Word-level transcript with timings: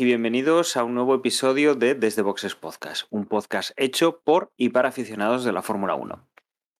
y 0.00 0.04
bienvenidos 0.04 0.76
a 0.76 0.84
un 0.84 0.94
nuevo 0.94 1.14
episodio 1.14 1.74
de 1.74 1.94
Desde 1.94 2.20
Boxes 2.20 2.54
Podcast, 2.54 3.06
un 3.10 3.24
podcast 3.26 3.70
hecho 3.76 4.20
por 4.20 4.52
y 4.56 4.68
para 4.68 4.90
aficionados 4.90 5.44
de 5.44 5.52
la 5.52 5.62
Fórmula 5.62 5.94
1. 5.94 6.28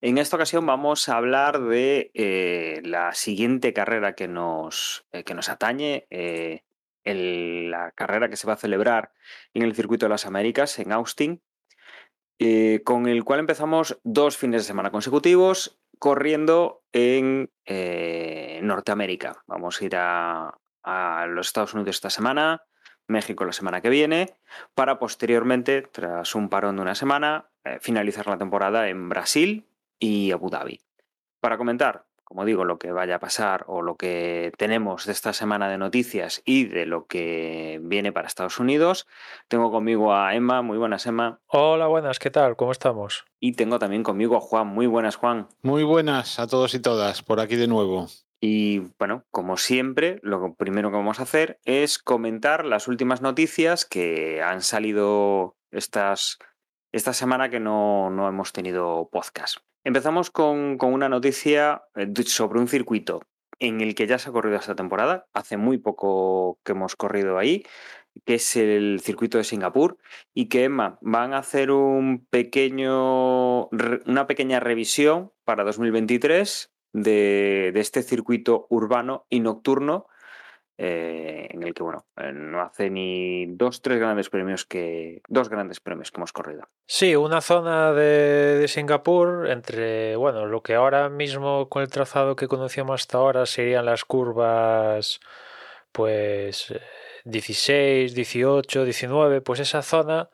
En 0.02 0.18
esta 0.18 0.36
ocasión 0.36 0.66
vamos 0.66 1.08
a 1.08 1.16
hablar 1.16 1.62
de 1.62 2.10
eh, 2.14 2.82
la 2.84 3.14
siguiente 3.14 3.72
carrera 3.72 4.14
que 4.14 4.28
nos, 4.28 5.06
eh, 5.12 5.24
que 5.24 5.34
nos 5.34 5.48
atañe, 5.48 6.06
eh, 6.10 6.64
la 7.04 7.92
carrera 7.92 8.28
que 8.28 8.36
se 8.36 8.46
va 8.46 8.54
a 8.54 8.58
celebrar 8.58 9.12
en 9.54 9.62
el 9.62 9.74
Circuito 9.74 10.06
de 10.06 10.10
las 10.10 10.26
Américas, 10.26 10.78
en 10.78 10.92
Austin, 10.92 11.42
con 12.84 13.06
el 13.06 13.24
cual 13.24 13.40
empezamos 13.40 13.98
dos 14.02 14.36
fines 14.36 14.62
de 14.62 14.66
semana 14.66 14.90
consecutivos 14.90 15.80
corriendo 15.98 16.82
en 16.92 17.50
Norteamérica. 18.62 19.42
Vamos 19.46 19.80
a 19.80 19.84
ir 19.84 19.96
a, 19.96 20.58
a 20.82 21.26
los 21.26 21.46
Estados 21.46 21.72
Unidos 21.72 21.96
esta 21.96 22.10
semana, 22.10 22.62
México 23.08 23.44
la 23.44 23.52
semana 23.52 23.80
que 23.80 23.90
viene, 23.90 24.34
para 24.74 24.98
posteriormente, 24.98 25.82
tras 25.82 26.34
un 26.34 26.48
parón 26.48 26.76
de 26.76 26.82
una 26.82 26.94
semana, 26.94 27.46
eh, 27.64 27.78
finalizar 27.80 28.26
la 28.26 28.38
temporada 28.38 28.88
en 28.88 29.08
Brasil 29.08 29.66
y 29.98 30.32
Abu 30.32 30.50
Dhabi. 30.50 30.80
Para 31.40 31.56
comentar, 31.58 32.06
como 32.24 32.44
digo, 32.44 32.64
lo 32.64 32.78
que 32.78 32.90
vaya 32.90 33.16
a 33.16 33.20
pasar 33.20 33.64
o 33.68 33.82
lo 33.82 33.94
que 33.94 34.50
tenemos 34.58 35.06
de 35.06 35.12
esta 35.12 35.32
semana 35.32 35.68
de 35.68 35.78
noticias 35.78 36.42
y 36.44 36.64
de 36.64 36.84
lo 36.84 37.06
que 37.06 37.78
viene 37.82 38.10
para 38.10 38.26
Estados 38.26 38.58
Unidos, 38.58 39.06
tengo 39.46 39.70
conmigo 39.70 40.12
a 40.12 40.34
Emma, 40.34 40.60
muy 40.62 40.76
buenas 40.76 41.06
Emma, 41.06 41.38
Hola, 41.46 41.86
buenas, 41.86 42.18
¿qué 42.18 42.30
tal? 42.30 42.56
¿Cómo 42.56 42.72
estamos? 42.72 43.24
y 43.38 43.52
tengo 43.52 43.78
también 43.78 44.02
conmigo 44.02 44.36
a 44.36 44.40
Juan, 44.40 44.66
muy 44.66 44.88
buenas 44.88 45.14
Juan. 45.14 45.46
Muy 45.62 45.84
buenas 45.84 46.40
a 46.40 46.48
todos 46.48 46.74
y 46.74 46.80
todas, 46.80 47.22
por 47.22 47.38
aquí 47.38 47.54
de 47.54 47.68
nuevo. 47.68 48.08
Y 48.40 48.80
bueno, 48.98 49.24
como 49.30 49.56
siempre, 49.56 50.18
lo 50.22 50.54
primero 50.54 50.90
que 50.90 50.96
vamos 50.96 51.20
a 51.20 51.22
hacer 51.22 51.58
es 51.64 51.98
comentar 51.98 52.64
las 52.64 52.86
últimas 52.86 53.22
noticias 53.22 53.84
que 53.84 54.42
han 54.42 54.60
salido 54.60 55.56
estas, 55.70 56.38
esta 56.92 57.12
semana 57.12 57.48
que 57.48 57.60
no, 57.60 58.10
no 58.10 58.28
hemos 58.28 58.52
tenido 58.52 59.08
podcast. 59.10 59.58
Empezamos 59.84 60.30
con, 60.30 60.76
con 60.78 60.92
una 60.92 61.08
noticia 61.08 61.84
eh, 61.94 62.08
sobre 62.24 62.60
un 62.60 62.68
circuito 62.68 63.22
en 63.58 63.80
el 63.80 63.94
que 63.94 64.06
ya 64.06 64.18
se 64.18 64.28
ha 64.28 64.32
corrido 64.32 64.56
esta 64.56 64.74
temporada, 64.74 65.26
hace 65.32 65.56
muy 65.56 65.78
poco 65.78 66.58
que 66.62 66.72
hemos 66.72 66.94
corrido 66.94 67.38
ahí, 67.38 67.64
que 68.24 68.34
es 68.34 68.56
el 68.56 69.00
circuito 69.00 69.38
de 69.38 69.44
Singapur, 69.44 69.96
y 70.34 70.48
que 70.48 70.64
Emma 70.64 70.98
van 71.00 71.32
a 71.32 71.38
hacer 71.38 71.70
un 71.70 72.26
pequeño, 72.28 73.68
una 73.68 74.26
pequeña 74.26 74.60
revisión 74.60 75.32
para 75.44 75.64
2023 75.64 76.70
de, 76.92 77.72
este 77.74 78.02
circuito 78.02 78.66
urbano 78.70 79.26
y 79.28 79.40
nocturno 79.40 80.06
eh, 80.78 81.48
en 81.50 81.62
el 81.62 81.72
que, 81.72 81.82
bueno, 81.82 82.04
eh, 82.18 82.32
no 82.32 82.60
hace 82.60 82.90
ni 82.90 83.46
dos, 83.46 83.80
tres 83.80 83.98
grandes 83.98 84.28
premios 84.28 84.66
que. 84.66 85.22
Dos 85.26 85.48
grandes 85.48 85.80
premios 85.80 86.10
que 86.10 86.18
hemos 86.18 86.32
corrido. 86.34 86.68
Sí, 86.86 87.16
una 87.16 87.40
zona 87.40 87.92
de, 87.92 88.58
de 88.58 88.68
Singapur 88.68 89.48
entre, 89.48 90.16
bueno, 90.16 90.44
lo 90.44 90.62
que 90.62 90.74
ahora 90.74 91.08
mismo 91.08 91.70
con 91.70 91.80
el 91.82 91.88
trazado 91.88 92.36
que 92.36 92.46
conocíamos 92.46 93.00
hasta 93.00 93.16
ahora 93.16 93.46
serían 93.46 93.86
las 93.86 94.04
curvas, 94.04 95.20
pues, 95.92 96.70
eh, 96.72 96.82
16, 97.24 98.14
18, 98.14 98.84
19, 98.84 99.40
pues 99.40 99.60
esa 99.60 99.82
zona 99.82 100.28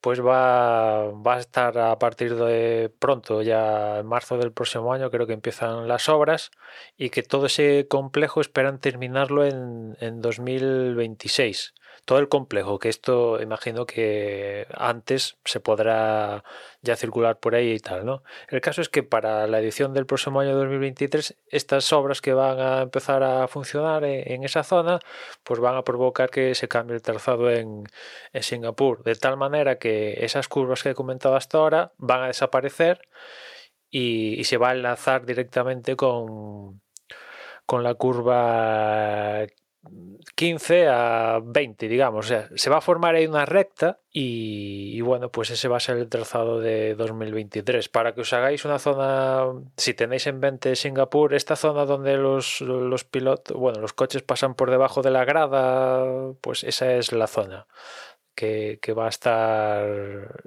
pues 0.00 0.20
va, 0.24 1.10
va 1.12 1.34
a 1.36 1.40
estar 1.40 1.76
a 1.78 1.98
partir 1.98 2.36
de 2.36 2.92
pronto, 2.98 3.42
ya 3.42 3.98
en 4.00 4.06
marzo 4.06 4.38
del 4.38 4.52
próximo 4.52 4.92
año 4.92 5.10
creo 5.10 5.26
que 5.26 5.32
empiezan 5.32 5.88
las 5.88 6.08
obras 6.08 6.50
y 6.96 7.10
que 7.10 7.22
todo 7.22 7.46
ese 7.46 7.86
complejo 7.88 8.40
esperan 8.40 8.78
terminarlo 8.80 9.44
en, 9.44 9.96
en 10.00 10.20
2026. 10.20 11.74
Todo 12.06 12.20
el 12.20 12.28
complejo, 12.28 12.78
que 12.78 12.88
esto 12.88 13.42
imagino 13.42 13.84
que 13.84 14.66
antes 14.74 15.38
se 15.44 15.60
podrá 15.60 16.44
ya 16.80 16.96
circular 16.96 17.40
por 17.40 17.56
ahí 17.56 17.72
y 17.72 17.80
tal, 17.80 18.06
¿no? 18.06 18.22
El 18.48 18.60
caso 18.60 18.80
es 18.80 18.88
que 18.88 19.02
para 19.02 19.46
la 19.48 19.58
edición 19.58 19.92
del 19.92 20.06
próximo 20.06 20.40
año 20.40 20.56
2023, 20.56 21.36
estas 21.48 21.92
obras 21.92 22.20
que 22.20 22.32
van 22.32 22.60
a 22.60 22.82
empezar 22.82 23.22
a 23.24 23.48
funcionar 23.48 24.04
en, 24.04 24.44
esa 24.44 24.62
zona, 24.62 25.00
pues 25.42 25.60
van 25.60 25.76
a 25.76 25.82
provocar 25.82 26.30
que 26.30 26.54
se 26.54 26.68
cambie 26.68 26.94
el 26.96 27.02
trazado 27.02 27.50
en, 27.50 27.84
en 28.32 28.42
Singapur, 28.42 29.02
de 29.02 29.16
tal 29.16 29.36
manera 29.36 29.78
que 29.78 30.24
esas 30.24 30.48
curvas 30.48 30.82
que 30.84 30.90
he 30.90 30.94
comentado 30.94 31.36
hasta 31.36 31.58
ahora 31.58 31.92
van 31.98 32.22
a 32.22 32.26
desaparecer 32.28 33.00
y, 33.90 34.40
y 34.40 34.44
se 34.44 34.58
va 34.58 34.70
a 34.70 34.72
enlazar 34.74 35.26
directamente 35.26 35.96
con, 35.96 36.80
con 37.66 37.82
la 37.82 37.94
curva 37.94 39.46
15 40.34 40.88
a 40.88 41.40
20, 41.42 41.88
digamos. 41.88 42.26
O 42.26 42.28
sea, 42.28 42.48
se 42.54 42.70
va 42.70 42.78
a 42.78 42.80
formar 42.80 43.14
ahí 43.14 43.26
una 43.26 43.46
recta 43.46 44.00
y, 44.12 45.00
bueno, 45.00 45.30
pues 45.30 45.50
ese 45.50 45.68
va 45.68 45.78
a 45.78 45.80
ser 45.80 45.96
el 45.96 46.08
trazado 46.08 46.60
de 46.60 46.94
2023. 46.94 47.88
Para 47.88 48.14
que 48.14 48.20
os 48.20 48.32
hagáis 48.32 48.64
una 48.64 48.78
zona, 48.78 49.44
si 49.76 49.94
tenéis 49.94 50.26
en 50.26 50.38
mente 50.38 50.76
Singapur, 50.76 51.34
esta 51.34 51.56
zona 51.56 51.84
donde 51.84 52.16
los, 52.16 52.60
los 52.60 53.04
pilotos, 53.04 53.56
bueno, 53.56 53.80
los 53.80 53.92
coches 53.92 54.22
pasan 54.22 54.54
por 54.54 54.70
debajo 54.70 55.02
de 55.02 55.10
la 55.10 55.24
grada, 55.24 56.32
pues 56.40 56.64
esa 56.64 56.92
es 56.94 57.12
la 57.12 57.26
zona. 57.26 57.66
Que, 58.34 58.78
va 58.96 59.06
a 59.06 59.08
estar 59.08 59.88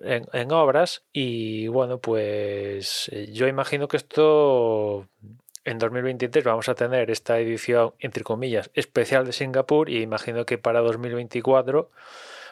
en, 0.04 0.28
en 0.32 0.52
obras 0.52 1.06
y 1.12 1.68
bueno 1.70 2.00
pues 2.00 3.10
eh, 3.12 3.32
yo 3.34 3.48
imagino 3.48 3.88
que 3.88 3.98
esto 3.98 5.08
en 5.70 5.78
2023 5.78 6.44
vamos 6.44 6.68
a 6.68 6.74
tener 6.74 7.12
esta 7.12 7.40
edición, 7.40 7.94
entre 8.00 8.24
comillas, 8.24 8.72
especial 8.74 9.26
de 9.26 9.34
Singapur 9.34 9.90
y 9.90 10.02
imagino 10.02 10.46
que 10.46 10.58
para 10.58 10.82
2024, 10.82 11.92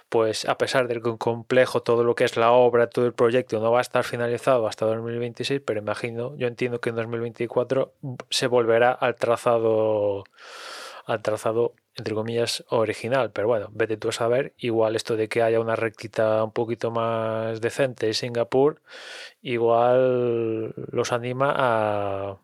pues 0.09 0.45
a 0.45 0.57
pesar 0.59 0.87
del 0.87 1.01
complejo 1.01 1.81
todo 1.81 2.03
lo 2.03 2.13
que 2.13 2.25
es 2.25 2.37
la 2.37 2.51
obra, 2.51 2.89
todo 2.91 3.07
el 3.07 3.13
proyecto 3.13 3.59
no 3.59 3.71
va 3.71 3.79
a 3.79 3.81
estar 3.81 4.03
finalizado 4.03 4.67
hasta 4.67 4.85
2026, 4.85 5.61
pero 5.65 5.79
imagino, 5.79 6.35
yo 6.37 6.47
entiendo 6.47 6.79
que 6.79 6.89
en 6.89 6.95
2024 6.97 7.91
se 8.29 8.45
volverá 8.45 8.91
al 8.91 9.15
trazado, 9.15 10.23
al 11.05 11.21
trazado 11.23 11.73
entre 11.95 12.13
comillas, 12.13 12.63
original, 12.69 13.31
pero 13.31 13.47
bueno, 13.47 13.69
vete 13.71 13.97
tú 13.97 14.09
a 14.09 14.11
saber, 14.11 14.53
igual 14.59 14.95
esto 14.95 15.15
de 15.15 15.27
que 15.27 15.41
haya 15.41 15.59
una 15.59 15.75
rectita 15.75 16.43
un 16.43 16.51
poquito 16.51 16.91
más 16.91 17.59
decente 17.61 18.05
en 18.05 18.13
Singapur, 18.13 18.81
igual 19.41 20.75
los 20.91 21.11
anima 21.11 21.55
a 21.57 22.37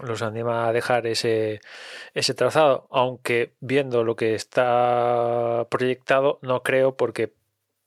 los 0.00 0.22
anima 0.22 0.68
a 0.68 0.72
dejar 0.72 1.06
ese, 1.06 1.60
ese 2.14 2.34
trazado, 2.34 2.86
aunque 2.90 3.52
viendo 3.60 4.04
lo 4.04 4.16
que 4.16 4.34
está 4.34 5.66
proyectado, 5.70 6.38
no 6.42 6.62
creo 6.62 6.96
porque 6.96 7.32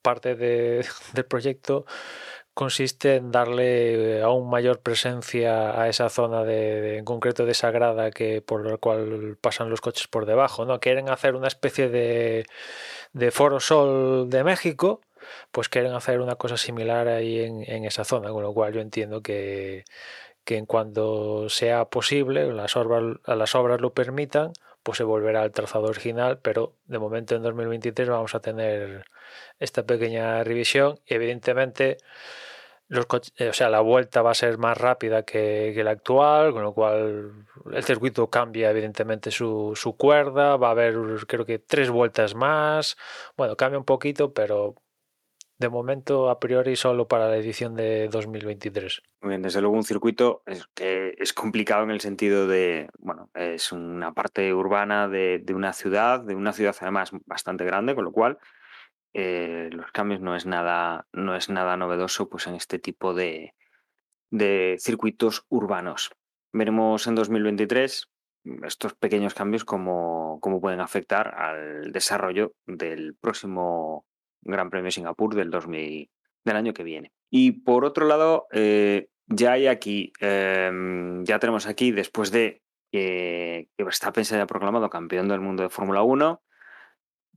parte 0.01 0.35
de, 0.35 0.85
del 1.13 1.25
proyecto 1.25 1.85
consiste 2.53 3.17
en 3.17 3.31
darle 3.31 4.21
aún 4.21 4.49
mayor 4.49 4.79
presencia 4.79 5.79
a 5.79 5.89
esa 5.89 6.09
zona 6.09 6.43
de, 6.45 6.81
de, 6.81 6.97
en 6.99 7.05
concreto 7.05 7.45
de 7.45 7.53
Sagrada 7.53 8.11
que 8.11 8.41
por 8.41 8.65
la 8.65 8.77
cual 8.77 9.37
pasan 9.41 9.69
los 9.69 9.81
coches 9.81 10.07
por 10.07 10.25
debajo, 10.25 10.63
¿no? 10.65 10.79
Quieren 10.79 11.09
hacer 11.09 11.35
una 11.35 11.47
especie 11.47 11.89
de, 11.89 12.45
de 13.13 13.31
Foro 13.31 13.59
Sol 13.59 14.29
de 14.29 14.43
México, 14.45 15.01
pues 15.51 15.69
quieren 15.69 15.93
hacer 15.93 16.21
una 16.21 16.35
cosa 16.35 16.55
similar 16.55 17.07
ahí 17.09 17.41
en, 17.41 17.63
en 17.69 17.83
esa 17.83 18.05
zona, 18.05 18.29
con 18.31 18.43
lo 18.43 18.53
cual 18.53 18.73
yo 18.73 18.79
entiendo 18.81 19.21
que 19.21 19.83
que 20.45 20.57
en 20.57 20.65
cuanto 20.65 21.49
sea 21.49 21.85
posible, 21.85 22.53
las 22.53 22.77
obras, 22.77 23.17
las 23.25 23.55
obras 23.55 23.81
lo 23.81 23.93
permitan, 23.93 24.53
pues 24.83 24.99
se 24.99 25.03
volverá 25.03 25.41
al 25.41 25.51
trazado 25.51 25.85
original, 25.87 26.39
pero 26.41 26.75
de 26.85 26.99
momento 26.99 27.35
en 27.35 27.43
2023 27.43 28.07
vamos 28.09 28.35
a 28.35 28.39
tener 28.39 29.05
esta 29.59 29.83
pequeña 29.85 30.43
revisión. 30.43 30.99
Evidentemente, 31.07 31.97
los 32.87 33.07
o 33.09 33.53
sea, 33.53 33.69
la 33.69 33.81
vuelta 33.81 34.21
va 34.21 34.31
a 34.31 34.35
ser 34.35 34.59
más 34.59 34.77
rápida 34.77 35.23
que, 35.23 35.71
que, 35.75 35.83
la 35.83 35.91
actual, 35.91 36.53
con 36.53 36.61
lo 36.61 36.73
cual 36.73 37.47
el 37.73 37.83
circuito 37.83 38.29
cambia 38.29 38.69
evidentemente 38.69 39.31
su, 39.31 39.73
su 39.75 39.97
cuerda, 39.97 40.57
va 40.57 40.67
a 40.69 40.71
haber 40.71 40.95
creo 41.27 41.45
que 41.45 41.57
tres 41.59 41.89
vueltas 41.89 42.35
más, 42.35 42.95
bueno, 43.37 43.55
cambia 43.57 43.79
un 43.79 43.85
poquito, 43.85 44.33
pero 44.33 44.75
de 45.57 45.69
momento 45.69 46.29
a 46.29 46.39
priori 46.39 46.75
solo 46.75 47.07
para 47.07 47.29
la 47.29 47.37
edición 47.37 47.75
de 47.75 48.09
2023. 48.09 49.01
Muy 49.21 49.29
bien, 49.29 49.41
desde 49.41 49.61
luego 49.61 49.75
un 49.75 49.83
circuito 49.83 50.43
es, 50.45 50.67
que 50.73 51.15
es 51.17 51.33
complicado 51.33 51.83
en 51.83 51.91
el 51.91 52.01
sentido 52.01 52.47
de, 52.47 52.89
bueno, 52.99 53.29
es 53.33 53.71
una 53.71 54.13
parte 54.13 54.53
urbana 54.53 55.07
de, 55.07 55.39
de 55.39 55.53
una 55.53 55.73
ciudad, 55.73 56.21
de 56.21 56.35
una 56.35 56.53
ciudad 56.53 56.75
además 56.81 57.11
bastante 57.25 57.63
grande, 57.63 57.95
con 57.95 58.03
lo 58.03 58.11
cual 58.11 58.37
eh, 59.13 59.69
los 59.71 59.91
cambios 59.93 60.19
no 60.19 60.35
es 60.35 60.45
nada, 60.45 61.07
no 61.13 61.37
es 61.37 61.49
nada 61.49 61.77
novedoso 61.77 62.27
pues 62.27 62.47
en 62.47 62.55
este 62.55 62.79
tipo 62.79 63.13
de, 63.13 63.53
de 64.29 64.75
circuitos 64.79 65.45
urbanos. 65.47 66.11
veremos 66.51 67.07
en 67.07 67.15
2023 67.15 68.09
estos 68.63 68.93
pequeños 68.93 69.33
cambios 69.33 69.63
cómo, 69.63 70.39
cómo 70.41 70.59
pueden 70.59 70.81
afectar 70.81 71.33
al 71.33 71.93
desarrollo 71.93 72.53
del 72.67 73.15
próximo 73.15 74.05
Gran 74.45 74.69
Premio 74.69 74.91
Singapur 74.91 75.35
del, 75.35 75.49
2000, 75.49 76.09
del 76.45 76.55
año 76.55 76.73
que 76.73 76.83
viene. 76.83 77.11
Y 77.29 77.51
por 77.63 77.83
otro 77.83 78.05
lado, 78.05 78.47
eh, 78.51 79.09
ya 79.27 79.53
hay 79.53 79.67
aquí, 79.67 80.13
em, 80.21 81.23
ya 81.25 81.39
tenemos 81.39 81.67
aquí, 81.67 81.91
después 81.91 82.31
de 82.31 82.61
que, 82.91 83.69
que 83.75 83.83
Verstappen 83.83 84.23
se 84.23 84.35
haya 84.35 84.47
proclamado 84.47 84.89
campeón 84.89 85.27
del 85.27 85.41
mundo 85.41 85.63
de 85.63 85.69
Fórmula 85.69 86.03
1, 86.03 86.41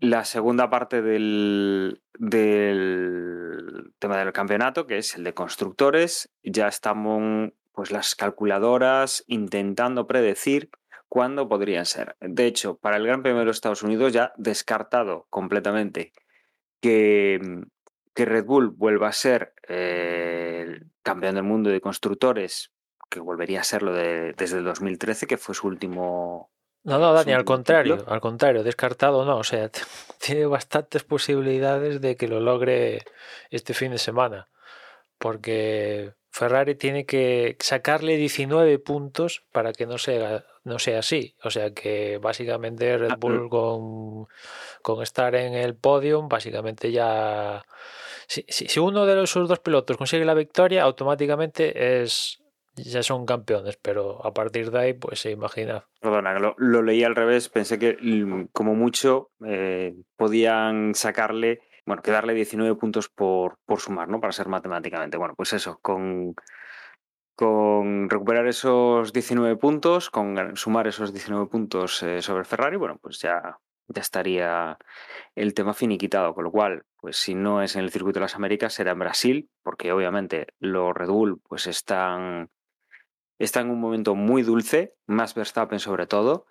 la 0.01 0.25
segunda 0.25 0.71
parte 0.71 1.03
del, 1.03 2.03
del, 2.19 3.93
tema 3.99 4.19
del 4.19 4.33
campeonato, 4.33 4.87
que 4.87 4.99
es 4.99 5.17
el 5.17 5.25
de 5.25 5.35
constructores, 5.35 6.31
ya 6.43 6.69
estamos 6.69 7.53
pues 7.73 7.91
las 7.91 8.15
calculadoras 8.15 9.25
intentando 9.29 10.07
predecir 10.07 10.71
cuándo 11.09 11.49
podrían 11.49 11.87
ser. 11.87 12.17
De 12.21 12.47
hecho, 12.47 12.77
para 12.77 12.97
el 12.97 13.07
Gran 13.07 13.23
Premio 13.23 13.41
de 13.41 13.47
los 13.47 13.57
Estados 13.57 13.83
Unidos 13.83 14.13
ya 14.13 14.33
descartado 14.37 15.27
completamente 15.31 16.13
que, 16.81 17.41
que 18.15 18.25
Red 18.25 18.45
Bull 18.45 18.71
vuelva 18.71 19.09
a 19.09 19.13
ser 19.13 19.55
eh, 19.69 20.65
el 20.67 20.91
campeón 21.03 21.35
del 21.35 21.45
mundo 21.45 21.71
de 21.71 21.81
constructores, 21.81 22.73
que 23.11 23.21
volvería 23.21 23.61
a 23.61 23.65
serlo 23.65 23.93
de, 23.93 24.35
desde 24.35 24.59
el 24.59 24.65
2013, 24.65 25.27
que 25.27 25.39
fue 25.39 25.55
su 25.55 25.67
último 25.67 26.51
no, 26.85 26.99
no, 26.99 27.13
Dani, 27.13 27.33
al 27.33 27.45
contrario, 27.45 28.05
al 28.07 28.21
contrario, 28.21 28.63
descartado 28.63 29.25
no, 29.25 29.37
o 29.37 29.45
sea, 29.45 29.71
tiene 30.21 30.47
bastantes 30.47 31.05
posibilidades 31.05 32.01
de 32.01 32.17
que 32.17 32.29
lo 32.29 32.41
logre 32.41 33.05
este 33.51 33.75
fin 33.75 33.91
de 33.91 33.99
semana, 33.99 34.49
porque 35.19 36.15
Ferrari 36.39 36.77
tiene 36.77 37.05
que 37.05 37.57
sacarle 37.59 38.17
19 38.17 38.79
puntos 38.79 39.43
para 39.51 39.73
que 39.73 39.87
no 39.87 39.99
sea, 39.99 40.45
no 40.63 40.79
sea 40.79 41.01
así, 41.01 41.35
o 41.43 41.51
sea 41.51 41.75
que 41.75 42.19
básicamente 42.19 42.97
Red 42.97 43.11
ah, 43.11 43.17
Bull 43.19 43.49
con, 43.49 44.29
con 44.81 45.03
estar 45.03 45.35
en 45.35 45.55
el 45.55 45.75
podium, 45.75 46.29
básicamente 46.29 46.93
ya... 46.93 47.65
Si, 48.29 48.45
si, 48.47 48.69
si 48.69 48.79
uno 48.79 49.05
de 49.05 49.21
esos 49.21 49.49
dos 49.49 49.59
pilotos 49.59 49.97
consigue 49.97 50.25
la 50.25 50.35
victoria, 50.35 50.85
automáticamente 50.85 52.03
es 52.03 52.41
ya 52.85 53.03
son 53.03 53.27
campeones, 53.27 53.77
pero 53.81 54.25
a 54.25 54.33
partir 54.33 54.71
de 54.71 54.79
ahí, 54.79 54.93
pues 54.95 55.21
se 55.21 55.31
imagina. 55.31 55.87
Perdona, 56.01 56.39
lo, 56.39 56.55
lo 56.59 56.83
leí 56.83 57.03
al 57.03 57.17
revés, 57.17 57.49
pensé 57.49 57.79
que 57.79 57.97
mm, 58.01 58.49
como 58.53 58.75
mucho 58.75 59.31
eh, 59.45 59.95
podían 60.17 60.95
sacarle, 60.95 61.61
bueno, 61.89 62.03
que 62.03 62.11
darle 62.11 62.35
19 62.35 62.77
puntos 62.77 63.09
por, 63.09 63.59
por 63.65 63.81
sumar, 63.81 64.09
¿no? 64.09 64.21
Para 64.21 64.33
ser 64.33 64.47
matemáticamente. 64.49 65.17
Bueno, 65.17 65.35
pues 65.35 65.55
eso, 65.55 65.79
con, 65.81 66.35
con 67.35 68.11
recuperar 68.11 68.47
esos 68.47 69.11
19 69.13 69.57
puntos, 69.57 70.11
con 70.11 70.55
sumar 70.55 70.87
esos 70.87 71.15
19 71.15 71.47
puntos 71.47 72.03
eh, 72.03 72.21
sobre 72.21 72.45
Ferrari, 72.45 72.77
bueno, 72.77 72.99
pues 73.01 73.21
ya, 73.21 73.59
ya 73.87 74.03
estaría 74.03 74.77
el 75.35 75.55
tema 75.55 75.73
finiquitado, 75.73 76.35
con 76.35 76.45
lo 76.45 76.53
cual, 76.53 76.85
pues 76.99 77.17
si 77.17 77.35
no 77.35 77.63
es 77.63 77.75
en 77.75 77.85
el 77.85 77.91
circuito 77.91 78.19
de 78.19 78.25
las 78.25 78.35
Américas, 78.35 78.75
será 78.75 78.93
en 78.93 78.99
Brasil, 78.99 79.51
porque 79.63 79.91
obviamente 79.91 80.49
los 80.59 80.95
Red 80.95 81.09
Bull 81.09 81.41
pues 81.49 81.67
están 81.67 82.51
está 83.39 83.61
en 83.61 83.71
un 83.71 83.81
momento 83.81 84.15
muy 84.15 84.43
dulce, 84.43 84.95
más 85.07 85.35
Verstappen 85.35 85.79
sobre 85.79 86.07
todo, 86.07 86.47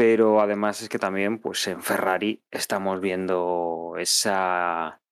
pero 0.00 0.40
además 0.40 0.80
es 0.80 0.88
que 0.88 0.98
también 0.98 1.38
pues 1.40 1.68
en 1.68 1.82
Ferrari 1.82 2.42
estamos 2.50 3.02
viendo 3.02 3.96
esa, 3.98 5.02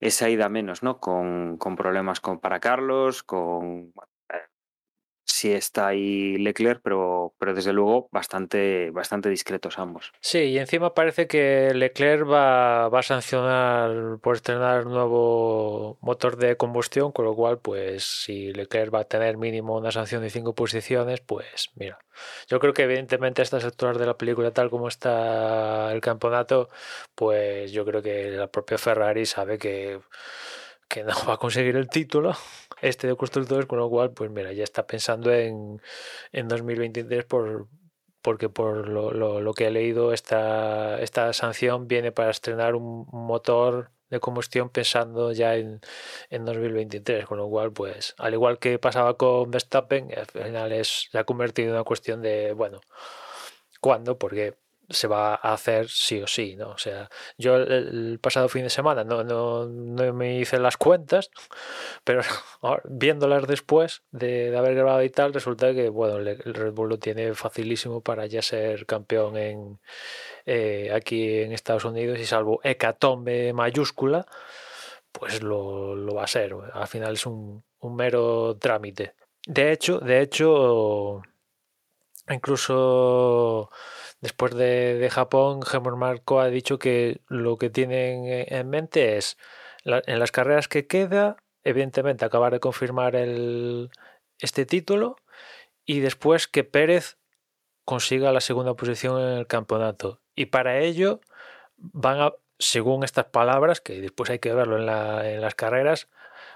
esa 0.00 0.30
ida 0.30 0.48
menos, 0.48 0.82
¿no? 0.82 1.00
Con, 1.00 1.58
con 1.58 1.76
problemas 1.76 2.20
con 2.20 2.40
para 2.40 2.58
Carlos, 2.58 3.22
con 3.22 3.92
sí 5.42 5.52
está 5.52 5.88
ahí 5.88 6.36
Leclerc, 6.36 6.80
pero, 6.84 7.34
pero 7.38 7.52
desde 7.52 7.72
luego 7.72 8.08
bastante, 8.12 8.90
bastante 8.92 9.28
discretos 9.28 9.76
ambos. 9.76 10.12
Sí, 10.20 10.38
y 10.38 10.58
encima 10.58 10.94
parece 10.94 11.26
que 11.26 11.72
Leclerc 11.74 12.30
va, 12.30 12.88
va 12.88 13.00
a 13.00 13.02
sancionar 13.02 14.18
por 14.20 14.36
estrenar 14.36 14.86
nuevo 14.86 15.98
motor 16.00 16.36
de 16.36 16.56
combustión, 16.56 17.10
con 17.10 17.24
lo 17.24 17.34
cual, 17.34 17.58
pues 17.58 18.04
si 18.04 18.52
Leclerc 18.52 18.94
va 18.94 19.00
a 19.00 19.04
tener 19.04 19.36
mínimo 19.36 19.76
una 19.76 19.90
sanción 19.90 20.22
de 20.22 20.30
cinco 20.30 20.54
posiciones, 20.54 21.20
pues 21.20 21.70
mira, 21.74 21.98
yo 22.46 22.60
creo 22.60 22.72
que 22.72 22.84
evidentemente 22.84 23.42
a 23.42 23.44
estas 23.44 23.64
alturas 23.64 23.98
de 23.98 24.06
la 24.06 24.16
película, 24.16 24.52
tal 24.52 24.70
como 24.70 24.86
está 24.86 25.92
el 25.92 26.00
campeonato, 26.00 26.68
pues 27.16 27.72
yo 27.72 27.84
creo 27.84 28.00
que 28.00 28.30
la 28.30 28.46
propia 28.46 28.78
Ferrari 28.78 29.26
sabe 29.26 29.58
que 29.58 29.98
que 30.92 31.04
no 31.04 31.14
va 31.28 31.34
a 31.34 31.38
conseguir 31.38 31.76
el 31.76 31.88
título 31.88 32.34
este 32.82 33.06
de 33.06 33.16
constructores, 33.16 33.66
con 33.66 33.78
lo 33.78 33.88
cual, 33.88 34.12
pues 34.12 34.30
mira, 34.30 34.52
ya 34.52 34.64
está 34.64 34.86
pensando 34.86 35.32
en, 35.32 35.80
en 36.32 36.48
2023 36.48 37.24
por, 37.24 37.68
porque 38.20 38.48
por 38.50 38.88
lo, 38.88 39.40
lo, 39.40 39.54
que 39.54 39.68
he 39.68 39.70
leído, 39.70 40.12
esta, 40.12 41.00
esta 41.00 41.32
sanción 41.32 41.88
viene 41.88 42.12
para 42.12 42.30
estrenar 42.30 42.74
un 42.74 43.06
motor 43.10 43.90
de 44.10 44.20
combustión 44.20 44.68
pensando 44.68 45.32
ya 45.32 45.56
en, 45.56 45.80
en 46.28 46.44
2023, 46.44 47.24
con 47.24 47.38
lo 47.38 47.48
cual, 47.48 47.72
pues, 47.72 48.14
al 48.18 48.34
igual 48.34 48.58
que 48.58 48.78
pasaba 48.78 49.16
con 49.16 49.50
Verstappen, 49.50 50.10
al 50.14 50.26
final 50.26 50.72
es, 50.72 51.08
se 51.10 51.18
ha 51.18 51.24
convertido 51.24 51.68
en 51.68 51.74
una 51.76 51.84
cuestión 51.84 52.20
de, 52.20 52.52
bueno, 52.52 52.80
¿cuándo? 53.80 54.18
Porque 54.18 54.56
se 54.88 55.08
va 55.08 55.34
a 55.34 55.52
hacer 55.52 55.88
sí 55.88 56.20
o 56.20 56.26
sí, 56.26 56.56
¿no? 56.56 56.70
O 56.70 56.78
sea, 56.78 57.08
yo 57.38 57.56
el, 57.56 58.18
pasado 58.20 58.48
fin 58.48 58.64
de 58.64 58.70
semana 58.70 59.04
no, 59.04 59.24
no, 59.24 59.66
no, 59.66 60.12
me 60.12 60.38
hice 60.38 60.58
las 60.58 60.76
cuentas, 60.76 61.30
pero 62.04 62.22
viéndolas 62.84 63.46
después 63.46 64.02
de, 64.10 64.50
de, 64.50 64.58
haber 64.58 64.74
grabado 64.74 65.02
y 65.02 65.10
tal, 65.10 65.32
resulta 65.32 65.72
que, 65.74 65.88
bueno, 65.88 66.16
el 66.18 66.54
Red 66.54 66.72
Bull 66.72 66.90
lo 66.90 66.98
tiene 66.98 67.34
facilísimo 67.34 68.00
para 68.02 68.26
ya 68.26 68.42
ser 68.42 68.86
campeón 68.86 69.36
en 69.36 69.80
eh, 70.46 70.90
aquí 70.92 71.40
en 71.40 71.52
Estados 71.52 71.84
Unidos 71.84 72.18
y 72.18 72.26
salvo 72.26 72.60
hecatombe 72.64 73.52
mayúscula, 73.52 74.26
pues 75.12 75.42
lo, 75.42 75.94
lo 75.94 76.14
va 76.14 76.24
a 76.24 76.26
ser. 76.26 76.54
Al 76.72 76.88
final 76.88 77.14
es 77.14 77.26
un, 77.26 77.62
un 77.80 77.96
mero 77.96 78.56
trámite. 78.58 79.14
De 79.46 79.72
hecho, 79.72 79.98
de 79.98 80.20
hecho, 80.20 81.22
incluso 82.28 83.70
Después 84.22 84.54
de, 84.54 84.94
de 84.98 85.10
Japón, 85.10 85.62
Gemor 85.62 85.96
Marco 85.96 86.38
ha 86.38 86.46
dicho 86.46 86.78
que 86.78 87.20
lo 87.26 87.58
que 87.58 87.70
tienen 87.70 88.24
en 88.28 88.70
mente 88.70 89.16
es 89.16 89.36
en 89.84 90.20
las 90.20 90.30
carreras 90.30 90.68
que 90.68 90.86
queda, 90.86 91.38
evidentemente 91.64 92.24
acabar 92.24 92.52
de 92.52 92.60
confirmar 92.60 93.16
el, 93.16 93.90
este 94.38 94.64
título 94.64 95.16
y 95.84 95.98
después 95.98 96.46
que 96.46 96.62
Pérez 96.62 97.18
consiga 97.84 98.30
la 98.30 98.40
segunda 98.40 98.74
posición 98.74 99.20
en 99.20 99.38
el 99.38 99.48
campeonato. 99.48 100.20
Y 100.36 100.46
para 100.46 100.78
ello 100.78 101.20
van 101.76 102.20
a, 102.20 102.32
según 102.60 103.02
estas 103.02 103.24
palabras, 103.24 103.80
que 103.80 104.00
después 104.00 104.30
hay 104.30 104.38
que 104.38 104.54
verlo 104.54 104.78
en 104.78 105.40
las 105.40 105.54
carreras, 105.56 106.08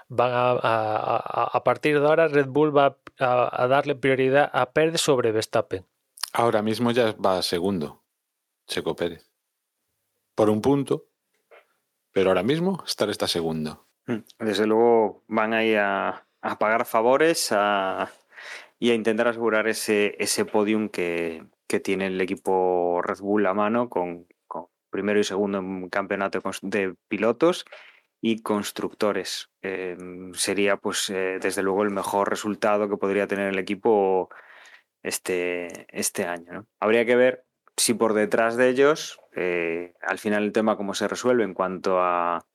van 0.09 0.31
a, 0.31 0.51
a, 0.51 1.49
a, 1.53 1.63
partir 1.63 1.99
de 1.99 2.05
ahora 2.05 2.27
Red 2.27 2.47
Bull 2.47 2.75
va 2.75 2.97
a, 3.19 3.67
darle 3.67 3.95
prioridad 3.95 4.49
a 4.53 4.71
Pérez 4.71 5.01
sobre 5.01 5.31
Verstappen. 5.31 5.85
Ahora 6.33 6.61
mismo 6.61 6.91
ya 6.91 7.13
va 7.13 7.41
segundo, 7.41 8.03
Checo 8.67 8.95
Pérez. 8.95 9.29
Por 10.35 10.49
un 10.49 10.61
punto, 10.61 11.05
pero 12.11 12.29
ahora 12.29 12.43
mismo 12.43 12.83
estar 12.85 13.09
está 13.09 13.27
segundo. 13.27 13.87
Mm, 14.05 14.19
desde 14.39 14.67
luego 14.67 15.23
van 15.27 15.53
ahí 15.53 15.75
a, 15.75 16.25
a 16.41 16.59
pagar 16.59 16.85
favores 16.85 17.51
a, 17.51 18.11
y 18.79 18.91
a 18.91 18.93
intentar 18.93 19.27
asegurar 19.27 19.67
ese, 19.67 20.15
ese 20.19 20.45
podium 20.45 20.89
que, 20.89 21.43
que, 21.67 21.79
tiene 21.79 22.07
el 22.07 22.21
equipo 22.21 23.01
Red 23.01 23.19
Bull 23.19 23.45
a 23.47 23.53
mano 23.53 23.89
con, 23.89 24.27
con 24.47 24.67
primero 24.89 25.19
y 25.19 25.23
segundo 25.23 25.57
en 25.57 25.89
campeonato 25.89 26.41
de 26.61 26.95
pilotos 27.07 27.65
y 28.21 28.41
constructores. 28.41 29.49
Eh, 29.61 29.97
sería, 30.33 30.77
pues, 30.77 31.09
eh, 31.09 31.39
desde 31.41 31.63
luego 31.63 31.83
el 31.83 31.91
mejor 31.91 32.29
resultado 32.29 32.89
que 32.89 32.97
podría 32.97 33.27
tener 33.27 33.49
el 33.49 33.59
equipo 33.59 34.29
este, 35.03 35.85
este 35.89 36.25
año. 36.25 36.53
¿no? 36.53 36.67
Habría 36.79 37.05
que 37.05 37.15
ver 37.15 37.45
si 37.77 37.93
por 37.93 38.13
detrás 38.13 38.57
de 38.57 38.69
ellos, 38.69 39.19
eh, 39.35 39.93
al 40.01 40.17
final 40.17 40.43
el 40.43 40.51
tema 40.51 40.77
cómo 40.77 40.93
se 40.93 41.07
resuelve 41.07 41.43
en 41.43 41.53
cuanto 41.53 41.99
a 42.01 42.45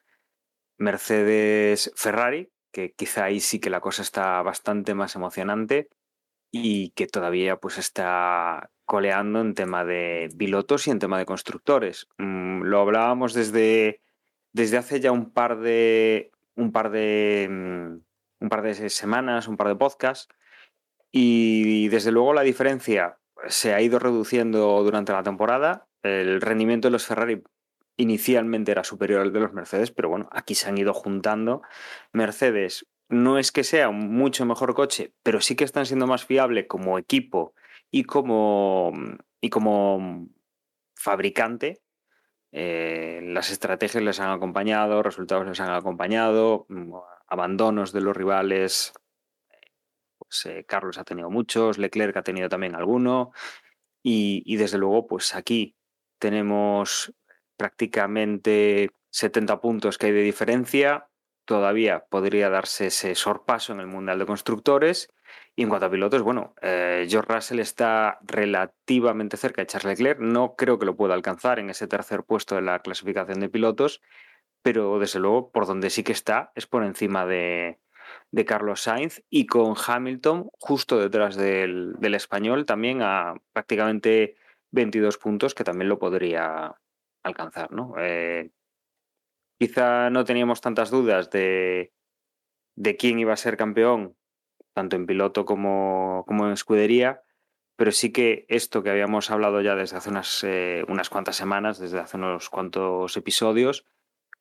Mercedes-Ferrari, 0.79 2.51
que 2.73 2.93
quizá 2.93 3.25
ahí 3.25 3.41
sí 3.41 3.61
que 3.61 3.71
la 3.71 3.81
cosa 3.81 4.03
está 4.03 4.43
bastante 4.43 4.95
más 4.95 5.15
emocionante 5.15 5.89
y 6.51 6.91
que 6.91 7.07
todavía 7.07 7.57
pues 7.57 7.79
está 7.79 8.71
coleando 8.85 9.41
en 9.41 9.55
tema 9.55 9.85
de 9.85 10.29
pilotos 10.37 10.87
y 10.87 10.91
en 10.91 10.99
tema 10.99 11.19
de 11.19 11.25
constructores. 11.25 12.09
Mm, 12.19 12.63
lo 12.63 12.81
hablábamos 12.81 13.33
desde, 13.33 14.01
desde 14.53 14.77
hace 14.79 15.01
ya 15.01 15.13
un 15.13 15.33
par 15.33 15.61
de 15.61 16.31
un 16.57 16.73
par 16.73 16.91
de 16.91 17.49
mm, 17.51 18.45
un 18.45 18.49
par 18.49 18.63
de 18.63 18.91
semanas, 18.91 19.49
un 19.49 19.57
par 19.57 19.69
de 19.69 19.77
podcasts, 19.77 20.29
y 21.11 21.89
desde 21.89 22.13
luego 22.13 22.33
la 22.33 22.43
diferencia 22.43 23.19
se 23.49 23.75
ha 23.75 23.81
ido 23.81 23.99
reduciendo 23.99 24.83
durante 24.83 25.13
la 25.13 25.23
temporada. 25.23 25.87
El 26.03 26.41
rendimiento 26.41 26.89
de 26.89 26.93
los 26.93 27.07
Ferrari 27.07 27.43
inicialmente 27.97 28.73
era 28.73 28.85
superior 28.85 29.21
al 29.21 29.33
de 29.33 29.41
los 29.41 29.53
Mercedes, 29.53 29.91
pero 29.91 30.09
bueno, 30.09 30.29
aquí 30.33 30.55
se 30.55 30.69
han 30.69 30.79
ido 30.79 30.95
juntando. 30.95 31.63
Mercedes 32.13 32.87
no 33.09 33.39
es 33.39 33.53
que 33.53 33.63
sea 33.63 33.89
un 33.91 34.15
mucho 34.15 34.47
mejor 34.47 34.75
coche, 34.75 35.13
pero 35.23 35.41
sí 35.41 35.55
que 35.55 35.65
están 35.65 35.87
siendo 35.87 36.07
más 36.07 36.25
fiable 36.25 36.67
como 36.67 36.99
equipo 36.99 37.55
y 37.91 38.05
como, 38.05 38.93
y 39.41 39.51
como 39.51 40.29
fabricante. 40.97 41.82
Eh, 42.53 43.21
las 43.25 43.51
estrategias 43.51 44.05
les 44.05 44.21
han 44.21 44.31
acompañado, 44.31 45.03
resultados 45.03 45.47
les 45.47 45.59
han 45.61 45.71
acompañado, 45.71 46.67
mm, 46.69 46.95
abandonos 47.27 47.93
de 47.93 48.01
los 48.03 48.17
rivales. 48.17 48.93
Pues, 50.19 50.47
eh, 50.47 50.65
Carlos 50.67 50.99
ha 50.99 51.05
tenido 51.05 51.31
muchos, 51.31 51.79
Leclerc 51.79 52.17
ha 52.17 52.23
tenido 52.23 52.49
también 52.49 52.75
alguno. 52.75 53.33
Y, 54.03 54.43
y 54.47 54.57
desde 54.57 54.79
luego, 54.79 55.07
pues 55.07 55.35
aquí 55.35 55.77
tenemos 56.19 57.15
prácticamente 57.57 58.91
70 59.11 59.61
puntos 59.61 59.99
que 59.99 60.07
hay 60.07 60.13
de 60.13 60.23
diferencia. 60.23 61.09
Todavía 61.45 62.05
podría 62.09 62.51
darse 62.51 62.89
ese 62.89 63.15
sorpaso 63.15 63.73
en 63.73 63.81
el 63.81 63.87
Mundial 63.87 64.19
de 64.19 64.27
Constructores. 64.27 65.09
Y 65.55 65.63
en 65.63 65.69
cuanto 65.69 65.87
a 65.87 65.91
pilotos, 65.91 66.23
bueno, 66.23 66.55
eh, 66.63 67.07
George 67.09 67.33
Russell 67.33 67.61
está 67.61 68.19
relativamente 68.23 69.37
cerca 69.37 69.63
de 69.63 69.67
Charles 69.67 69.99
Leclerc. 69.99 70.21
No 70.21 70.57
creo 70.57 70.79
que 70.79 70.87
lo 70.87 70.97
pueda 70.97 71.15
alcanzar 71.15 71.59
en 71.59 71.71
ese 71.71 71.87
tercer 71.87 72.25
puesto 72.25 72.55
de 72.55 72.63
la 72.63 72.81
clasificación 72.81 73.41
de 73.41 73.49
pilotos, 73.49 74.01
pero 74.63 74.99
desde 74.99 75.21
luego 75.21 75.51
por 75.51 75.67
donde 75.67 75.91
sí 75.91 76.03
que 76.03 76.13
está 76.13 76.53
es 76.55 76.67
por 76.67 76.85
encima 76.85 77.27
de, 77.27 77.81
de 78.31 78.45
Carlos 78.45 78.83
Sainz 78.83 79.23
y 79.29 79.47
con 79.47 79.75
Hamilton 79.87 80.49
justo 80.59 80.99
detrás 80.99 81.37
del, 81.37 81.95
del 81.99 82.15
español 82.15 82.65
también 82.65 83.03
a 83.03 83.35
prácticamente 83.53 84.37
22 84.71 85.19
puntos 85.19 85.55
que 85.55 85.65
también 85.65 85.89
lo 85.89 85.99
podría 85.99 86.77
alcanzar, 87.23 87.73
¿no? 87.73 87.95
Eh, 87.99 88.51
quizá 89.59 90.11
no 90.11 90.25
teníamos 90.25 90.61
tantas 90.61 90.91
dudas 90.91 91.31
de, 91.31 91.93
de 92.75 92.97
quién 92.97 93.19
iba 93.19 93.33
a 93.33 93.37
ser 93.37 93.57
campeón, 93.57 94.17
tanto 94.73 94.97
en 94.97 95.07
piloto 95.07 95.45
como, 95.45 96.25
como 96.27 96.47
en 96.47 96.53
escudería, 96.53 97.23
pero 97.77 97.93
sí 97.93 98.13
que 98.13 98.45
esto 98.49 98.83
que 98.83 98.91
habíamos 98.91 99.31
hablado 99.31 99.61
ya 99.61 99.75
desde 99.75 99.97
hace 99.97 100.11
unas, 100.11 100.45
eh, 100.45 100.85
unas 100.89 101.11
cuantas 101.11 101.37
semanas, 101.37 101.79
desde 101.79 101.99
hace 101.99 102.17
unos 102.17 102.51
cuantos 102.51 103.17
episodios, 103.17 103.87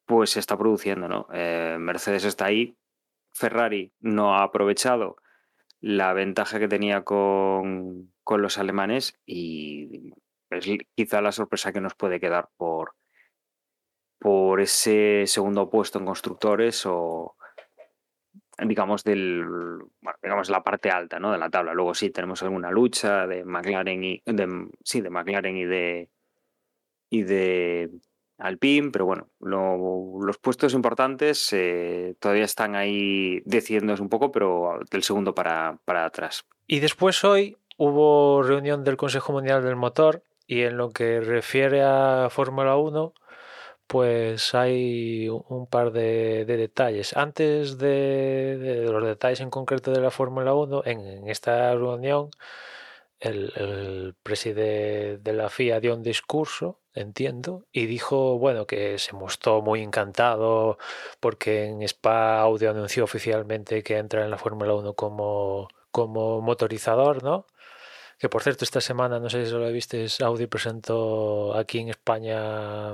pues 0.06 0.32
se 0.32 0.40
está 0.40 0.58
produciendo, 0.58 1.08
¿no? 1.08 1.28
Eh, 1.34 1.78
Mercedes 1.80 2.26
está 2.26 2.46
ahí, 2.46 2.78
Ferrari 3.34 3.94
no 4.00 4.36
ha 4.36 4.44
aprovechado 4.44 5.18
la 5.80 6.14
ventaja 6.14 6.60
que 6.60 6.68
tenía 6.68 7.04
con, 7.04 8.14
con 8.24 8.42
los 8.42 8.58
alemanes 8.58 9.20
y 9.26 10.14
es 10.50 10.68
quizá 10.96 11.22
la 11.22 11.32
sorpresa 11.32 11.72
que 11.72 11.82
nos 11.82 11.96
puede 11.96 12.20
quedar 12.20 12.50
por, 12.58 12.96
por 14.20 14.62
ese 14.62 15.24
segundo 15.26 15.70
puesto 15.70 15.98
en 15.98 16.06
constructores 16.06 16.86
o 16.86 17.36
digamos 18.68 19.04
del 19.04 19.46
digamos 20.22 20.50
la 20.50 20.64
parte 20.64 20.90
alta 20.90 21.20
¿no? 21.20 21.32
de 21.32 21.38
la 21.38 21.50
tabla 21.50 21.74
luego 21.74 21.94
sí 21.94 22.10
tenemos 22.10 22.42
alguna 22.44 22.72
lucha 22.72 23.28
de 23.28 23.44
McLaren 23.44 24.04
y 24.04 24.22
de, 24.26 24.70
sí 24.84 25.02
de 25.02 25.10
McLaren 25.10 25.58
y 25.58 25.66
de 25.66 26.10
y 27.10 27.24
de 27.24 27.90
Alpine, 28.42 28.90
pero 28.92 29.06
bueno, 29.06 29.28
lo, 29.40 30.20
los 30.20 30.38
puestos 30.40 30.74
importantes 30.74 31.54
eh, 31.54 32.16
todavía 32.20 32.46
están 32.46 32.76
ahí 32.76 33.42
decidiéndose 33.46 34.02
un 34.02 34.10
poco, 34.10 34.32
pero 34.32 34.80
del 34.90 35.04
segundo 35.04 35.36
para, 35.36 35.78
para 35.86 36.06
atrás. 36.06 36.46
Y 36.66 36.80
después 36.80 37.24
hoy 37.24 37.58
hubo 37.78 38.42
reunión 38.42 38.84
del 38.84 38.98
Consejo 38.98 39.32
Mundial 39.34 39.64
del 39.64 39.76
Motor 39.76 40.24
y 40.48 40.62
en 40.62 40.78
lo 40.78 40.90
que 40.90 41.22
refiere 41.22 41.84
a 41.84 42.30
Fórmula 42.32 42.78
1, 42.78 43.14
pues 43.92 44.56
hay 44.56 45.28
un 45.28 45.68
par 45.68 45.92
de, 45.92 46.46
de 46.46 46.56
detalles. 46.56 47.16
Antes 47.18 47.78
de, 47.78 48.86
los 48.90 49.04
detalles 49.04 49.42
en 49.42 49.50
concreto 49.50 49.92
de 49.92 50.00
la 50.00 50.12
Fórmula 50.12 50.54
1, 50.54 50.84
en, 50.86 51.28
esta 51.28 51.74
reunión 51.74 52.32
el, 53.20 53.52
el 53.58 54.16
presidente 54.24 55.18
de 55.18 55.34
la 55.34 55.50
FIA 55.50 55.82
dio 55.82 55.94
un 55.94 56.04
discurso 56.04 56.80
entiendo, 56.94 57.66
y 57.74 57.86
dijo, 57.86 58.38
bueno, 58.38 58.66
que 58.66 58.98
se 58.98 59.14
mostró 59.14 59.62
muy 59.62 59.82
encantado 59.82 60.78
porque 61.20 61.66
en 61.66 61.82
Spa 61.84 62.40
Audio 62.42 62.72
anunció 62.72 63.04
oficialmente 63.04 63.84
que 63.84 63.98
entra 63.98 64.24
en 64.24 64.32
la 64.32 64.38
Fórmula 64.38 64.74
1 64.74 64.94
como, 64.94 65.68
como 65.92 66.42
motorizador, 66.42 67.24
¿no? 67.24 67.46
Que 68.20 68.30
por 68.30 68.44
cierto, 68.44 68.64
esta 68.66 68.82
semana, 68.82 69.20
no 69.20 69.30
sé 69.30 69.46
si 69.46 69.52
lo 69.52 69.70
viste, 69.72 70.06
Audi 70.24 70.48
presentó 70.48 71.56
aquí 71.58 71.80
en 71.80 71.90
España, 71.90 72.94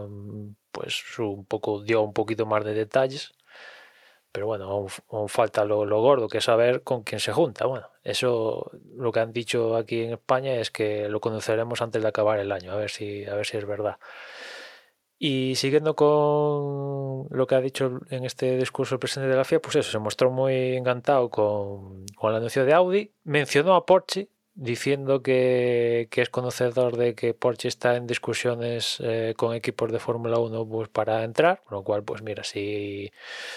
pues 0.78 1.20
un 1.20 1.46
poco, 1.46 1.82
dio 1.84 2.02
un 2.02 2.14
poquito 2.14 2.46
más 2.46 2.64
de 2.64 2.74
detalles 2.74 3.34
pero 4.38 4.46
bueno, 4.46 4.66
aún, 4.66 4.88
aún 5.10 5.30
falta 5.30 5.66
lo, 5.66 5.84
lo, 5.84 6.00
gordo, 6.00 6.28
que 6.28 6.38
es 6.38 6.44
saber 6.44 6.84
con 6.84 7.02
quién 7.02 7.20
se 7.20 7.32
junta. 7.32 7.66
Bueno, 7.66 7.90
eso 8.04 8.70
lo 8.96 9.12
que 9.12 9.20
han 9.20 9.34
dicho 9.34 9.76
aquí 9.76 10.04
en 10.04 10.14
España 10.14 10.54
es 10.56 10.70
que 10.70 11.10
lo 11.10 11.20
conoceremos 11.20 11.82
antes 11.82 12.04
de 12.04 12.08
acabar 12.08 12.40
el 12.40 12.52
año, 12.52 12.72
a 12.72 12.76
ver 12.76 12.92
si, 12.92 13.26
a 13.26 13.34
ver 13.34 13.48
si 13.48 13.58
es 13.58 13.66
verdad. 13.66 13.98
Y 15.18 15.56
siguiendo 15.56 15.96
con 15.96 17.28
lo 17.36 17.48
que 17.48 17.56
ha 17.56 17.62
dicho 17.62 18.00
en 18.12 18.26
este 18.26 18.58
discurso 18.58 18.94
el 18.96 19.00
presidente 19.00 19.32
de 19.32 19.38
la 19.38 19.44
FIA, 19.44 19.60
pues 19.60 19.78
eso, 19.78 19.90
se 19.90 19.98
mostró 19.98 20.30
muy 20.30 20.76
encantado 20.76 21.32
con, 21.32 22.06
con 22.16 22.30
el 22.30 22.38
anuncio 22.38 22.64
de 22.64 22.74
Audi, 22.74 23.16
mencionó 23.24 23.74
a 23.74 23.88
Porsche 23.88 24.30
diciendo 24.58 25.22
que, 25.22 26.10
es 26.12 26.30
conocedor 26.30 26.98
de 26.98 27.14
que 27.16 27.34
Porsche 27.36 27.68
está 27.68 27.96
en 27.96 28.08
discusiones 28.08 28.98
eh, 29.02 29.36
con 29.38 29.54
equipos 29.54 29.92
de 29.92 30.00
Fórmula 30.00 30.40
1 30.40 30.68
pues, 30.68 30.90
para 30.90 31.24
entrar, 31.24 31.62
con 31.64 31.78
lo 31.78 31.84
cual, 31.84 32.04
pues 32.04 32.24
mira, 32.24 32.44
si, 32.44 33.12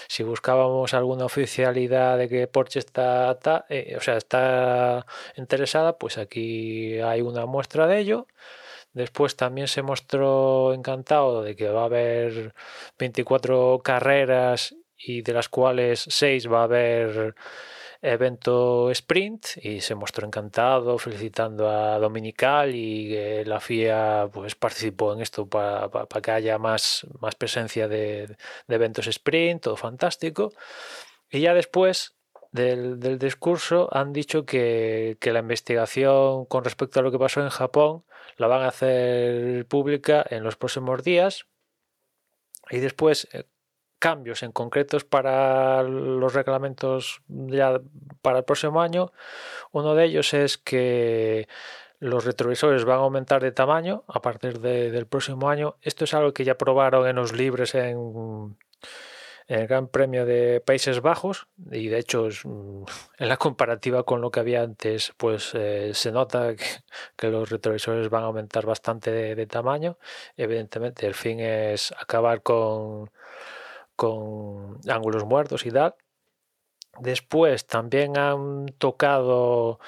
si 0.07 0.23
buscábamos 0.23 0.93
alguna 0.93 1.25
oficialidad 1.25 2.17
de 2.19 2.29
que 2.29 2.47
Porsche 2.47 2.79
está, 2.79 3.31
está 3.31 3.65
eh, 3.69 3.95
o 3.97 4.01
sea, 4.01 4.15
está 4.17 5.07
interesada, 5.37 5.97
pues 5.97 6.17
aquí 6.19 6.99
hay 6.99 7.21
una 7.21 7.45
muestra 7.47 7.87
de 7.87 7.99
ello. 7.99 8.27
Después 8.93 9.35
también 9.37 9.67
se 9.67 9.81
mostró 9.81 10.73
encantado 10.73 11.43
de 11.43 11.55
que 11.55 11.69
va 11.69 11.83
a 11.83 11.85
haber 11.85 12.53
24 12.99 13.81
carreras 13.83 14.75
y 14.97 15.21
de 15.23 15.33
las 15.33 15.49
cuales 15.49 16.05
6 16.09 16.51
va 16.51 16.61
a 16.61 16.63
haber 16.65 17.35
evento 18.01 18.89
sprint 18.91 19.57
y 19.61 19.81
se 19.81 19.95
mostró 19.95 20.25
encantado 20.25 20.97
felicitando 20.97 21.69
a 21.69 21.99
Dominical 21.99 22.75
y 22.75 23.15
eh, 23.15 23.43
la 23.45 23.59
FIA 23.59 24.29
pues 24.31 24.55
participó 24.55 25.13
en 25.13 25.21
esto 25.21 25.47
para, 25.47 25.89
para, 25.89 26.21
que 26.21 26.31
haya 26.31 26.57
más, 26.57 27.05
más 27.19 27.35
presencia 27.35 27.87
de, 27.87 28.27
de, 28.67 28.75
eventos 28.75 29.07
sprint, 29.07 29.63
todo 29.63 29.77
fantástico. 29.77 30.51
Y 31.29 31.41
ya 31.41 31.53
después 31.53 32.15
del, 32.51 32.99
del 32.99 33.19
discurso 33.19 33.89
han 33.91 34.13
dicho 34.13 34.45
que, 34.45 35.17
que, 35.19 35.31
la 35.31 35.39
investigación 35.39 36.45
con 36.45 36.63
respecto 36.63 36.99
a 36.99 37.03
lo 37.03 37.11
que 37.11 37.19
pasó 37.19 37.41
en 37.41 37.49
Japón 37.49 38.03
la 38.37 38.47
van 38.47 38.63
a 38.63 38.69
hacer 38.69 39.65
pública 39.67 40.25
en 40.29 40.43
los 40.43 40.55
próximos 40.55 41.03
días. 41.03 41.45
Y 42.69 42.79
después, 42.79 43.27
eh, 43.33 43.45
cambios 44.01 44.41
en 44.43 44.51
concretos 44.51 45.05
para 45.05 45.83
los 45.83 46.33
reglamentos 46.33 47.21
ya 47.27 47.79
para 48.21 48.39
el 48.39 48.43
próximo 48.43 48.81
año. 48.81 49.13
Uno 49.71 49.95
de 49.95 50.05
ellos 50.05 50.33
es 50.33 50.57
que 50.57 51.47
los 51.99 52.25
retrovisores 52.25 52.83
van 52.83 52.97
a 52.97 53.03
aumentar 53.03 53.43
de 53.43 53.51
tamaño 53.51 54.03
a 54.07 54.21
partir 54.21 54.59
de, 54.59 54.89
del 54.89 55.05
próximo 55.05 55.49
año. 55.49 55.77
Esto 55.83 56.05
es 56.05 56.13
algo 56.15 56.33
que 56.33 56.43
ya 56.43 56.57
probaron 56.57 57.07
en 57.07 57.15
los 57.15 57.31
libres 57.31 57.75
en, 57.75 58.57
en 59.47 59.59
el 59.59 59.67
Gran 59.67 59.87
Premio 59.87 60.25
de 60.25 60.61
Países 60.61 60.99
Bajos 61.01 61.47
y 61.69 61.87
de 61.89 61.99
hecho 61.99 62.27
en 63.19 63.29
la 63.29 63.37
comparativa 63.37 64.03
con 64.03 64.19
lo 64.19 64.31
que 64.31 64.39
había 64.39 64.63
antes 64.63 65.13
pues 65.15 65.51
eh, 65.53 65.91
se 65.93 66.11
nota 66.11 66.55
que, 67.15 67.29
los 67.29 67.51
retrovisores 67.51 68.09
van 68.09 68.23
a 68.23 68.27
aumentar 68.27 68.65
bastante 68.65 69.11
de 69.35 69.45
tamaño. 69.45 69.99
Evidentemente 70.37 71.05
el 71.05 71.13
fin 71.13 71.39
es 71.39 71.93
acabar 71.99 72.41
con 72.41 73.11
con 74.01 74.79
ángulos 74.89 75.25
muertos 75.25 75.63
y 75.67 75.69
tal. 75.69 75.93
Después 76.99 77.67
también 77.67 78.17
han 78.17 78.65
tocado 78.79 79.79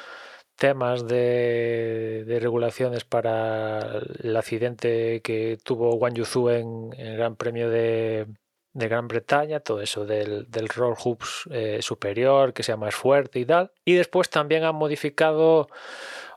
temas 0.56 1.08
de, 1.08 2.24
de, 2.28 2.40
regulaciones 2.40 3.06
para 3.06 3.80
el 4.22 4.38
accidente 4.38 5.22
que 5.24 5.58
tuvo 5.64 5.96
Wang 5.96 6.14
Yuzu 6.14 6.50
en, 6.50 6.94
el 6.96 7.18
Gran 7.18 7.36
Premio 7.36 7.72
de, 7.72 8.28
de, 8.74 8.88
Gran 8.88 9.08
Bretaña, 9.08 9.62
todo 9.62 9.82
eso 9.82 10.06
del, 10.06 10.46
del 10.52 10.70
roll 10.70 10.96
hoops 10.96 11.50
eh, 11.50 11.80
superior, 11.82 12.54
que 12.54 12.62
sea 12.62 12.78
más 12.78 12.94
fuerte 12.94 13.40
y 13.40 13.46
tal. 13.46 13.72
Y 13.84 13.96
después 13.96 14.30
también 14.30 14.64
han 14.64 14.76
modificado 14.76 15.70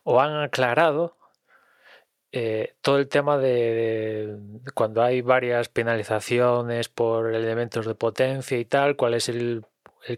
o 0.02 0.18
han 0.18 0.34
aclarado 0.40 1.18
eh, 2.38 2.74
todo 2.82 2.98
el 2.98 3.08
tema 3.08 3.38
de, 3.38 4.36
cuando 4.74 5.02
hay 5.02 5.22
varias 5.22 5.70
penalizaciones 5.70 6.90
por 6.90 7.34
elementos 7.34 7.86
de 7.86 7.94
potencia 7.94 8.58
y 8.58 8.66
tal, 8.66 8.94
cuál 8.94 9.14
es 9.14 9.30
el, 9.30 9.64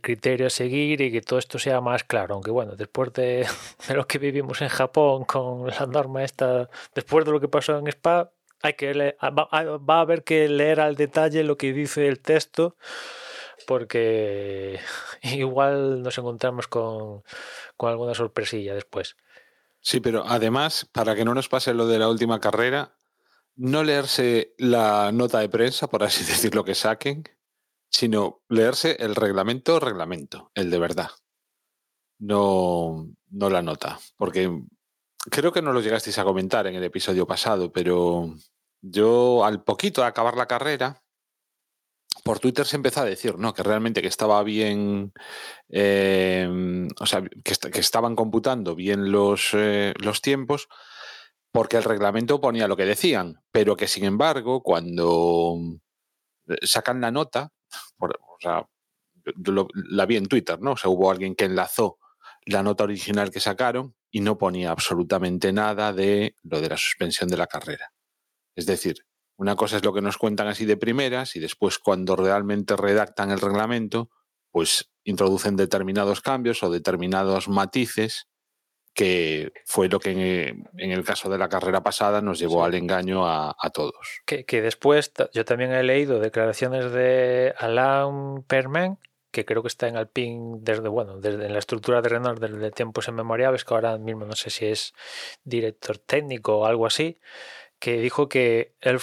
criterio 0.02 0.48
a 0.48 0.50
seguir 0.50 1.00
y 1.00 1.12
que 1.12 1.20
todo 1.20 1.38
esto 1.38 1.60
sea 1.60 1.80
más 1.80 2.02
claro. 2.02 2.34
Aunque 2.34 2.50
bueno, 2.50 2.74
después 2.74 3.12
de, 3.14 3.46
lo 3.94 4.08
que 4.08 4.18
vivimos 4.18 4.60
en 4.62 4.68
Japón 4.68 5.26
con 5.26 5.68
la 5.68 5.86
norma 5.86 6.24
esta, 6.24 6.68
después 6.92 7.24
de 7.24 7.30
lo 7.30 7.38
que 7.38 7.46
pasó 7.46 7.78
en 7.78 7.86
Spa, 7.86 8.32
hay 8.62 8.72
que 8.72 8.92
leer, 8.94 9.16
va, 9.22 9.78
va, 9.78 9.98
a 9.98 10.00
haber 10.00 10.24
que 10.24 10.48
leer 10.48 10.80
al 10.80 10.96
detalle 10.96 11.44
lo 11.44 11.56
que 11.56 11.72
dice 11.72 12.08
el 12.08 12.18
texto 12.18 12.74
porque 13.68 14.80
igual 15.22 16.02
nos 16.02 16.18
encontramos 16.18 16.66
con, 16.66 17.22
con 17.76 17.90
alguna 17.90 18.14
sorpresilla 18.14 18.74
después. 18.74 19.16
Sí, 19.80 20.00
pero 20.00 20.24
además, 20.26 20.88
para 20.92 21.14
que 21.14 21.24
no 21.24 21.34
nos 21.34 21.48
pase 21.48 21.74
lo 21.74 21.86
de 21.86 21.98
la 21.98 22.08
última 22.08 22.40
carrera, 22.40 22.96
no 23.56 23.82
leerse 23.82 24.54
la 24.58 25.10
nota 25.12 25.40
de 25.40 25.48
prensa, 25.48 25.88
por 25.88 26.02
así 26.02 26.24
decirlo, 26.24 26.64
que 26.64 26.74
saquen, 26.74 27.24
sino 27.90 28.42
leerse 28.48 28.96
el 29.00 29.14
reglamento, 29.14 29.80
reglamento, 29.80 30.50
el 30.54 30.70
de 30.70 30.78
verdad. 30.78 31.10
No, 32.18 33.08
no 33.30 33.50
la 33.50 33.62
nota, 33.62 33.98
porque 34.16 34.50
creo 35.30 35.52
que 35.52 35.62
no 35.62 35.72
lo 35.72 35.80
llegasteis 35.80 36.18
a 36.18 36.24
comentar 36.24 36.66
en 36.66 36.74
el 36.74 36.84
episodio 36.84 37.26
pasado, 37.26 37.72
pero 37.72 38.34
yo 38.80 39.44
al 39.44 39.62
poquito 39.62 40.00
de 40.00 40.08
acabar 40.08 40.36
la 40.36 40.46
carrera, 40.46 41.02
por 42.24 42.40
Twitter 42.40 42.66
se 42.66 42.76
empezó 42.76 43.00
a 43.02 43.04
decir, 43.04 43.38
¿no? 43.38 43.54
Que 43.54 43.62
realmente 43.62 44.02
que 44.02 44.08
estaba 44.08 44.42
bien, 44.42 45.12
eh, 45.70 46.88
o 47.00 47.06
sea, 47.06 47.22
que, 47.44 47.52
est- 47.52 47.66
que 47.66 47.80
estaban 47.80 48.16
computando 48.16 48.74
bien 48.74 49.12
los, 49.12 49.50
eh, 49.54 49.94
los 49.98 50.20
tiempos, 50.22 50.68
porque 51.52 51.76
el 51.78 51.84
reglamento 51.84 52.40
ponía 52.40 52.68
lo 52.68 52.76
que 52.76 52.84
decían, 52.86 53.40
pero 53.52 53.76
que 53.76 53.88
sin 53.88 54.04
embargo, 54.04 54.62
cuando 54.62 55.56
eh, 56.48 56.56
sacan 56.66 57.00
la 57.00 57.10
nota, 57.10 57.50
por- 57.98 58.18
o 58.20 58.36
sea, 58.40 58.66
la 59.74 60.06
vi 60.06 60.16
en 60.16 60.26
Twitter, 60.26 60.60
¿no? 60.60 60.72
O 60.72 60.76
sea, 60.76 60.90
hubo 60.90 61.10
alguien 61.10 61.34
que 61.34 61.44
enlazó 61.46 61.98
la 62.46 62.62
nota 62.62 62.84
original 62.84 63.30
que 63.30 63.40
sacaron 63.40 63.94
y 64.10 64.20
no 64.20 64.38
ponía 64.38 64.70
absolutamente 64.70 65.52
nada 65.52 65.92
de 65.92 66.34
lo 66.42 66.60
de 66.60 66.68
la 66.70 66.76
suspensión 66.78 67.28
de 67.28 67.36
la 67.36 67.46
carrera. 67.46 67.92
Es 68.56 68.66
decir, 68.66 69.04
una 69.38 69.54
cosa 69.54 69.76
es 69.76 69.84
lo 69.84 69.94
que 69.94 70.02
nos 70.02 70.18
cuentan 70.18 70.48
así 70.48 70.66
de 70.66 70.76
primeras 70.76 71.36
y 71.36 71.40
después 71.40 71.78
cuando 71.78 72.16
realmente 72.16 72.76
redactan 72.76 73.30
el 73.30 73.40
reglamento, 73.40 74.10
pues 74.50 74.90
introducen 75.04 75.56
determinados 75.56 76.20
cambios 76.20 76.62
o 76.62 76.70
determinados 76.70 77.48
matices 77.48 78.26
que 78.94 79.52
fue 79.64 79.88
lo 79.88 80.00
que 80.00 80.10
en, 80.10 80.90
el 80.90 81.04
caso 81.04 81.30
de 81.30 81.38
la 81.38 81.48
carrera 81.48 81.84
pasada 81.84 82.20
nos 82.20 82.40
llevó 82.40 82.64
al 82.64 82.74
engaño 82.74 83.28
a, 83.28 83.54
a 83.56 83.70
todos. 83.70 84.22
Que, 84.26 84.44
que 84.44 84.60
después 84.60 85.12
yo 85.32 85.44
también 85.44 85.70
he 85.70 85.84
leído 85.84 86.18
declaraciones 86.18 86.90
de 86.90 87.54
Alain 87.58 88.42
Perman, 88.42 88.98
que 89.30 89.44
creo 89.44 89.62
que 89.62 89.68
está 89.68 89.86
en 89.86 89.96
Alpine 89.96 90.58
desde, 90.62 90.88
bueno, 90.88 91.20
desde 91.20 91.46
en 91.46 91.52
la 91.52 91.60
estructura 91.60 92.02
de 92.02 92.08
Renault 92.08 92.40
desde 92.40 92.72
tiempos 92.72 93.06
inmemoriales, 93.06 93.64
que 93.64 93.72
ahora 93.72 93.98
mismo 93.98 94.24
no 94.24 94.34
sé 94.34 94.50
si 94.50 94.66
es 94.66 94.94
director 95.44 95.98
técnico 95.98 96.58
o 96.58 96.66
algo 96.66 96.84
así, 96.84 97.20
que 97.78 98.00
dijo 98.00 98.28
que 98.28 98.74
él, 98.80 98.98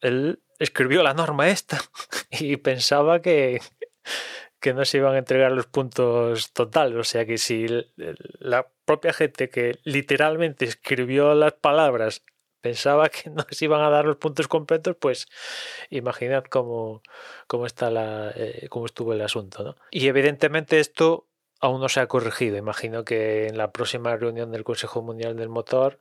él 0.00 0.42
escribió 0.58 1.02
la 1.02 1.14
norma 1.14 1.48
esta 1.48 1.80
y 2.30 2.56
pensaba 2.56 3.20
que, 3.20 3.60
que 4.60 4.74
no 4.74 4.84
se 4.84 4.98
iban 4.98 5.14
a 5.14 5.18
entregar 5.18 5.52
los 5.52 5.66
puntos 5.66 6.52
totales. 6.52 6.96
O 6.98 7.04
sea 7.04 7.26
que 7.26 7.38
si 7.38 7.66
la 8.38 8.68
propia 8.84 9.12
gente 9.12 9.48
que 9.50 9.78
literalmente 9.84 10.64
escribió 10.64 11.34
las 11.34 11.54
palabras 11.54 12.24
pensaba 12.60 13.08
que 13.08 13.30
no 13.30 13.46
se 13.50 13.64
iban 13.66 13.82
a 13.82 13.90
dar 13.90 14.04
los 14.04 14.16
puntos 14.16 14.48
completos, 14.48 14.96
pues 14.98 15.26
imaginad 15.90 16.44
cómo, 16.44 17.02
cómo 17.46 17.66
está 17.66 17.90
la, 17.90 18.32
eh, 18.34 18.66
cómo 18.68 18.86
estuvo 18.86 19.12
el 19.12 19.20
asunto, 19.22 19.62
¿no? 19.62 19.76
Y 19.90 20.08
evidentemente 20.08 20.80
esto 20.80 21.28
aún 21.60 21.80
no 21.80 21.88
se 21.88 22.00
ha 22.00 22.06
corregido. 22.06 22.56
Imagino 22.56 23.04
que 23.04 23.46
en 23.48 23.58
la 23.58 23.72
próxima 23.72 24.16
reunión 24.16 24.50
del 24.50 24.64
Consejo 24.64 25.02
Mundial 25.02 25.36
del 25.36 25.48
Motor, 25.48 26.00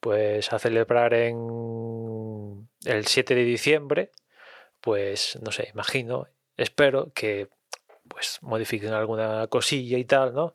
pues 0.00 0.52
a 0.52 0.58
celebrar 0.58 1.14
en 1.14 2.68
el 2.84 3.06
7 3.06 3.34
de 3.34 3.44
diciembre, 3.44 4.12
pues 4.80 5.38
no 5.42 5.52
sé, 5.52 5.68
imagino, 5.72 6.26
espero 6.56 7.12
que 7.14 7.48
pues 8.08 8.38
modifiquen 8.42 8.92
alguna 8.92 9.46
cosilla 9.48 9.98
y 9.98 10.04
tal, 10.04 10.34
¿no? 10.34 10.52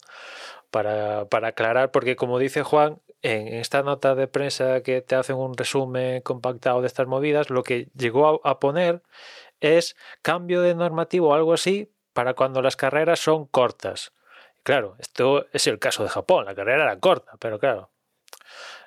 Para, 0.72 1.26
para 1.26 1.50
aclarar, 1.50 1.92
porque 1.92 2.16
como 2.16 2.40
dice 2.40 2.64
Juan, 2.64 3.02
en 3.22 3.48
esta 3.48 3.84
nota 3.84 4.16
de 4.16 4.28
prensa 4.28 4.82
que 4.82 5.02
te 5.02 5.16
hacen 5.16 5.36
un 5.38 5.56
resumen 5.56 6.22
compactado 6.22 6.82
de 6.82 6.88
estas 6.88 7.08
movidas, 7.08 7.50
lo 7.50 7.64
que 7.64 7.90
llegó 7.96 8.42
a, 8.44 8.52
a 8.52 8.60
poner 8.60 9.04
es 9.62 9.96
cambio 10.22 10.62
de 10.62 10.76
normativo 10.76 11.30
o 11.30 11.34
algo 11.34 11.54
así 11.54 11.94
para 12.14 12.34
cuando 12.34 12.62
las 12.62 12.76
carreras 12.76 13.20
son 13.20 13.46
cortas. 13.48 14.14
Claro, 14.64 14.96
esto 15.00 15.46
es 15.54 15.68
el 15.68 15.80
caso 15.80 16.04
de 16.04 16.10
Japón, 16.10 16.46
la 16.46 16.56
carrera 16.56 16.84
era 16.84 17.00
corta, 17.00 17.34
pero 17.40 17.60
claro, 17.60 17.92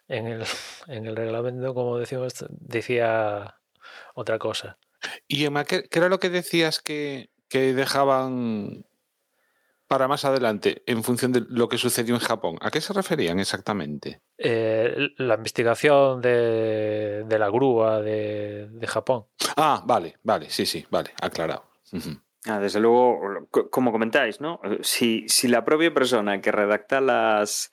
en 0.08 0.26
el, 0.26 0.44
en 0.88 1.06
el 1.06 1.16
reglamento, 1.16 1.74
como 1.74 1.98
decimos, 1.98 2.44
decía 2.50 3.56
otra 4.14 4.38
cosa. 4.38 4.78
Y 5.28 5.44
Emma, 5.44 5.64
¿qué, 5.64 5.84
qué 5.88 5.98
era 5.98 6.08
lo 6.08 6.18
que 6.20 6.30
decías 6.30 6.80
que, 6.80 7.30
que 7.48 7.74
dejaban 7.74 8.86
para 9.88 10.08
más 10.08 10.24
adelante 10.24 10.82
en 10.86 11.04
función 11.04 11.32
de 11.32 11.44
lo 11.48 11.68
que 11.68 11.78
sucedió 11.78 12.14
en 12.14 12.20
Japón? 12.20 12.56
¿A 12.60 12.70
qué 12.70 12.80
se 12.80 12.92
referían 12.92 13.38
exactamente? 13.38 14.20
Eh, 14.38 15.10
la 15.18 15.34
investigación 15.34 16.20
de, 16.20 17.24
de 17.26 17.38
la 17.38 17.48
grúa 17.48 18.00
de, 18.00 18.68
de 18.70 18.86
Japón. 18.86 19.26
Ah, 19.56 19.82
vale, 19.86 20.16
vale, 20.22 20.50
sí, 20.50 20.66
sí, 20.66 20.84
vale, 20.90 21.10
aclarado. 21.22 21.64
Ah, 22.46 22.58
desde 22.58 22.80
luego, 22.80 23.46
co- 23.50 23.70
como 23.70 23.92
comentáis, 23.92 24.40
¿no? 24.40 24.60
Si, 24.82 25.28
si 25.28 25.46
la 25.48 25.64
propia 25.64 25.92
persona 25.94 26.40
que 26.40 26.52
redacta 26.52 27.00
las 27.00 27.70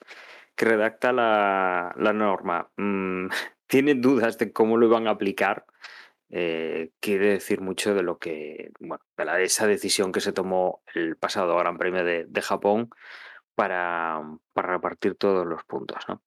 que 0.56 0.64
redacta 0.64 1.12
la, 1.12 1.94
la 1.96 2.12
norma 2.12 2.70
mm, 2.76 3.28
tiene 3.66 3.94
dudas 3.94 4.38
de 4.38 4.52
cómo 4.52 4.76
lo 4.76 4.86
iban 4.86 5.06
a 5.08 5.12
aplicar, 5.12 5.66
eh, 6.30 6.90
quiere 7.00 7.30
decir 7.30 7.60
mucho 7.60 7.94
de 7.94 8.02
lo 8.02 8.18
que, 8.18 8.70
bueno, 8.80 9.04
de 9.16 9.24
la, 9.24 9.40
esa 9.40 9.66
decisión 9.66 10.12
que 10.12 10.20
se 10.20 10.32
tomó 10.32 10.82
el 10.94 11.16
pasado 11.16 11.56
Gran 11.56 11.78
Premio 11.78 12.04
de, 12.04 12.26
de 12.26 12.42
Japón 12.42 12.90
para, 13.54 14.20
para 14.52 14.74
repartir 14.74 15.14
todos 15.16 15.46
los 15.46 15.64
puntos, 15.64 16.02
¿no? 16.08 16.22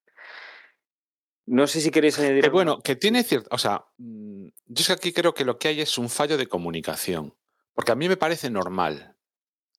No 1.45 1.65
sé 1.65 1.79
si 1.79 1.91
queréis 1.91 2.19
añadir. 2.19 2.41
Que 2.41 2.47
algo 2.47 2.57
bueno, 2.57 2.81
que 2.81 2.97
tiene 2.97 3.23
cierto, 3.23 3.47
o 3.51 3.57
sea, 3.57 3.85
mm, 3.97 4.47
yo 4.65 4.81
es 4.81 4.87
que 4.87 4.93
aquí 4.93 5.13
creo 5.13 5.33
que 5.33 5.45
lo 5.45 5.57
que 5.57 5.69
hay 5.69 5.79
es 5.79 5.97
un 5.97 6.09
fallo 6.09 6.37
de 6.37 6.47
comunicación, 6.47 7.35
porque 7.73 7.93
a 7.93 7.95
mí 7.95 8.09
me 8.09 8.17
parece 8.17 8.49
normal 8.49 9.15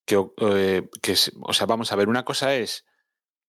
que, 0.06 0.16
eh, 0.38 0.88
que 1.02 1.14
o 1.42 1.52
sea, 1.52 1.66
vamos 1.66 1.92
a 1.92 1.96
ver, 1.96 2.08
una 2.08 2.24
cosa 2.24 2.54
es 2.54 2.86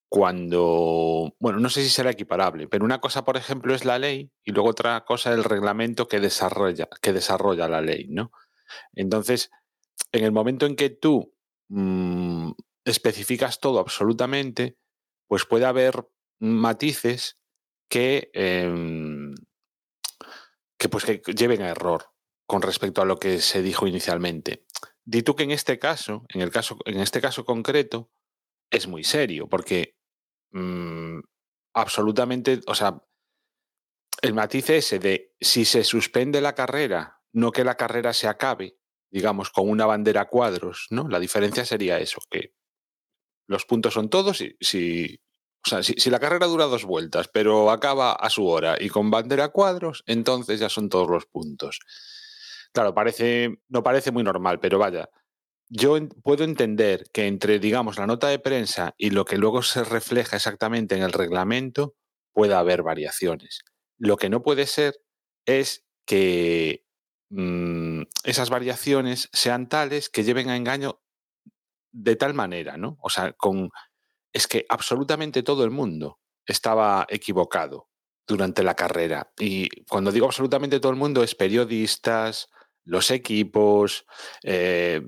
cuando, 0.09 1.35
bueno, 1.39 1.59
no 1.59 1.69
sé 1.69 1.83
si 1.83 1.89
será 1.89 2.09
equiparable, 2.09 2.67
pero 2.67 2.83
una 2.83 2.99
cosa, 2.99 3.23
por 3.23 3.37
ejemplo, 3.37 3.75
es 3.75 3.85
la 3.85 3.99
ley 3.99 4.31
y 4.43 4.51
luego 4.51 4.69
otra 4.69 5.05
cosa 5.05 5.31
el 5.33 5.43
reglamento 5.43 6.07
que 6.07 6.19
desarrolla, 6.19 6.89
que 7.01 7.13
desarrolla 7.13 7.69
la 7.69 7.81
ley, 7.81 8.07
¿no? 8.09 8.31
Entonces, 8.93 9.51
en 10.11 10.23
el 10.23 10.31
momento 10.31 10.65
en 10.65 10.75
que 10.75 10.89
tú 10.89 11.35
mm, 11.69 12.51
especificas 12.85 13.59
todo 13.59 13.79
absolutamente, 13.79 14.77
pues 15.27 15.45
puede 15.45 15.65
haber 15.65 16.09
matices 16.39 17.37
que, 17.87 18.31
em, 18.33 19.35
que, 20.79 20.89
pues, 20.89 21.05
que 21.05 21.21
lleven 21.35 21.61
a 21.61 21.69
error 21.69 22.11
con 22.47 22.63
respecto 22.63 23.03
a 23.03 23.05
lo 23.05 23.19
que 23.19 23.41
se 23.41 23.61
dijo 23.61 23.85
inicialmente. 23.85 24.65
Di 25.05 25.21
tú 25.21 25.35
que 25.35 25.43
en 25.43 25.51
este 25.51 25.77
caso, 25.77 26.25
en, 26.29 26.41
el 26.41 26.49
caso, 26.49 26.77
en 26.85 26.99
este 26.99 27.21
caso 27.21 27.45
concreto, 27.45 28.09
es 28.71 28.87
muy 28.87 29.03
serio, 29.03 29.47
porque 29.47 29.98
mm, 30.51 31.19
absolutamente, 31.73 32.61
o 32.67 32.75
sea, 32.75 33.01
el 34.21 34.33
matiz 34.33 34.69
ese 34.69 34.99
de 34.99 35.35
si 35.39 35.65
se 35.65 35.83
suspende 35.83 36.41
la 36.41 36.55
carrera, 36.55 37.21
no 37.31 37.51
que 37.51 37.63
la 37.63 37.75
carrera 37.75 38.13
se 38.13 38.27
acabe, 38.27 38.77
digamos, 39.11 39.49
con 39.49 39.69
una 39.69 39.85
bandera 39.85 40.25
cuadros, 40.25 40.87
¿no? 40.89 41.07
La 41.07 41.19
diferencia 41.19 41.65
sería 41.65 41.99
eso, 41.99 42.21
que 42.29 42.53
los 43.47 43.65
puntos 43.65 43.93
son 43.93 44.09
todos 44.09 44.41
y 44.41 44.55
si, 44.61 45.19
si, 45.81 46.09
la 46.09 46.19
carrera 46.19 46.47
dura 46.47 46.65
dos 46.65 46.85
vueltas, 46.85 47.27
pero 47.27 47.71
acaba 47.71 48.13
a 48.13 48.29
su 48.29 48.45
hora 48.45 48.77
y 48.79 48.89
con 48.89 49.09
bandera 49.09 49.49
cuadros, 49.49 50.03
entonces 50.05 50.59
ya 50.59 50.69
son 50.69 50.89
todos 50.89 51.09
los 51.09 51.25
puntos. 51.25 51.79
Claro, 52.71 52.93
parece, 52.93 53.61
no 53.67 53.81
parece 53.81 54.11
muy 54.11 54.23
normal, 54.23 54.59
pero 54.59 54.77
vaya, 54.77 55.09
yo 55.69 55.97
puedo 56.23 56.43
entender 56.43 57.05
que 57.13 57.27
entre, 57.27 57.59
digamos, 57.59 57.97
la 57.97 58.07
nota 58.07 58.27
de 58.27 58.39
prensa 58.39 58.95
y 58.97 59.11
lo 59.11 59.25
que 59.25 59.37
luego 59.37 59.61
se 59.61 59.83
refleja 59.83 60.35
exactamente 60.35 60.95
en 60.95 61.03
el 61.03 61.13
reglamento, 61.13 61.95
pueda 62.33 62.59
haber 62.59 62.83
variaciones. 62.83 63.61
Lo 63.97 64.17
que 64.17 64.29
no 64.29 64.41
puede 64.41 64.65
ser 64.65 64.95
es 65.45 65.85
que 66.05 66.85
mm, 67.29 68.03
esas 68.23 68.49
variaciones 68.49 69.29
sean 69.31 69.69
tales 69.69 70.09
que 70.09 70.23
lleven 70.23 70.49
a 70.49 70.57
engaño 70.57 71.01
de 71.91 72.15
tal 72.15 72.33
manera, 72.33 72.77
¿no? 72.77 72.97
O 73.01 73.09
sea, 73.09 73.33
con 73.33 73.69
es 74.33 74.47
que 74.47 74.65
absolutamente 74.69 75.43
todo 75.43 75.63
el 75.63 75.71
mundo 75.71 76.19
estaba 76.45 77.05
equivocado 77.09 77.89
durante 78.27 78.63
la 78.63 78.75
carrera. 78.75 79.31
Y 79.39 79.69
cuando 79.85 80.11
digo 80.11 80.27
absolutamente 80.27 80.79
todo 80.79 80.91
el 80.91 80.97
mundo 80.97 81.23
es 81.23 81.35
periodistas, 81.35 82.49
los 82.83 83.11
equipos, 83.11 84.05
eh, 84.43 85.01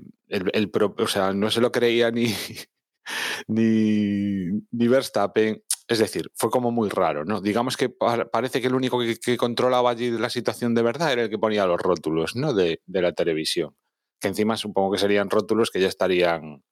el, 0.52 0.70
o 0.98 1.06
sea, 1.08 1.32
no 1.32 1.50
se 1.50 1.60
lo 1.60 1.72
creía 1.72 2.10
ni, 2.10 2.26
ni, 3.48 4.62
ni 4.70 4.88
Verstappen. 4.88 5.62
Es 5.88 5.98
decir, 5.98 6.30
fue 6.34 6.50
como 6.50 6.70
muy 6.70 6.88
raro, 6.88 7.24
¿no? 7.24 7.40
Digamos 7.40 7.76
que 7.76 7.88
pa- 7.90 8.24
parece 8.30 8.60
que 8.60 8.68
el 8.68 8.74
único 8.74 8.98
que, 9.00 9.16
que 9.18 9.36
controlaba 9.36 9.90
allí 9.90 10.10
la 10.10 10.30
situación 10.30 10.74
de 10.74 10.82
verdad 10.82 11.12
era 11.12 11.22
el 11.24 11.30
que 11.30 11.38
ponía 11.38 11.66
los 11.66 11.80
rótulos, 11.80 12.36
¿no? 12.36 12.54
De, 12.54 12.80
de 12.86 13.02
la 13.02 13.12
televisión. 13.12 13.76
que 14.20 14.28
encima 14.28 14.56
supongo 14.56 14.92
que 14.92 14.98
serían 14.98 15.30
rótulos 15.30 15.70
que 15.70 15.80
ya 15.80 15.88
estarían 15.88 16.62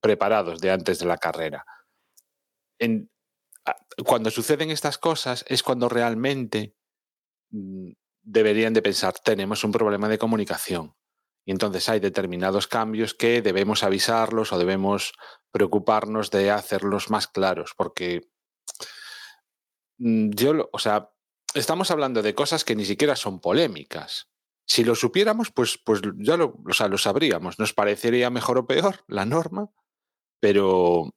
preparados 0.00 0.60
de 0.60 0.70
antes 0.70 0.98
de 1.00 1.06
la 1.06 1.18
carrera. 1.18 1.64
En, 2.78 3.10
cuando 4.04 4.30
suceden 4.30 4.70
estas 4.70 4.98
cosas 4.98 5.44
es 5.48 5.62
cuando 5.62 5.88
realmente 5.88 6.74
mm, 7.50 7.92
deberían 8.22 8.74
de 8.74 8.82
pensar, 8.82 9.14
tenemos 9.24 9.64
un 9.64 9.72
problema 9.72 10.08
de 10.08 10.18
comunicación. 10.18 10.94
Y 11.46 11.52
entonces 11.52 11.88
hay 11.88 12.00
determinados 12.00 12.66
cambios 12.66 13.14
que 13.14 13.40
debemos 13.40 13.84
avisarlos 13.84 14.52
o 14.52 14.58
debemos 14.58 15.12
preocuparnos 15.52 16.30
de 16.30 16.50
hacerlos 16.50 17.08
más 17.08 17.28
claros, 17.28 17.72
porque 17.76 18.28
mm, 19.98 20.30
yo, 20.30 20.68
o 20.72 20.78
sea, 20.80 21.10
estamos 21.54 21.92
hablando 21.92 22.20
de 22.20 22.34
cosas 22.34 22.64
que 22.64 22.74
ni 22.74 22.84
siquiera 22.84 23.14
son 23.14 23.40
polémicas. 23.40 24.28
Si 24.66 24.82
lo 24.82 24.96
supiéramos, 24.96 25.52
pues, 25.52 25.78
pues 25.78 26.02
ya 26.16 26.34
o 26.34 26.72
sea, 26.72 26.88
lo 26.88 26.98
sabríamos. 26.98 27.60
Nos 27.60 27.72
parecería 27.72 28.28
mejor 28.28 28.58
o 28.58 28.66
peor 28.66 29.04
la 29.06 29.24
norma, 29.24 29.70
pero 30.40 31.14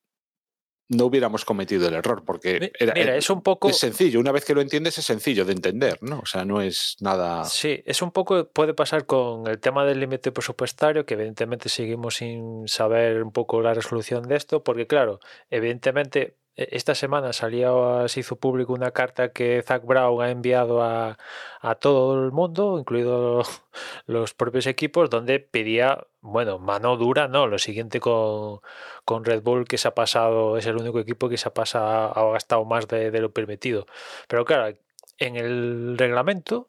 no 0.90 1.06
hubiéramos 1.06 1.46
cometido 1.46 1.88
el 1.88 1.94
error, 1.94 2.24
porque 2.26 2.72
era, 2.80 2.94
Mira, 2.94 3.16
es 3.16 3.30
un 3.30 3.42
poco... 3.42 3.70
Es 3.70 3.78
sencillo, 3.78 4.20
una 4.20 4.32
vez 4.32 4.44
que 4.44 4.56
lo 4.56 4.62
entiendes 4.62 4.98
es 4.98 5.06
sencillo 5.06 5.46
de 5.46 5.54
entender, 5.54 6.00
¿no? 6.02 6.20
O 6.20 6.26
sea, 6.26 6.46
no 6.46 6.62
es 6.62 6.98
nada... 7.00 7.46
Sí, 7.46 7.82
es 7.86 8.02
un 8.02 8.12
poco, 8.12 8.50
puede 8.50 8.74
pasar 8.74 9.06
con 9.06 9.48
el 9.48 9.60
tema 9.60 9.86
del 9.86 10.00
límite 10.00 10.32
presupuestario, 10.32 11.06
que 11.06 11.14
evidentemente 11.14 11.70
seguimos 11.70 12.16
sin 12.16 12.68
saber 12.68 13.24
un 13.24 13.32
poco 13.32 13.62
la 13.62 13.74
resolución 13.74 14.24
de 14.24 14.36
esto, 14.36 14.64
porque 14.64 14.88
claro, 14.88 15.20
evidentemente 15.50 16.36
esta 16.72 16.94
semana 16.94 17.32
salió, 17.32 18.08
se 18.10 18.20
hizo 18.20 18.36
público 18.36 18.74
una 18.74 18.92
carta 18.92 19.32
que 19.32 19.64
Zach 19.64 19.84
Brown 19.86 20.22
ha 20.22 20.30
enviado 20.30 20.82
a, 20.84 21.18
a 21.62 21.76
todo 21.76 22.24
el 22.26 22.32
mundo, 22.32 22.78
incluido 22.78 23.44
los 24.08 24.34
propios 24.34 24.68
equipos, 24.68 25.10
donde 25.10 25.40
pedía, 25.40 26.06
bueno, 26.22 26.60
mano 26.60 26.98
dura, 26.98 27.28
no, 27.30 27.48
lo 27.48 27.60
siguiente 27.60 28.00
con, 28.02 28.60
con 29.06 29.24
Red 29.24 29.42
Bull 29.42 29.66
que 29.66 29.78
se 29.78 29.88
ha 29.88 29.96
pasado, 29.96 30.58
es 30.58 30.66
el 30.66 30.76
único 30.78 31.00
equipo 31.00 31.30
que 31.30 31.38
se 31.38 31.48
ha 31.48 31.54
pasado, 31.54 32.18
ha 32.18 32.34
gastado 32.34 32.66
más 32.66 32.88
de, 32.88 33.12
de 33.12 33.22
lo 33.22 33.32
permitido. 33.32 33.86
Pero 34.28 34.44
claro, 34.46 34.76
en 35.18 35.36
el 35.38 35.98
reglamento 35.98 36.68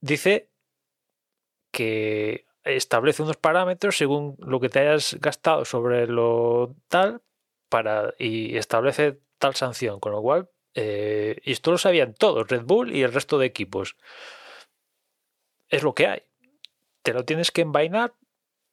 dice 0.00 0.50
que 1.70 2.46
establece 2.64 3.22
unos 3.22 3.36
parámetros 3.36 3.96
según 3.96 4.36
lo 4.40 4.60
que 4.60 4.68
te 4.68 4.80
hayas 4.80 5.16
gastado 5.20 5.64
sobre 5.64 6.06
lo 6.06 6.74
tal 6.88 7.22
para, 7.68 8.14
y 8.18 8.56
establece 8.56 9.20
tal 9.38 9.54
sanción, 9.54 10.00
con 10.00 10.12
lo 10.12 10.22
cual, 10.22 10.48
eh, 10.74 11.40
y 11.44 11.52
esto 11.52 11.70
lo 11.70 11.78
sabían 11.78 12.14
todos, 12.14 12.48
Red 12.48 12.62
Bull 12.62 12.94
y 12.94 13.02
el 13.02 13.12
resto 13.12 13.38
de 13.38 13.46
equipos. 13.46 13.96
Es 15.68 15.82
lo 15.82 15.94
que 15.94 16.06
hay. 16.06 16.22
Te 17.02 17.12
lo 17.12 17.24
tienes 17.24 17.50
que 17.50 17.62
envainar. 17.62 18.14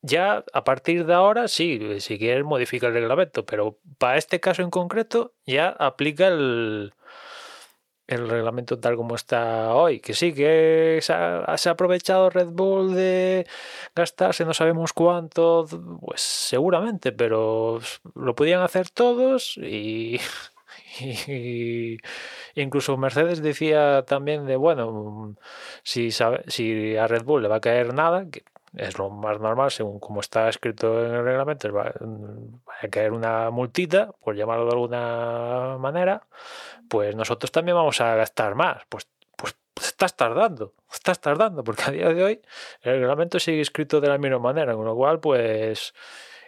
Ya 0.01 0.43
a 0.53 0.63
partir 0.63 1.05
de 1.07 1.13
ahora, 1.15 1.47
sí, 1.47 1.99
si 1.99 2.19
quieres 2.19 2.43
modifica 2.43 2.87
el 2.87 2.93
reglamento, 2.93 3.45
pero 3.45 3.79
para 3.97 4.17
este 4.17 4.39
caso 4.39 4.61
en 4.61 4.69
concreto 4.69 5.33
ya 5.47 5.69
aplica 5.69 6.27
el, 6.27 6.93
el 8.07 8.29
reglamento 8.29 8.79
tal 8.79 8.95
como 8.95 9.15
está 9.15 9.73
hoy. 9.73 9.99
Que 9.99 10.13
sí, 10.13 10.33
que 10.33 10.99
se 11.01 11.13
ha, 11.13 11.57
se 11.57 11.69
ha, 11.69 11.73
aprovechado 11.73 12.29
Red 12.29 12.49
Bull 12.49 12.93
de 12.95 13.47
gastarse 13.95 14.45
no 14.45 14.53
sabemos 14.53 14.93
cuánto, 14.93 15.65
pues 16.01 16.21
seguramente, 16.21 17.11
pero 17.11 17.79
lo 18.15 18.35
podían 18.35 18.61
hacer 18.61 18.89
todos 18.89 19.57
y, 19.57 20.19
incluso 22.55 22.97
Mercedes 22.97 23.41
decía 23.41 24.03
también 24.03 24.45
de, 24.45 24.55
bueno, 24.55 25.35
si, 25.83 26.11
sabe, 26.11 26.43
si 26.47 26.95
a 26.97 27.07
Red 27.07 27.23
Bull 27.23 27.43
le 27.43 27.47
va 27.49 27.57
a 27.57 27.61
caer 27.61 27.93
nada, 27.93 28.25
que 28.29 28.43
es 28.77 28.97
lo 28.97 29.09
más 29.09 29.39
normal 29.39 29.71
según 29.71 29.99
como 29.99 30.19
está 30.19 30.49
escrito 30.49 31.05
en 31.05 31.13
el 31.13 31.23
reglamento, 31.23 31.71
va, 31.73 31.93
a 32.81 32.87
caer 32.89 33.11
una 33.11 33.49
multita, 33.51 34.11
por 34.23 34.35
llamarlo 34.35 34.65
de 34.65 34.71
alguna 34.71 35.77
manera, 35.79 36.27
pues 36.89 37.15
nosotros 37.15 37.51
también 37.51 37.75
vamos 37.75 38.01
a 38.01 38.15
gastar 38.15 38.55
más. 38.55 38.83
Pues, 38.89 39.07
pues, 39.35 39.55
estás 39.87 40.15
tardando, 40.15 40.73
estás 40.91 41.19
tardando, 41.19 41.63
porque 41.63 41.83
a 41.87 41.91
día 41.91 42.13
de 42.13 42.23
hoy 42.23 42.41
el 42.81 42.99
reglamento 42.99 43.39
sigue 43.39 43.61
escrito 43.61 44.01
de 44.01 44.07
la 44.09 44.17
misma 44.17 44.39
manera, 44.39 44.73
con 44.73 44.85
lo 44.85 44.95
cual, 44.95 45.19
pues, 45.19 45.93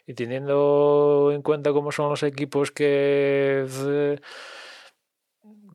y 0.06 0.14
teniendo 0.14 1.32
en 1.34 1.42
cuenta 1.42 1.72
cómo 1.74 1.92
son 1.92 2.10
los 2.10 2.24
equipos 2.24 2.72
que... 2.72 3.66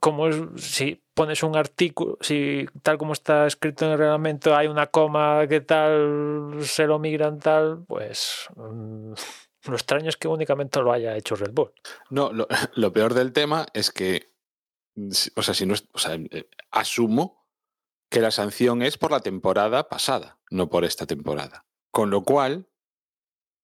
Como 0.03 0.27
es, 0.27 0.37
si 0.57 1.01
pones 1.15 1.45
un 1.45 1.57
artículo, 1.57 2.19
si 2.21 2.67
tal 2.83 2.99
como 2.99 3.12
está 3.12 3.47
escrito 3.47 3.85
en 3.85 3.93
el 3.93 3.99
reglamento 3.99 4.57
hay 4.57 4.67
una 4.67 4.88
coma 4.88 5.47
que 5.47 5.61
tal 5.61 6.59
se 6.62 6.88
lo 6.88 6.99
migran 6.99 7.38
tal, 7.38 7.85
pues 7.87 8.49
mmm, 8.57 9.12
lo 9.69 9.75
extraño 9.75 10.09
es 10.09 10.17
que 10.17 10.27
únicamente 10.27 10.81
lo 10.81 10.93
haya 10.93 11.17
hecho 11.17 11.37
Red 11.37 11.53
Bull. 11.53 11.71
No, 12.11 12.33
lo, 12.33 12.49
peor 12.93 13.15
del 13.15 13.33
tema 13.33 13.65
es 13.75 13.93
que 13.93 14.33
o 15.37 15.43
sea, 15.43 15.55
si 15.55 15.67
no 15.67 15.75
o 15.93 15.99
sea, 15.99 16.15
eh, 16.15 16.49
asumo 16.73 17.47
que 18.11 18.21
la 18.21 18.33
sanción 18.33 18.83
es 18.83 18.99
por 18.99 19.12
la 19.12 19.21
temporada 19.21 19.88
pasada, 19.88 20.41
no 20.51 20.69
por 20.69 20.85
esta 20.85 21.07
temporada. 21.07 21.65
Con 21.93 22.11
lo 22.11 22.25
cual, 22.25 22.67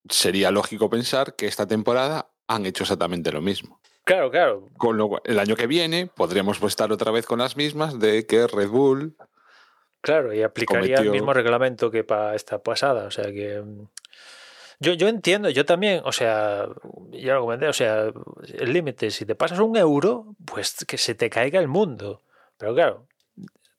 sería 0.09 0.53
lógico 0.53 0.89
pensar 0.89 1.35
que 1.35 1.47
esta 1.47 1.67
temporada 1.67 2.31
han 2.47 2.65
hecho 2.65 2.85
exactamente 2.85 3.33
lo 3.33 3.43
mismo. 3.43 3.81
Claro, 4.09 4.31
claro. 4.31 4.69
Con 4.79 4.97
lo 4.97 5.07
cual, 5.07 5.21
el 5.27 5.39
año 5.39 5.55
que 5.55 5.67
viene 5.67 6.07
podríamos 6.07 6.63
estar 6.63 6.91
otra 6.91 7.13
vez 7.13 7.27
con 7.27 7.41
las 7.41 7.59
mismas 7.59 8.01
de 8.01 8.25
que 8.25 8.47
Red 8.47 8.71
Bull. 8.71 9.15
Claro, 10.01 10.33
y 10.33 10.43
aplicaría 10.43 10.97
cometió... 10.97 11.05
el 11.05 11.11
mismo 11.11 11.35
reglamento 11.35 11.91
que 11.91 12.05
para 12.05 12.35
esta 12.35 12.63
pasada. 12.63 13.05
O 13.05 13.11
sea 13.11 13.27
que. 13.27 13.63
Yo, 14.81 14.95
yo 14.95 15.09
entiendo, 15.09 15.51
yo 15.51 15.67
también, 15.67 16.01
o 16.07 16.13
sea, 16.13 16.69
ya 17.11 17.35
lo 17.35 17.43
comenté, 17.43 17.69
o 17.69 17.73
sea, 17.75 18.11
el 18.55 18.73
límite, 18.73 19.11
si 19.11 19.27
te 19.27 19.35
pasas 19.35 19.59
un 19.59 19.77
euro, 19.77 20.35
pues 20.47 20.87
que 20.87 20.97
se 20.97 21.15
te 21.15 21.29
caiga 21.29 21.61
el 21.61 21.69
mundo. 21.69 22.23
Pero 22.57 22.75
claro, 22.75 23.07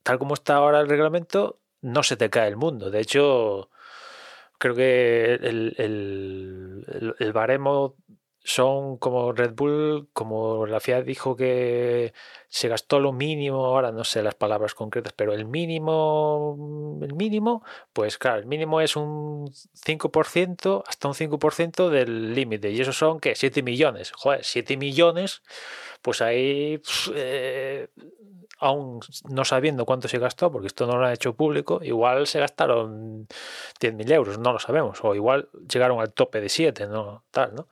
tal 0.03 0.19
como 0.19 0.35
está 0.35 0.57
ahora 0.57 0.79
el 0.79 0.89
reglamento, 0.89 1.57
no 1.81 2.03
se 2.03 2.17
te 2.17 2.29
cae 2.29 2.49
el 2.49 2.55
mundo. 2.55 2.91
De 2.91 2.99
hecho, 2.99 3.71
creo 4.59 4.75
que 4.75 5.33
el, 5.33 5.73
el, 5.77 6.85
el, 6.87 7.15
el 7.17 7.33
baremo 7.33 7.95
son 8.43 8.97
como 8.97 9.33
Red 9.33 9.53
Bull, 9.53 10.09
como 10.13 10.65
la 10.65 10.79
FIA 10.79 11.01
dijo 11.01 11.35
que 11.35 12.13
se 12.47 12.67
gastó 12.67 12.99
lo 12.99 13.11
mínimo, 13.11 13.65
ahora 13.65 13.91
no 13.91 14.03
sé 14.03 14.23
las 14.23 14.35
palabras 14.35 14.73
concretas, 14.73 15.13
pero 15.13 15.33
el 15.33 15.45
mínimo, 15.45 16.97
el 17.01 17.13
mínimo, 17.13 17.63
pues 17.93 18.17
claro, 18.17 18.39
el 18.39 18.45
mínimo 18.45 18.81
es 18.81 18.95
un 18.95 19.51
5%, 19.51 20.83
hasta 20.87 21.07
un 21.07 21.13
5% 21.13 21.89
del 21.89 22.33
límite, 22.33 22.71
y 22.71 22.81
eso 22.81 22.93
son, 22.93 23.19
¿qué? 23.19 23.35
7 23.35 23.61
millones. 23.61 24.11
Joder, 24.15 24.43
7 24.43 24.77
millones, 24.77 25.43
pues 26.01 26.21
ahí, 26.21 26.81
eh, 27.13 27.89
aún 28.59 28.99
no 29.29 29.45
sabiendo 29.45 29.85
cuánto 29.85 30.07
se 30.07 30.17
gastó, 30.17 30.51
porque 30.51 30.67
esto 30.67 30.87
no 30.87 30.97
lo 30.97 31.05
ha 31.05 31.13
hecho 31.13 31.35
público, 31.35 31.81
igual 31.83 32.25
se 32.27 32.39
gastaron 32.39 33.27
10.000 33.79 34.11
euros, 34.11 34.39
no 34.39 34.53
lo 34.53 34.59
sabemos, 34.59 34.99
o 35.03 35.13
igual 35.13 35.49
llegaron 35.71 35.99
al 35.99 36.13
tope 36.13 36.41
de 36.41 36.49
7, 36.49 36.87
¿no? 36.87 37.23
Tal, 37.31 37.55
¿no? 37.55 37.67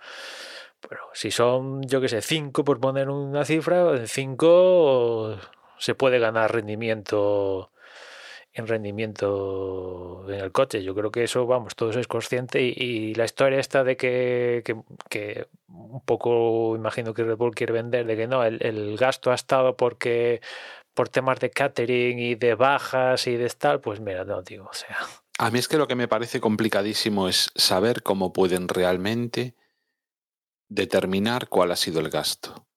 Pero 0.88 1.10
si 1.14 1.32
son, 1.32 1.84
yo 1.84 2.00
que 2.02 2.10
sé, 2.10 2.22
5 2.22 2.64
por 2.64 2.80
poner 2.80 3.10
una 3.10 3.46
cifra, 3.46 3.96
en 3.96 4.08
5 4.08 5.38
se 5.78 5.96
puede 5.96 6.20
ganar 6.20 6.54
rendimiento 6.54 7.72
en 8.58 8.68
rendimiento 8.68 10.26
en 10.28 10.40
el 10.40 10.52
coche. 10.52 10.84
Yo 10.84 10.96
creo 10.96 11.12
que 11.12 11.24
eso, 11.24 11.46
vamos, 11.46 11.76
todo 11.76 11.92
eso 11.92 12.00
es 12.00 12.08
consciente 12.08 12.62
y, 12.62 13.14
la 13.14 13.26
historia 13.26 13.60
esta 13.60 13.84
de 13.84 13.96
que, 13.96 14.64
que, 14.66 14.76
que, 15.10 15.48
un 15.68 16.02
poco 16.02 16.76
imagino 16.76 17.14
que 17.14 17.24
Red 17.24 17.38
Bull 17.38 17.54
quiere 17.54 17.74
vender, 17.74 18.06
de 18.08 18.18
que 18.18 18.28
no, 18.28 18.44
el, 18.44 18.58
el, 18.62 18.98
gasto 18.98 19.32
ha 19.32 19.36
estado 19.36 19.78
porque 19.78 20.42
por 20.96 21.10
temas 21.10 21.40
de 21.40 21.52
catering 21.52 22.18
y 22.18 22.36
de 22.36 22.56
bajas 22.56 23.28
y 23.28 23.36
de 23.36 23.48
tal, 23.50 23.80
pues 23.80 24.00
mira, 24.00 24.26
no 24.26 24.42
digo, 24.42 24.68
o 24.72 24.74
sea. 24.74 24.98
A 25.38 25.52
mí 25.52 25.60
es 25.60 25.68
que 25.68 25.78
lo 25.78 25.88
que 25.88 25.94
me 25.94 26.08
parece 26.08 26.42
complicadísimo 26.42 27.28
es 27.30 27.52
saber 27.54 28.02
cómo 28.02 28.34
pueden 28.34 28.68
realmente 28.68 29.54
determinar 30.70 31.50
cuál 31.50 31.72
ha 31.72 31.76
sido 31.76 32.00
el 32.00 32.10
gasto. 32.10 32.68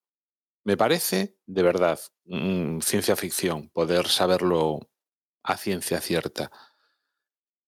Me 0.64 0.76
parece, 0.76 1.36
de 1.46 1.62
verdad, 1.62 1.98
mmm, 2.24 2.80
ciencia 2.80 3.16
ficción, 3.16 3.70
poder 3.70 4.08
saberlo 4.08 4.90
a 5.42 5.56
ciencia 5.56 6.00
cierta. 6.00 6.50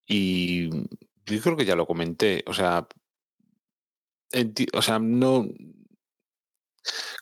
Y 0.07 0.69
yo 1.27 1.41
creo 1.43 1.57
que 1.57 1.65
ya 1.65 1.77
lo 1.77 1.87
comenté, 1.87 2.45
o 2.47 2.55
sea, 2.55 2.87
o 4.73 4.83
sea, 4.83 4.99
no. 4.99 5.47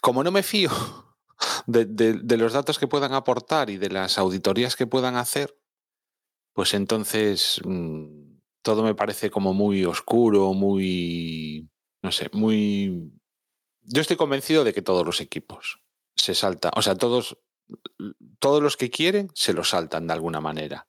Como 0.01 0.25
no 0.25 0.31
me 0.31 0.43
fío 0.43 0.71
de, 1.67 2.37
los 2.39 2.53
datos 2.53 2.79
que 2.79 2.89
puedan 2.89 3.13
aportar 3.13 3.71
y 3.71 3.77
de 3.77 3.91
las 3.91 4.19
auditorías 4.19 4.77
que 4.77 4.87
puedan 4.87 5.17
hacer, 5.17 5.57
pues 6.55 6.75
entonces 6.75 7.61
mmm, 7.65 8.39
todo 8.63 8.83
me 8.83 8.95
parece 8.95 9.31
como 9.31 9.55
muy 9.55 9.85
oscuro, 9.85 10.55
muy 10.55 11.70
no 12.03 12.13
sé, 12.13 12.31
muy... 12.33 13.13
Yo 13.83 14.01
estoy 14.01 14.17
convencido 14.17 14.65
de 14.65 14.73
que 14.73 14.83
todos 14.83 15.05
los 15.05 15.21
equipos 15.21 15.81
se 16.15 16.35
saltan, 16.35 16.73
o 16.77 16.83
sea, 16.83 16.95
todos, 16.95 17.39
todos 18.39 18.63
los 18.63 18.77
que 18.77 18.91
quieren 18.91 19.31
se 19.35 19.53
lo 19.53 19.65
saltan 19.65 20.07
de 20.07 20.13
alguna 20.13 20.41
manera. 20.41 20.89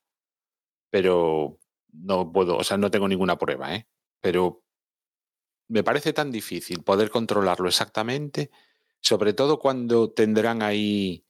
Pero 0.89 1.60
no 1.93 2.32
puedo, 2.32 2.58
o 2.58 2.63
sea, 2.63 2.78
no 2.78 2.91
tengo 2.91 3.08
ninguna 3.08 3.38
prueba, 3.38 3.74
¿eh? 3.76 3.88
Pero 4.19 4.63
me 5.67 5.84
parece 5.84 6.13
tan 6.13 6.32
difícil 6.32 6.84
poder 6.84 7.10
controlarlo 7.10 7.67
exactamente, 7.67 8.52
sobre 9.00 9.34
todo 9.34 9.58
cuando 9.58 10.12
tendrán 10.12 10.62
ahí 10.62 11.26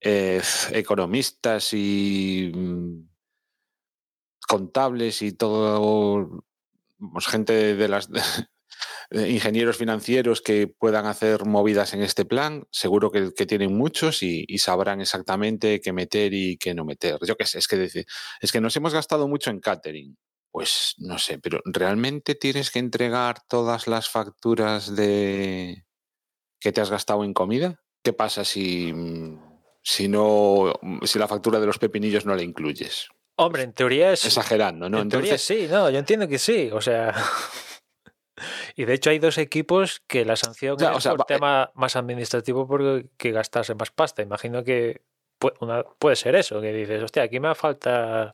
eh, 0.00 0.42
economistas 0.72 1.72
y 1.72 2.50
mm, 2.54 3.08
contables 4.48 5.22
y 5.22 5.32
todo, 5.32 6.44
gente 7.20 7.76
de 7.76 7.88
las 7.88 8.08
ingenieros 9.12 9.76
financieros 9.76 10.40
que 10.40 10.68
puedan 10.68 11.06
hacer 11.06 11.44
movidas 11.44 11.94
en 11.94 12.02
este 12.02 12.24
plan, 12.24 12.66
seguro 12.70 13.10
que, 13.10 13.46
tienen 13.46 13.76
muchos 13.76 14.22
y, 14.22 14.46
sabrán 14.58 15.00
exactamente 15.00 15.80
qué 15.80 15.92
meter 15.92 16.32
y 16.32 16.56
qué 16.56 16.74
no 16.74 16.84
meter. 16.84 17.18
Yo 17.26 17.36
qué 17.36 17.46
sé, 17.46 17.58
es 17.58 17.66
que, 17.66 18.04
es 18.40 18.52
que 18.52 18.60
nos 18.60 18.76
hemos 18.76 18.94
gastado 18.94 19.26
mucho 19.28 19.50
en 19.50 19.60
catering. 19.60 20.16
Pues 20.52 20.94
no 20.98 21.18
sé, 21.18 21.38
pero 21.38 21.60
¿realmente 21.64 22.34
tienes 22.34 22.70
que 22.70 22.80
entregar 22.80 23.36
todas 23.48 23.86
las 23.86 24.08
facturas 24.08 24.96
de 24.96 25.84
que 26.58 26.72
te 26.72 26.80
has 26.80 26.90
gastado 26.90 27.24
en 27.24 27.34
comida? 27.34 27.80
¿Qué 28.02 28.12
pasa 28.12 28.44
si, 28.44 28.92
si 29.82 30.08
no 30.08 30.72
si 31.04 31.18
la 31.20 31.28
factura 31.28 31.60
de 31.60 31.66
los 31.66 31.78
pepinillos 31.78 32.26
no 32.26 32.34
la 32.34 32.42
incluyes? 32.42 33.08
Hombre, 33.36 33.62
en 33.62 33.72
teoría 33.72 34.12
es. 34.12 34.24
Exagerando, 34.24 34.90
¿no? 34.90 34.98
En 34.98 35.04
Entonces, 35.04 35.46
teoría 35.46 35.66
sí, 35.68 35.72
no, 35.72 35.88
yo 35.88 35.98
entiendo 35.98 36.28
que 36.28 36.38
sí. 36.38 36.70
O 36.72 36.80
sea. 36.80 37.14
y 38.76 38.84
de 38.84 38.94
hecho 38.94 39.10
hay 39.10 39.18
dos 39.18 39.38
equipos 39.38 40.02
que 40.06 40.24
la 40.24 40.36
sanción 40.36 40.76
es 40.80 41.06
por 41.06 41.24
tema 41.24 41.64
eh 41.64 41.72
más 41.74 41.96
administrativo 41.96 42.66
porque 42.66 43.32
gastarse 43.32 43.74
más 43.74 43.90
pasta. 43.90 44.22
Imagino 44.22 44.64
que 44.64 45.02
puede, 45.38 45.56
una, 45.60 45.82
puede 45.82 46.16
ser 46.16 46.34
eso, 46.36 46.60
que 46.60 46.72
dices, 46.72 47.02
hostia, 47.02 47.22
aquí 47.24 47.40
me 47.40 47.54
falta 47.54 48.32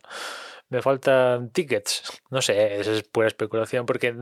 me 0.68 0.82
faltan 0.82 1.50
tickets. 1.50 2.02
No 2.30 2.42
sé, 2.42 2.80
esa 2.80 2.92
es 2.92 3.02
pura 3.04 3.28
especulación, 3.28 3.86
porque 3.86 4.14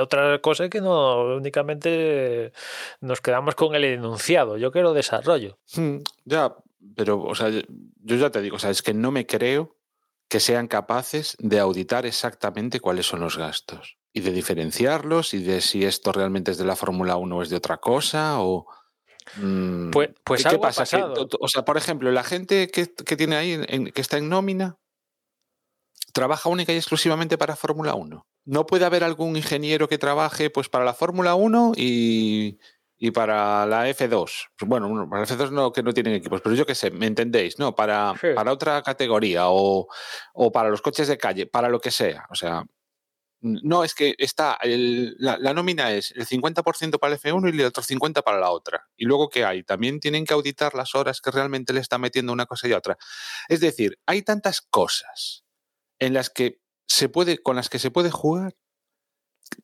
otra 0.00 0.40
cosa 0.40 0.64
es 0.64 0.70
que 0.70 0.80
no 0.80 1.36
únicamente 1.36 2.52
nos 3.00 3.20
quedamos 3.20 3.54
con 3.54 3.74
el 3.74 3.84
enunciado. 3.84 4.56
Yo 4.56 4.72
quiero 4.72 4.92
desarrollo. 4.92 5.58
Hmm, 5.76 5.98
ya, 6.24 6.54
pero, 6.96 7.22
o 7.22 7.34
sea, 7.34 7.50
yo 7.50 8.16
ya 8.16 8.30
te 8.30 8.42
digo, 8.42 8.56
o 8.56 8.58
sea, 8.58 8.70
es 8.70 8.82
que 8.82 8.94
no 8.94 9.12
me 9.12 9.26
creo 9.26 9.76
que 10.28 10.40
sean 10.40 10.66
capaces 10.66 11.36
de 11.38 11.60
auditar 11.60 12.06
exactamente 12.06 12.80
cuáles 12.80 13.06
son 13.06 13.20
los 13.20 13.38
gastos 13.38 13.96
y 14.16 14.20
de 14.20 14.30
diferenciarlos 14.30 15.34
y 15.34 15.42
de 15.42 15.60
si 15.60 15.84
esto 15.84 16.12
realmente 16.12 16.52
es 16.52 16.56
de 16.56 16.64
la 16.64 16.76
Fórmula 16.76 17.16
1 17.16 17.36
o 17.36 17.42
es 17.42 17.50
de 17.50 17.56
otra 17.56 17.78
cosa 17.78 18.40
o... 18.40 18.66
Mm, 19.36 19.90
pues, 19.90 20.10
pues 20.22 20.44
¿Qué 20.44 20.58
pasa? 20.58 20.84
o 21.40 21.48
sea, 21.48 21.64
por 21.64 21.76
ejemplo, 21.76 22.12
la 22.12 22.22
gente 22.22 22.68
que, 22.68 22.86
tiene 23.16 23.36
ahí, 23.36 23.90
que 23.92 24.00
está 24.00 24.18
en 24.18 24.28
nómina, 24.28 24.78
trabaja 26.12 26.48
única 26.48 26.72
y 26.72 26.76
exclusivamente 26.76 27.36
para 27.36 27.56
Fórmula 27.56 27.94
1. 27.94 28.24
No 28.44 28.66
puede 28.66 28.84
haber 28.84 29.02
algún 29.02 29.36
ingeniero 29.36 29.88
que 29.88 29.98
trabaje 29.98 30.48
pues 30.48 30.68
para 30.68 30.84
la 30.84 30.94
Fórmula 30.94 31.34
1 31.34 31.72
y, 31.76 32.60
y 32.96 33.10
para 33.10 33.66
la 33.66 33.88
F2. 33.88 34.50
Bueno, 34.60 35.08
para 35.10 35.22
la 35.22 35.26
F2 35.26 35.50
no, 35.50 35.72
que 35.72 35.82
no 35.82 35.92
tienen 35.92 36.14
equipos, 36.14 36.40
pero 36.40 36.54
yo 36.54 36.66
qué 36.66 36.76
sé, 36.76 36.92
¿me 36.92 37.06
entendéis? 37.06 37.58
No, 37.58 37.74
para, 37.74 38.14
para 38.36 38.52
otra 38.52 38.80
categoría 38.82 39.48
o, 39.48 39.88
o, 40.34 40.52
para 40.52 40.68
los 40.68 40.82
coches 40.82 41.08
de 41.08 41.18
calle, 41.18 41.46
para 41.46 41.68
lo 41.68 41.80
que 41.80 41.90
sea. 41.90 42.26
O 42.30 42.36
sea, 42.36 42.64
no, 43.44 43.84
es 43.84 43.94
que 43.94 44.14
está, 44.16 44.58
la, 44.64 45.52
nómina 45.52 45.92
es 45.92 46.12
el 46.12 46.26
50% 46.26 46.98
para 46.98 47.12
el 47.12 47.20
F1 47.20 47.54
y 47.54 47.60
el 47.60 47.66
otro 47.66 47.82
50% 47.82 48.22
para 48.22 48.40
la 48.40 48.50
otra. 48.50 48.88
Y 48.96 49.04
luego, 49.04 49.28
¿qué 49.28 49.44
hay? 49.44 49.62
También 49.62 50.00
tienen 50.00 50.24
que 50.24 50.32
auditar 50.32 50.74
las 50.74 50.94
horas 50.94 51.20
que 51.20 51.30
realmente 51.30 51.74
le 51.74 51.80
está 51.80 51.98
metiendo 51.98 52.32
una 52.32 52.46
cosa 52.46 52.68
y 52.68 52.72
otra. 52.72 52.96
Es 53.48 53.60
decir, 53.60 53.98
hay 54.06 54.22
tantas 54.22 54.62
cosas 54.62 55.44
en 55.98 56.14
las 56.14 56.30
que 56.30 56.62
se 56.86 57.10
puede, 57.10 57.36
con 57.38 57.54
las 57.54 57.68
que 57.68 57.78
se 57.78 57.90
puede 57.90 58.10
jugar 58.10 58.56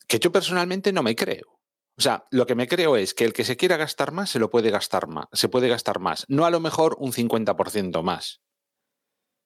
que 0.07 0.19
yo 0.19 0.31
personalmente 0.31 0.93
no 0.93 1.03
me 1.03 1.17
creo. 1.17 1.59
O 1.97 2.03
sea, 2.03 2.27
lo 2.31 2.47
que 2.47 2.55
me 2.55 2.69
creo 2.69 2.97
es 2.97 3.15
que 3.15 3.25
el 3.25 3.33
que 3.33 3.45
se 3.45 3.57
quiera 3.57 3.79
gastar 3.79 4.13
más 4.13 4.29
se 4.29 4.39
lo 4.39 4.51
puede 4.51 4.71
gastar 4.71 5.07
más, 5.07 5.27
se 5.33 5.49
puede 5.49 5.69
gastar 5.69 6.01
más. 6.01 6.27
No 6.29 6.45
a 6.45 6.51
lo 6.51 6.61
mejor 6.61 6.97
un 6.99 7.13
50% 7.13 8.03
más. 8.03 8.43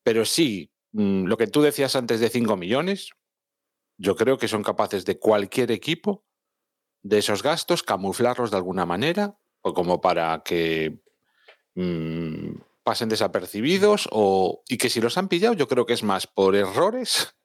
Pero 0.02 0.24
sí, 0.24 0.72
mm, 0.92 1.24
lo 1.26 1.36
que 1.36 1.46
tú 1.46 1.62
decías 1.62 1.94
antes 1.94 2.18
de 2.18 2.30
5 2.30 2.56
millones, 2.56 3.10
yo 3.96 4.16
creo 4.16 4.38
que 4.38 4.48
son 4.48 4.62
capaces 4.62 5.04
de 5.04 5.18
cualquier 5.18 5.70
equipo 5.70 6.24
de 7.02 7.18
esos 7.18 7.42
gastos 7.42 7.82
camuflarlos 7.82 8.50
de 8.50 8.56
alguna 8.56 8.86
manera, 8.86 9.38
o 9.60 9.74
como 9.74 10.00
para 10.00 10.42
que 10.44 11.00
mm, 11.74 12.56
pasen 12.82 13.08
desapercibidos, 13.08 14.08
o, 14.10 14.62
y 14.68 14.78
que 14.78 14.90
si 14.90 15.00
los 15.00 15.18
han 15.18 15.28
pillado, 15.28 15.54
yo 15.54 15.68
creo 15.68 15.86
que 15.86 15.92
es 15.92 16.02
más 16.02 16.26
por 16.26 16.56
errores 16.56 17.36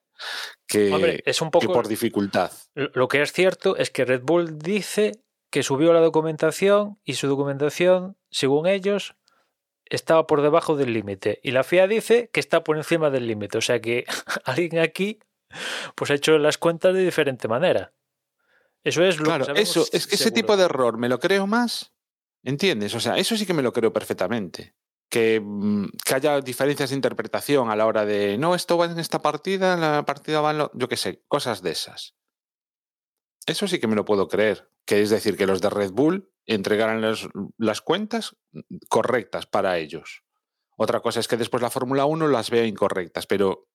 que, 0.67 1.21
es 1.25 1.41
un 1.41 1.51
poco, 1.51 1.71
por 1.73 1.87
dificultad. 1.87 2.51
Lo 2.73 3.07
que 3.07 3.21
es 3.21 3.33
cierto 3.33 3.75
es 3.77 3.89
que 3.89 4.05
Red 4.05 4.21
Bull 4.23 4.59
dice 4.59 5.13
que 5.49 5.63
subió 5.63 5.93
la 5.93 5.99
documentación 5.99 6.99
y 7.03 7.15
su 7.15 7.27
documentación, 7.27 8.17
según 8.29 8.67
ellos, 8.67 9.15
estaba 9.85 10.27
por 10.27 10.41
debajo 10.41 10.75
del 10.75 10.93
límite. 10.93 11.39
Y 11.43 11.51
la 11.51 11.63
FIA 11.63 11.87
dice 11.87 12.29
que 12.31 12.39
está 12.39 12.63
por 12.63 12.77
encima 12.77 13.09
del 13.09 13.27
límite. 13.27 13.57
O 13.57 13.61
sea 13.61 13.81
que 13.81 14.05
alguien 14.45 14.79
aquí 14.79 15.19
pues 15.95 16.11
ha 16.11 16.15
hecho 16.15 16.37
las 16.37 16.57
cuentas 16.57 16.93
de 16.93 17.03
diferente 17.03 17.47
manera. 17.47 17.93
Eso 18.83 19.03
es 19.03 19.19
lo 19.19 19.25
claro, 19.25 19.53
eso, 19.55 19.85
es 19.91 20.07
que 20.07 20.15
ese 20.15 20.31
tipo 20.31 20.55
de 20.55 20.63
error 20.63 20.97
me 20.97 21.09
lo 21.09 21.19
creo 21.19 21.47
más. 21.47 21.93
¿Entiendes? 22.43 22.95
O 22.95 22.99
sea, 22.99 23.17
eso 23.17 23.35
sí 23.35 23.45
que 23.45 23.53
me 23.53 23.61
lo 23.61 23.73
creo 23.73 23.91
perfectamente. 23.91 24.75
Que, 25.09 25.41
mm, 25.43 25.87
que, 26.05 26.15
haya 26.15 26.39
diferencias 26.39 26.91
de 26.91 26.95
interpretación 26.95 27.69
a 27.69 27.75
la 27.75 27.85
hora 27.85 28.05
de 28.05 28.37
no, 28.37 28.55
esto 28.55 28.77
va 28.77 28.85
en 28.85 28.99
esta 28.99 29.21
partida, 29.21 29.73
en 29.73 29.81
la 29.81 30.05
partida 30.05 30.39
va 30.39 30.51
en 30.51 30.59
lo. 30.59 30.71
Yo 30.73 30.87
qué 30.87 30.95
sé, 30.95 31.23
cosas 31.27 31.61
de 31.61 31.71
esas. 31.71 32.15
Eso 33.45 33.67
sí 33.67 33.79
que 33.79 33.87
me 33.87 33.95
lo 33.95 34.05
puedo 34.05 34.27
creer. 34.27 34.69
Que 34.85 35.01
es 35.01 35.09
decir, 35.09 35.35
que 35.35 35.47
los 35.47 35.61
de 35.61 35.69
Red 35.69 35.91
Bull 35.91 36.31
entregaran 36.45 37.03
las 37.57 37.81
cuentas 37.81 38.37
correctas 38.87 39.45
para 39.45 39.77
ellos. 39.77 40.23
Otra 40.77 41.01
cosa 41.01 41.19
es 41.19 41.27
que 41.27 41.37
después 41.37 41.61
la 41.61 41.69
Fórmula 41.69 42.05
1 42.05 42.27
las 42.27 42.49
vea 42.49 42.65
incorrectas, 42.65 43.27
pero 43.27 43.67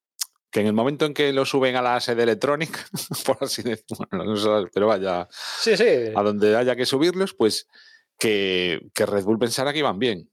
que 0.54 0.60
en 0.60 0.68
el 0.68 0.72
momento 0.72 1.04
en 1.04 1.14
que 1.14 1.32
lo 1.32 1.44
suben 1.44 1.74
a 1.74 1.82
la 1.82 1.98
sede 1.98 2.22
electrónica, 2.22 2.78
por 3.26 3.38
así 3.40 3.60
decirlo, 3.64 4.68
pero 4.72 4.86
vaya, 4.86 5.26
sí, 5.32 5.76
sí. 5.76 6.12
a 6.14 6.22
donde 6.22 6.56
haya 6.56 6.76
que 6.76 6.86
subirlos, 6.86 7.34
pues 7.34 7.66
que, 8.16 8.80
Red 8.94 9.24
Bull 9.24 9.40
pensara 9.40 9.72
que 9.72 9.80
iban 9.80 9.98
bien. 9.98 10.30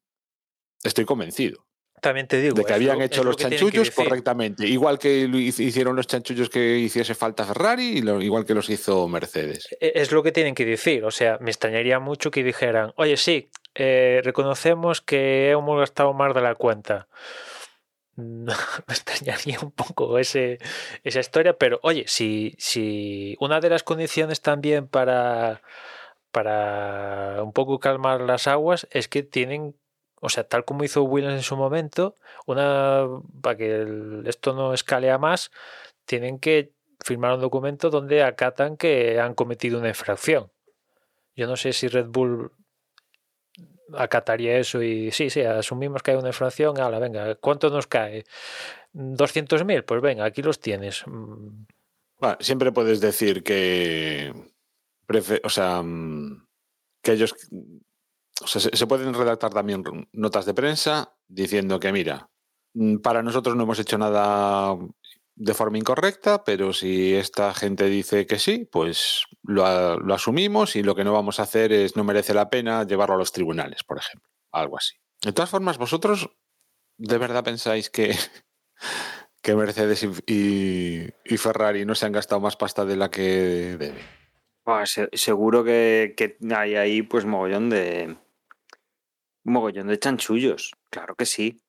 Estoy 0.83 1.05
convencido. 1.05 1.65
También 2.01 2.27
te 2.27 2.39
digo. 2.39 2.53
De 2.53 2.63
que 2.63 2.73
habían 2.73 3.01
hecho 3.01 3.23
los 3.23 3.35
chanchullos 3.35 3.89
correctamente. 3.89 4.67
Igual 4.67 4.99
que 4.99 5.27
hicieron 5.57 5.95
los 5.95 6.05
chanchullos 6.05 6.49
que 6.49 6.77
hiciese 6.77 7.15
falta 7.15 7.43
Ferrari, 7.43 8.03
igual 8.21 8.45
que 8.45 8.53
los 8.53 8.69
hizo 8.69 9.07
Mercedes. 9.07 9.69
E, 9.79 9.93
es 9.95 10.11
lo 10.11 10.21
que 10.21 10.31
tienen 10.31 10.53
que 10.53 10.65
decir. 10.65 11.03
O 11.03 11.09
sea, 11.09 11.39
me 11.41 11.49
extrañaría 11.49 11.99
mucho 11.99 12.29
que 12.29 12.43
dijeran, 12.43 12.93
oye, 12.95 13.17
sí, 13.17 13.49
eh, 13.73 14.21
reconocemos 14.23 15.01
que 15.01 15.49
hemos 15.49 15.79
gastado 15.79 16.13
más 16.13 16.35
de 16.35 16.41
la 16.41 16.53
cuenta. 16.53 17.07
me 18.15 18.53
extrañaría 18.87 19.59
un 19.61 19.71
poco 19.71 20.17
ese, 20.19 20.59
esa 21.03 21.19
historia, 21.19 21.57
pero 21.57 21.79
oye, 21.83 22.05
si, 22.07 22.55
si 22.59 23.35
una 23.39 23.59
de 23.59 23.69
las 23.69 23.83
condiciones 23.83 24.41
también 24.41 24.87
para, 24.87 25.61
para 26.31 27.43
un 27.43 27.53
poco 27.53 27.79
calmar 27.79 28.21
las 28.21 28.47
aguas 28.47 28.87
es 28.91 29.07
que 29.07 29.23
tienen, 29.23 29.75
o 30.19 30.29
sea, 30.29 30.43
tal 30.47 30.65
como 30.65 30.83
hizo 30.83 31.03
Williams 31.03 31.35
en 31.35 31.43
su 31.43 31.57
momento, 31.57 32.15
una 32.45 33.07
para 33.41 33.57
que 33.57 34.21
esto 34.25 34.53
no 34.53 34.73
escale 34.73 35.11
a 35.11 35.17
más, 35.17 35.51
tienen 36.05 36.39
que 36.39 36.73
firmar 37.03 37.33
un 37.33 37.41
documento 37.41 37.89
donde 37.89 38.23
acatan 38.23 38.77
que 38.77 39.19
han 39.19 39.33
cometido 39.33 39.79
una 39.79 39.89
infracción. 39.89 40.51
Yo 41.35 41.47
no 41.47 41.55
sé 41.55 41.73
si 41.73 41.87
Red 41.87 42.07
Bull 42.07 42.51
acataría 43.97 44.57
eso 44.57 44.81
y 44.81 45.11
sí, 45.11 45.29
sí, 45.29 45.41
asumimos 45.41 46.01
que 46.01 46.11
hay 46.11 46.17
una 46.17 46.29
inflación, 46.29 46.75
la 46.75 46.99
venga, 46.99 47.35
¿cuánto 47.35 47.69
nos 47.69 47.87
cae? 47.87 48.25
¿200.000? 48.93 49.83
Pues 49.85 50.01
venga, 50.01 50.25
aquí 50.25 50.41
los 50.41 50.59
tienes. 50.59 51.03
Mm. 51.07 51.65
siempre 52.39 52.71
puedes 52.71 53.01
decir 53.01 53.43
que, 53.43 54.33
o 55.43 55.49
sea, 55.49 55.81
mm, 55.81 56.47
que 57.01 57.13
ellos, 57.13 57.35
o 58.41 58.47
sea, 58.47 58.61
se 58.61 58.87
pueden 58.87 59.13
redactar 59.13 59.53
también 59.53 59.83
notas 60.13 60.45
de 60.45 60.53
prensa 60.53 61.15
diciendo 61.27 61.79
que, 61.79 61.91
mira, 61.91 62.29
mm, 62.73 62.97
para 62.97 63.23
nosotros 63.23 63.55
no 63.55 63.63
hemos 63.63 63.79
hecho 63.79 63.97
nada 63.97 64.77
de 65.41 65.55
forma 65.55 65.79
incorrecta, 65.79 66.43
pero 66.43 66.71
si 66.71 67.15
esta 67.15 67.51
gente 67.55 67.85
dice 67.85 68.27
que 68.27 68.37
sí, 68.37 68.69
pues 68.71 69.25
lo, 69.41 69.65
asumimos 70.13 70.75
y 70.75 70.83
lo 70.83 70.93
que 70.93 71.03
no 71.03 71.13
vamos 71.13 71.39
a 71.39 71.43
hacer 71.43 71.73
es, 71.73 71.95
no 71.95 72.03
merece 72.03 72.35
la 72.35 72.51
pena 72.51 72.85
llevarlo 72.85 73.15
a 73.15 73.17
los 73.17 73.31
tribunales, 73.31 73.83
por 73.83 73.97
ejemplo, 73.97 74.29
algo 74.51 74.77
así. 74.77 74.97
De 75.23 75.33
todas 75.33 75.49
formas, 75.49 75.79
vosotros 75.79 76.29
de 76.95 77.17
verdad 77.17 77.43
pensáis 77.43 77.89
que, 77.89 78.15
que 79.41 79.55
Mercedes 79.55 80.07
y, 80.27 81.37
Ferrari 81.37 81.85
no 81.85 81.95
se 81.95 82.05
han 82.05 82.11
gastado 82.11 82.39
más 82.39 82.55
pasta 82.55 82.85
de 82.85 82.97
la 82.97 83.09
que 83.09 83.77
deben. 83.79 83.97
seguro 85.13 85.63
que, 85.63 86.13
que, 86.15 86.37
hay 86.55 86.75
ahí 86.75 87.01
pues 87.01 87.25
mogollón 87.25 87.71
de 87.71 88.15
mogollón 89.43 89.87
de 89.87 89.97
chanchullos, 89.97 90.75
claro 90.91 91.15
que 91.15 91.25
sí. 91.25 91.63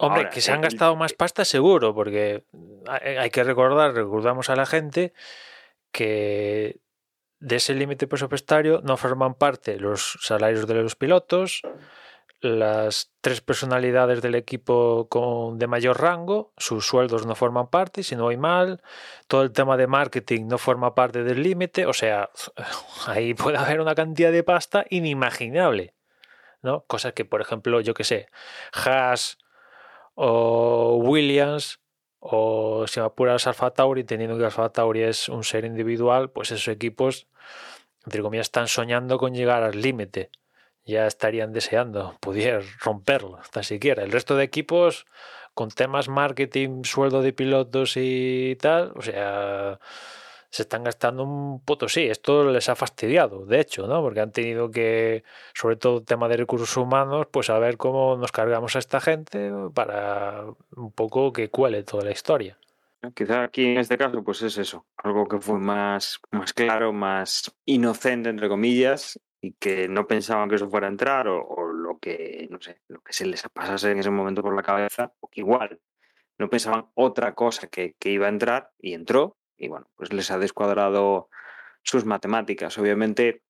Hombre, 0.00 0.30
que 0.30 0.40
se 0.40 0.50
han 0.50 0.62
gastado 0.62 0.96
más 0.96 1.12
pasta 1.12 1.44
seguro, 1.44 1.94
porque 1.94 2.44
hay 2.86 3.30
que 3.30 3.44
recordar, 3.44 3.92
recordamos 3.92 4.48
a 4.48 4.56
la 4.56 4.64
gente 4.64 5.12
que 5.92 6.80
de 7.38 7.56
ese 7.56 7.74
límite 7.74 8.06
presupuestario 8.06 8.80
no 8.82 8.96
forman 8.96 9.34
parte 9.34 9.78
los 9.78 10.18
salarios 10.22 10.66
de 10.66 10.74
los 10.74 10.96
pilotos, 10.96 11.62
las 12.40 13.12
tres 13.20 13.42
personalidades 13.42 14.22
del 14.22 14.36
equipo 14.36 15.06
con, 15.10 15.58
de 15.58 15.66
mayor 15.66 16.00
rango, 16.00 16.54
sus 16.56 16.86
sueldos 16.86 17.26
no 17.26 17.34
forman 17.34 17.68
parte, 17.68 18.02
si 18.02 18.16
no 18.16 18.28
hay 18.28 18.38
mal, 18.38 18.82
todo 19.26 19.42
el 19.42 19.52
tema 19.52 19.76
de 19.76 19.86
marketing 19.86 20.46
no 20.46 20.56
forma 20.56 20.94
parte 20.94 21.22
del 21.22 21.42
límite, 21.42 21.84
o 21.84 21.92
sea, 21.92 22.30
ahí 23.06 23.34
puede 23.34 23.58
haber 23.58 23.82
una 23.82 23.94
cantidad 23.94 24.32
de 24.32 24.44
pasta 24.44 24.86
inimaginable, 24.88 25.94
¿no? 26.62 26.84
Cosas 26.86 27.12
que, 27.12 27.26
por 27.26 27.42
ejemplo, 27.42 27.82
yo 27.82 27.92
que 27.92 28.04
sé, 28.04 28.28
Haas 28.72 29.36
o 30.22 30.96
Williams 30.96 31.80
o 32.18 32.86
si 32.86 33.00
me 33.00 33.06
apuras 33.06 33.46
Alfa 33.46 33.70
Tauri, 33.70 34.04
teniendo 34.04 34.36
que 34.36 34.44
Alfa 34.44 34.68
Tauri 34.68 35.02
es 35.02 35.30
un 35.30 35.44
ser 35.44 35.64
individual, 35.64 36.30
pues 36.30 36.50
esos 36.50 36.68
equipos, 36.68 37.26
entre 38.04 38.20
comillas, 38.20 38.48
están 38.48 38.68
soñando 38.68 39.16
con 39.18 39.34
llegar 39.34 39.62
al 39.62 39.80
límite 39.80 40.30
ya 40.84 41.06
estarían 41.06 41.52
deseando 41.52 42.16
pudiera 42.20 42.60
romperlo, 42.80 43.36
hasta 43.36 43.62
siquiera. 43.62 44.02
El 44.02 44.12
resto 44.12 44.36
de 44.36 44.44
equipos 44.44 45.06
con 45.54 45.70
temas 45.70 46.08
marketing, 46.08 46.84
sueldo 46.84 47.22
de 47.22 47.32
pilotos 47.32 47.94
y 47.96 48.56
tal, 48.60 48.92
o 48.96 49.02
sea, 49.02 49.78
se 50.50 50.62
están 50.62 50.82
gastando 50.82 51.22
un 51.22 51.64
poto 51.64 51.88
sí, 51.88 52.06
esto 52.06 52.50
les 52.50 52.68
ha 52.68 52.74
fastidiado, 52.74 53.46
de 53.46 53.60
hecho, 53.60 53.86
¿no? 53.86 54.02
Porque 54.02 54.20
han 54.20 54.32
tenido 54.32 54.70
que, 54.70 55.22
sobre 55.54 55.76
todo 55.76 56.02
tema 56.02 56.28
de 56.28 56.36
recursos 56.36 56.76
humanos, 56.76 57.28
pues 57.30 57.50
a 57.50 57.58
ver 57.58 57.76
cómo 57.76 58.16
nos 58.16 58.32
cargamos 58.32 58.74
a 58.74 58.80
esta 58.80 59.00
gente 59.00 59.50
para 59.74 60.44
un 60.76 60.92
poco 60.92 61.32
que 61.32 61.50
cuele 61.50 61.84
toda 61.84 62.04
la 62.04 62.10
historia. 62.10 62.58
Quizá 63.14 63.44
aquí 63.44 63.64
en 63.64 63.78
este 63.78 63.96
caso, 63.96 64.22
pues 64.22 64.42
es 64.42 64.58
eso, 64.58 64.84
algo 64.96 65.26
que 65.26 65.38
fue 65.40 65.58
más, 65.58 66.20
más 66.32 66.52
claro, 66.52 66.92
más 66.92 67.50
inocente, 67.64 68.28
entre 68.28 68.48
comillas, 68.48 69.18
y 69.40 69.52
que 69.52 69.88
no 69.88 70.06
pensaban 70.06 70.50
que 70.50 70.56
eso 70.56 70.68
fuera 70.68 70.88
a 70.88 70.90
entrar 70.90 71.28
o, 71.28 71.72
lo 71.72 71.98
que, 71.98 72.46
no 72.50 72.60
sé, 72.60 72.80
lo 72.88 73.00
que 73.00 73.12
se 73.12 73.24
les 73.24 73.42
pasase 73.48 73.92
en 73.92 74.00
ese 74.00 74.10
momento 74.10 74.42
por 74.42 74.54
la 74.54 74.62
cabeza, 74.62 75.12
o 75.20 75.28
que 75.28 75.40
igual 75.40 75.80
no 76.38 76.50
pensaban 76.50 76.86
otra 76.94 77.34
cosa 77.34 77.68
que, 77.68 77.94
que 77.98 78.10
iba 78.10 78.26
a 78.26 78.30
entrar 78.30 78.70
y 78.80 78.92
entró 78.92 79.38
y 79.60 79.68
bueno, 79.68 79.88
pues 79.94 80.12
les 80.12 80.30
ha 80.30 80.38
descuadrado 80.38 81.28
sus 81.82 82.06
matemáticas. 82.06 82.78
Obviamente 82.78 83.42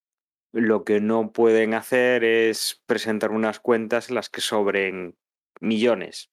lo 0.53 0.85
que 0.85 1.01
no 1.01 1.33
pueden 1.33 1.73
hacer 1.73 2.25
es 2.25 2.83
presentar 2.85 3.31
unas 3.31 3.61
cuentas 3.61 4.09
en 4.09 4.17
las 4.17 4.29
que 4.29 4.41
sobren 4.41 5.17
millones, 5.61 6.31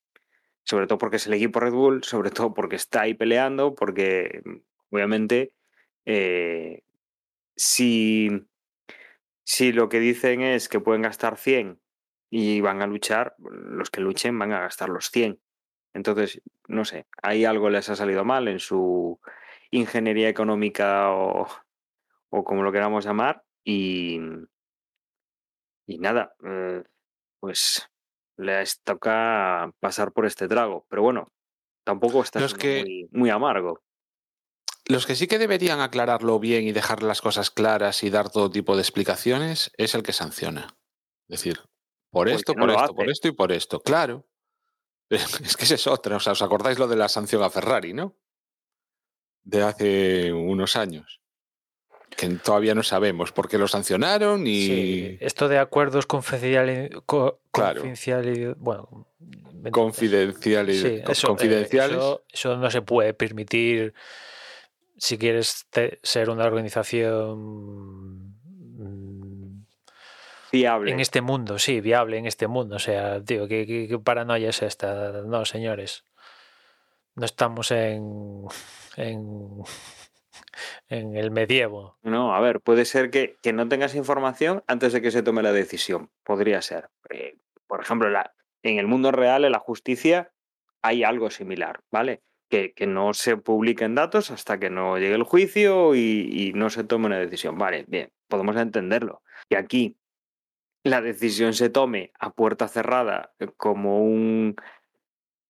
sobre 0.63 0.87
todo 0.87 0.97
porque 0.97 1.17
es 1.17 1.27
el 1.27 1.35
equipo 1.35 1.59
Red 1.59 1.73
Bull, 1.73 2.03
sobre 2.03 2.31
todo 2.31 2.55
porque 2.55 2.75
está 2.75 3.01
ahí 3.01 3.13
peleando, 3.13 3.75
porque 3.75 4.41
obviamente 4.89 5.53
eh, 6.05 6.81
si 7.55 8.47
si 9.43 9.71
lo 9.71 9.87
que 9.89 9.99
dicen 9.99 10.41
es 10.41 10.67
que 10.67 10.79
pueden 10.79 11.03
gastar 11.03 11.37
100 11.37 11.79
y 12.29 12.59
van 12.61 12.81
a 12.81 12.87
luchar, 12.87 13.35
los 13.37 13.89
que 13.91 14.01
luchen 14.01 14.37
van 14.37 14.51
a 14.51 14.59
gastar 14.59 14.89
los 14.89 15.09
100. 15.11 15.39
Entonces, 15.93 16.41
no 16.67 16.83
sé, 16.83 17.05
ahí 17.21 17.45
algo 17.45 17.69
les 17.69 17.87
ha 17.89 17.95
salido 17.95 18.25
mal 18.25 18.49
en 18.49 18.59
su 18.59 19.21
ingeniería 19.71 20.29
económica 20.29 21.11
o, 21.11 21.47
como 22.29 22.63
lo 22.63 22.71
queramos 22.71 23.05
llamar. 23.05 23.43
Y, 23.63 24.19
y 25.85 25.97
nada, 25.99 26.33
eh, 26.43 26.83
pues 27.39 27.89
les 28.37 28.81
toca 28.81 29.73
pasar 29.79 30.11
por 30.13 30.25
este 30.25 30.47
trago. 30.47 30.85
Pero 30.89 31.01
bueno, 31.01 31.27
tampoco 31.83 32.21
está 32.21 32.39
muy, 32.39 33.09
muy 33.11 33.29
amargo. 33.29 33.81
Los 34.85 35.05
que 35.05 35.15
sí 35.15 35.27
que 35.27 35.37
deberían 35.37 35.81
aclararlo 35.81 36.39
bien 36.39 36.63
y 36.63 36.71
dejar 36.71 37.03
las 37.03 37.21
cosas 37.21 37.51
claras 37.51 38.03
y 38.03 38.09
dar 38.09 38.29
todo 38.29 38.49
tipo 38.49 38.75
de 38.75 38.81
explicaciones 38.81 39.71
es 39.77 39.95
el 39.95 40.03
que 40.03 40.13
sanciona. 40.13 40.77
Es 41.27 41.39
decir, 41.39 41.59
por 42.09 42.29
esto, 42.29 42.53
por 42.53 42.69
esto, 42.69 42.95
por 42.95 43.09
esto 43.09 43.27
y 43.27 43.31
por 43.31 43.51
esto. 43.51 43.79
Claro. 43.81 44.25
Es 45.09 45.55
que 45.55 45.63
esa 45.63 45.75
es 45.75 45.87
otra. 45.87 46.17
O 46.17 46.19
sea, 46.19 46.33
¿os 46.33 46.41
acordáis 46.41 46.79
lo 46.79 46.87
de 46.87 46.97
la 46.97 47.07
sanción 47.07 47.41
a 47.41 47.49
Ferrari, 47.49 47.93
no? 47.93 48.17
De 49.47 49.63
hace 49.63 50.33
unos 50.33 50.75
años. 50.75 51.21
Que 52.17 52.27
todavía 52.29 52.75
no 52.75 52.83
sabemos 52.83 53.31
por 53.31 53.47
qué 53.47 53.57
lo 53.57 53.67
sancionaron 53.67 54.45
y. 54.45 54.65
Sí, 54.65 55.17
esto 55.21 55.47
de 55.47 55.57
acuerdos 55.57 56.05
confidenciales. 56.05 56.89
claro. 57.51 57.83
bueno. 58.57 59.07
Confidenciales. 59.71 60.81
Sí, 60.81 61.01
eso, 61.07 61.27
confidenciales. 61.29 61.97
eso 62.31 62.57
no 62.57 62.69
se 62.69 62.81
puede 62.81 63.13
permitir 63.13 63.93
si 64.97 65.17
quieres 65.17 65.67
ser 66.03 66.29
una 66.29 66.45
organización 66.45 68.33
mm, 68.77 69.65
viable 70.51 70.91
en 70.91 70.99
este 70.99 71.21
mundo, 71.21 71.57
sí, 71.59 71.79
viable 71.81 72.17
en 72.17 72.25
este 72.25 72.47
mundo. 72.47 72.75
O 72.75 72.79
sea, 72.79 73.23
tío, 73.23 73.47
¿qué, 73.47 73.97
paranoia 74.03 74.49
es 74.49 74.61
esta? 74.61 75.21
No, 75.25 75.45
señores. 75.45 76.03
No 77.15 77.25
estamos 77.25 77.71
en, 77.71 78.45
en, 78.97 79.63
en 80.89 81.15
el 81.15 81.31
medievo. 81.31 81.97
No, 82.01 82.35
a 82.35 82.41
ver, 82.41 82.59
puede 82.59 82.83
ser 82.83 83.09
que, 83.09 83.37
que, 83.41 83.53
no 83.53 83.69
tengas 83.69 83.95
información 83.95 84.63
antes 84.67 84.91
de 84.91 85.01
que 85.01 85.11
se 85.11 85.23
tome 85.23 85.43
la 85.43 85.53
decisión. 85.53 86.09
Podría 86.23 86.61
ser. 86.61 86.89
Eh, 87.09 87.37
por 87.67 87.81
ejemplo, 87.81 88.09
en 88.63 88.79
el 88.79 88.87
mundo 88.87 89.11
real, 89.11 89.45
en 89.45 89.53
la 89.53 89.59
justicia, 89.59 90.33
hay 90.81 91.03
algo 91.03 91.29
similar, 91.29 91.81
¿vale? 91.91 92.21
que, 92.49 92.73
no 92.87 93.13
se 93.13 93.37
publiquen 93.37 93.95
datos 93.95 94.31
hasta 94.31 94.59
que 94.59 94.69
no 94.69 94.97
llegue 94.97 95.15
el 95.15 95.23
juicio 95.23 95.95
y, 95.95 96.51
no 96.55 96.69
se 96.69 96.83
tome 96.83 97.07
una 97.07 97.19
decisión. 97.19 97.57
Vale, 97.57 97.85
bien, 97.87 98.11
podemos 98.27 98.55
entenderlo. 98.55 99.21
Y 99.49 99.55
aquí 99.55 99.97
la 100.83 101.01
decisión 101.01 101.53
se 101.53 101.69
tome 101.69 102.11
a 102.19 102.31
puerta 102.31 102.67
cerrada 102.67 103.33
eh, 103.39 103.47
como 103.57 104.03
un 104.03 104.55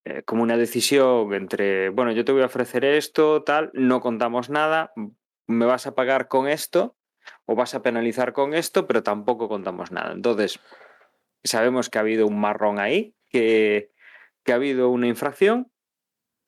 eh, 0.08 0.22
como 0.24 0.42
una 0.42 0.56
decisión 0.56 1.34
entre, 1.34 1.90
bueno, 1.90 2.12
yo 2.12 2.24
te 2.24 2.32
voy 2.32 2.42
a 2.42 2.46
ofrecer 2.46 2.84
esto, 2.84 3.42
tal, 3.42 3.70
no 3.74 4.00
contamos 4.00 4.50
nada, 4.50 4.92
me 5.46 5.66
vas 5.66 5.86
a 5.86 5.94
pagar 5.94 6.28
con 6.28 6.48
esto 6.48 6.96
o 7.44 7.54
vas 7.54 7.74
a 7.74 7.82
penalizar 7.82 8.32
con 8.32 8.54
esto, 8.54 8.86
pero 8.86 9.02
tampoco 9.02 9.48
contamos 9.48 9.92
nada. 9.92 10.12
Entonces, 10.12 10.60
sabemos 11.44 11.90
que 11.90 11.98
ha 11.98 12.02
habido 12.02 12.26
un 12.26 12.40
marrón 12.40 12.78
ahí, 12.78 13.14
que, 13.28 13.92
que 14.44 14.52
ha 14.52 14.56
habido 14.56 14.88
una 14.88 15.08
infracción 15.08 15.70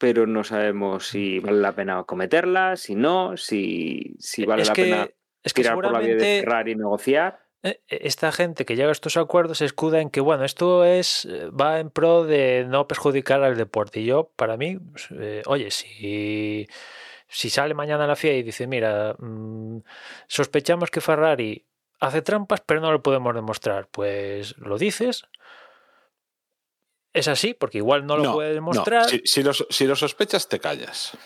pero 0.00 0.26
no 0.26 0.44
sabemos 0.44 1.08
si 1.08 1.40
vale 1.40 1.58
la 1.58 1.74
pena 1.74 2.02
cometerla, 2.04 2.76
si 2.76 2.94
no, 2.94 3.36
si, 3.36 4.16
si 4.18 4.46
vale 4.46 4.64
la 4.64 4.72
pena 4.72 5.10
tirar 5.52 5.74
por 5.74 5.92
la 5.92 5.98
vía 5.98 6.14
de 6.14 6.40
cerrar 6.40 6.70
y 6.70 6.74
negociar. 6.74 7.38
Eh, 7.62 7.80
e, 7.88 8.06
esta 8.06 8.32
gente 8.32 8.64
que 8.64 8.76
llega 8.76 8.88
a 8.88 8.92
estos 8.92 9.16
acuerdos 9.16 9.58
se 9.58 9.66
escuda 9.66 10.00
en 10.00 10.10
que, 10.10 10.20
bueno, 10.20 10.44
esto 10.44 10.84
es 10.84 11.26
eh, 11.26 11.50
va 11.50 11.78
en 11.78 11.90
pro 11.90 12.24
de 12.24 12.64
no 12.66 12.86
perjudicar 12.86 13.42
al 13.42 13.56
deporte. 13.56 14.00
Y 14.00 14.06
yo, 14.06 14.30
para 14.36 14.56
mí, 14.56 14.78
pues, 14.78 15.08
eh, 15.18 15.42
oye, 15.46 15.70
si, 15.70 16.66
si 17.28 17.50
sale 17.50 17.74
mañana 17.74 18.06
la 18.06 18.16
FIA 18.16 18.38
y 18.38 18.42
dice, 18.42 18.66
mira, 18.66 19.14
mm, 19.18 19.78
sospechamos 20.26 20.90
que 20.90 21.00
Ferrari 21.00 21.66
hace 22.00 22.22
trampas, 22.22 22.62
pero 22.64 22.80
no 22.80 22.92
lo 22.92 23.02
podemos 23.02 23.34
demostrar, 23.34 23.88
pues 23.88 24.56
lo 24.56 24.78
dices, 24.78 25.24
es 27.12 27.28
así, 27.28 27.54
porque 27.54 27.78
igual 27.78 28.06
no 28.06 28.16
lo 28.16 28.32
puede 28.32 28.54
demostrar. 28.54 29.06
Si, 29.24 29.42
lo, 29.42 29.96
sospechas, 29.96 30.48
te 30.48 30.60
callas. 30.60 31.16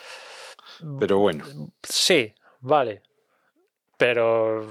Pero 0.98 1.18
bueno. 1.18 1.44
Sí, 1.82 2.34
vale. 2.60 3.02
Pero 3.98 4.68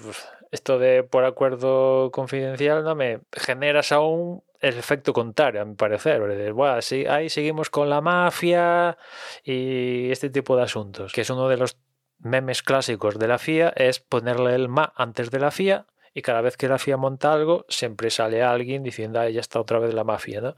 esto 0.54 0.78
de 0.78 1.02
por 1.02 1.26
acuerdo 1.26 2.12
confidencial 2.12 2.84
no 2.84 2.94
me 2.94 3.22
generas 3.32 3.92
aún 3.92 4.44
el 4.60 4.78
efecto 4.78 5.12
contrario, 5.12 5.64
a 5.64 5.66
mi 5.66 5.74
parecer. 5.74 6.22
Bueno, 6.54 6.80
sí, 6.84 7.08
ahí 7.08 7.28
seguimos 7.30 7.72
con 7.72 7.90
la 7.90 8.02
mafia 8.02 8.96
y 9.44 10.12
este 10.12 10.30
tipo 10.30 10.56
de 10.56 10.62
asuntos, 10.62 11.12
que 11.12 11.22
es 11.22 11.30
uno 11.32 11.50
de 11.50 11.58
los 11.58 11.78
memes 12.20 12.62
clásicos 12.62 13.18
de 13.18 13.28
la 13.28 13.40
FIA, 13.40 13.74
es 13.76 14.00
ponerle 14.00 14.54
el 14.54 14.70
ma 14.70 14.94
antes 14.96 15.32
de 15.32 15.40
la 15.40 15.50
FIA 15.50 15.88
y 16.14 16.22
cada 16.22 16.42
vez 16.42 16.56
que 16.56 16.68
la 16.68 16.78
FIA 16.78 16.98
monta 16.98 17.34
algo, 17.34 17.66
siempre 17.68 18.12
sale 18.12 18.44
alguien 18.44 18.84
diciendo, 18.84 19.20
ah, 19.20 19.30
ya 19.30 19.42
está 19.42 19.60
otra 19.60 19.80
vez 19.80 19.96
la 19.96 20.04
mafia, 20.04 20.40
¿no? 20.40 20.56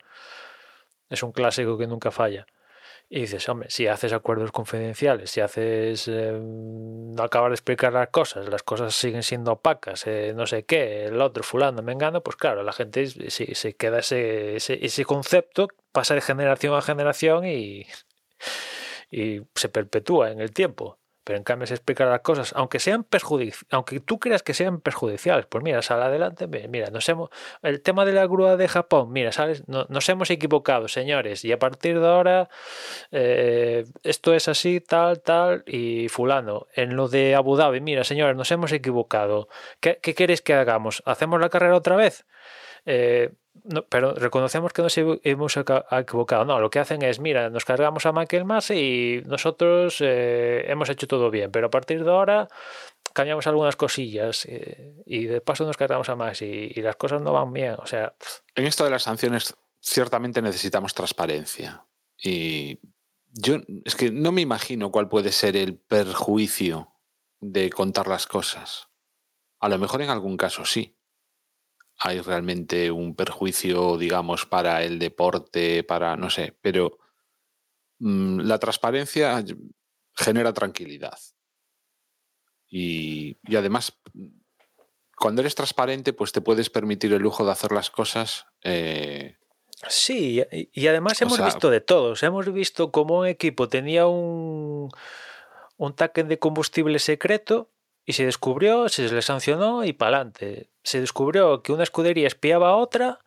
Es 1.10 1.24
un 1.24 1.32
clásico 1.32 1.78
que 1.78 1.88
nunca 1.88 2.12
falla. 2.12 2.46
Y 3.16 3.22
dices, 3.22 3.48
hombre, 3.48 3.70
si 3.70 3.88
haces 3.88 4.12
acuerdos 4.12 4.52
confidenciales, 4.52 5.32
si 5.32 5.40
haces. 5.40 6.10
Em, 6.10 7.14
no 7.14 7.24
acabas 7.24 7.52
de 7.52 7.54
explicar 7.54 7.94
las 7.94 8.10
cosas, 8.10 8.50
las 8.50 8.62
cosas 8.62 8.94
siguen 8.94 9.24
siendo 9.24 9.54
opacas, 9.54 10.06
eh, 10.06 10.34
no 10.36 10.46
sé 10.46 10.66
qué, 10.66 11.06
el 11.06 11.22
otro, 11.22 11.42
fulano, 11.42 11.82
me 11.82 11.94
engano, 11.94 12.22
pues 12.22 12.36
claro, 12.36 12.62
la 12.62 12.74
gente 12.74 13.08
se, 13.08 13.56
se 13.56 13.74
queda 13.78 14.00
ese, 14.00 14.58
ese, 14.58 15.06
concepto, 15.06 15.70
pasa 15.94 16.14
de 16.14 16.20
generación 16.20 16.76
a 16.76 16.82
generación 16.82 17.46
y, 17.46 17.88
y 19.10 19.44
se 19.56 19.70
perpetúa 19.70 20.32
en 20.32 20.42
el 20.42 20.52
tiempo. 20.52 21.00
Pero 21.26 21.38
en 21.38 21.44
cambio 21.44 21.66
se 21.68 21.74
explica 21.74 22.06
las 22.06 22.22
cosas, 22.22 22.54
aunque 22.56 22.80
sean 22.80 23.04
perjudiciales, 23.04 23.66
aunque 23.72 24.00
tú 24.00 24.20
creas 24.20 24.44
que 24.44 24.54
sean 24.54 24.80
perjudiciales, 24.80 25.48
pues 25.48 25.64
mira, 25.64 25.82
sal 25.82 26.02
adelante, 26.02 26.48
mira, 26.48 26.92
nos 26.92 27.10
hemos, 27.10 27.30
el 27.64 27.82
tema 27.82 28.06
de 28.06 28.14
la 28.14 28.28
grúa 28.28 28.56
de 28.58 28.68
Japón, 28.68 29.12
mira, 29.12 29.32
sales, 29.32 29.68
nos 29.68 30.10
hemos 30.10 30.30
equivocado, 30.30 30.88
señores, 30.88 31.44
y 31.44 31.52
a 31.52 31.58
partir 31.60 32.00
de 32.00 32.08
ahora 32.08 32.50
eh, 33.12 33.86
esto 34.04 34.36
es 34.36 34.48
así, 34.48 34.82
tal, 34.82 35.22
tal, 35.22 35.64
y 35.66 36.10
fulano. 36.10 36.68
En 36.74 36.96
lo 36.96 37.08
de 37.08 37.34
Abu 37.34 37.56
Dhabi, 37.58 37.82
mira, 37.82 38.04
señores, 38.04 38.36
nos 38.36 38.52
hemos 38.52 38.72
equivocado. 38.72 39.50
¿Qué, 39.80 40.00
qué 40.02 40.14
queréis 40.14 40.44
que 40.44 40.54
hagamos? 40.54 41.02
¿Hacemos 41.06 41.42
la 41.42 41.50
carrera 41.50 41.76
otra 41.76 41.96
vez? 41.96 42.26
Eh, 42.86 43.32
pero 43.90 44.14
reconocemos 44.14 44.74
que 44.74 44.82
nos 44.82 44.98
hemos 44.98 45.58
equivocado. 45.58 46.46
No, 46.46 46.60
lo 46.60 46.70
que 46.70 46.80
hacen 46.80 47.02
es, 47.02 47.20
mira, 47.20 47.50
nos 47.50 47.66
cargamos 47.66 48.06
a 48.06 48.12
Masi 48.12 48.76
y 48.76 49.22
nosotros 49.26 49.98
eh, 50.02 50.66
hemos 50.68 50.90
hecho 50.90 51.08
todo 51.08 51.32
bien, 51.32 51.52
pero 51.52 51.68
a 51.68 51.70
partir 51.70 52.04
de 52.04 52.12
ahora 52.12 52.48
cambiamos 53.14 53.48
algunas 53.48 53.76
cosillas 53.76 54.46
eh, 54.46 54.94
y 55.06 55.26
de 55.26 55.42
paso 55.42 55.66
nos 55.66 55.78
cargamos 55.78 56.10
a 56.10 56.16
más 56.16 56.42
y, 56.42 56.74
las 56.82 56.96
cosas 56.96 57.22
no 57.22 57.34
van 57.34 57.54
bien. 57.54 57.76
O 57.80 57.88
sea, 57.88 58.14
en 58.56 58.66
esto 58.66 58.84
de 58.84 58.92
las 58.92 59.04
sanciones 59.04 59.56
ciertamente 59.80 60.42
necesitamos 60.42 60.94
transparencia 60.94 61.86
y 62.22 62.80
yo 63.32 63.58
es 63.84 63.96
que 63.96 64.12
no 64.12 64.32
me 64.32 64.42
imagino 64.42 64.92
cuál 64.92 65.10
puede 65.10 65.32
ser 65.32 65.58
el 65.58 65.78
perjuicio 65.78 66.92
de 67.40 67.70
contar 67.70 68.08
las 68.08 68.28
cosas. 68.28 68.90
A 69.60 69.70
lo 69.70 69.78
mejor 69.78 70.02
en 70.02 70.10
algún 70.10 70.38
caso 70.38 70.66
sí, 70.66 70.96
hay 71.98 72.20
realmente 72.22 72.92
un 72.92 73.16
perjuicio, 73.16 73.98
digamos, 73.98 74.46
para 74.46 74.84
el 74.84 75.00
deporte, 75.00 75.84
para, 75.84 76.16
no 76.16 76.30
sé, 76.30 76.58
pero 76.62 76.98
mm, 78.00 78.42
la 78.42 78.60
transparencia 78.60 79.44
genera 80.14 80.54
tranquilidad. 80.54 81.18
Y, 82.68 83.38
además, 83.56 83.98
cuando 85.16 85.42
eres 85.42 85.56
transparente, 85.56 86.12
pues 86.12 86.32
te 86.32 86.42
puedes 86.42 86.70
permitir 86.70 87.14
el 87.14 87.22
lujo 87.22 87.46
de 87.46 87.52
hacer 87.52 87.72
las 87.72 87.90
cosas. 87.90 88.48
Eh, 88.64 89.38
sí, 89.88 90.44
y 90.52 90.88
además 90.88 91.22
hemos 91.22 91.44
visto 91.44 91.70
de 91.70 91.80
todos. 91.80 92.22
Hemos 92.24 92.52
visto 92.52 92.92
cómo 92.92 93.20
un 93.20 93.28
equipo 93.28 93.70
tenía 93.70 94.08
un, 94.08 94.90
un 95.78 95.96
tanque 95.96 96.26
de 96.26 96.40
combustible 96.40 97.00
secreto 97.00 97.72
y 98.06 98.14
se 98.14 98.26
descubrió, 98.26 98.88
se 98.90 99.12
le 99.12 99.22
sancionó 99.22 99.84
y 99.84 99.94
para 99.94 100.18
adelante. 100.18 100.70
Se 100.84 101.00
descubrió 101.00 101.64
que 101.64 101.72
una 101.72 101.84
escudería 101.84 102.28
espiaba 102.28 102.70
a 102.70 102.76
otra, 102.76 103.20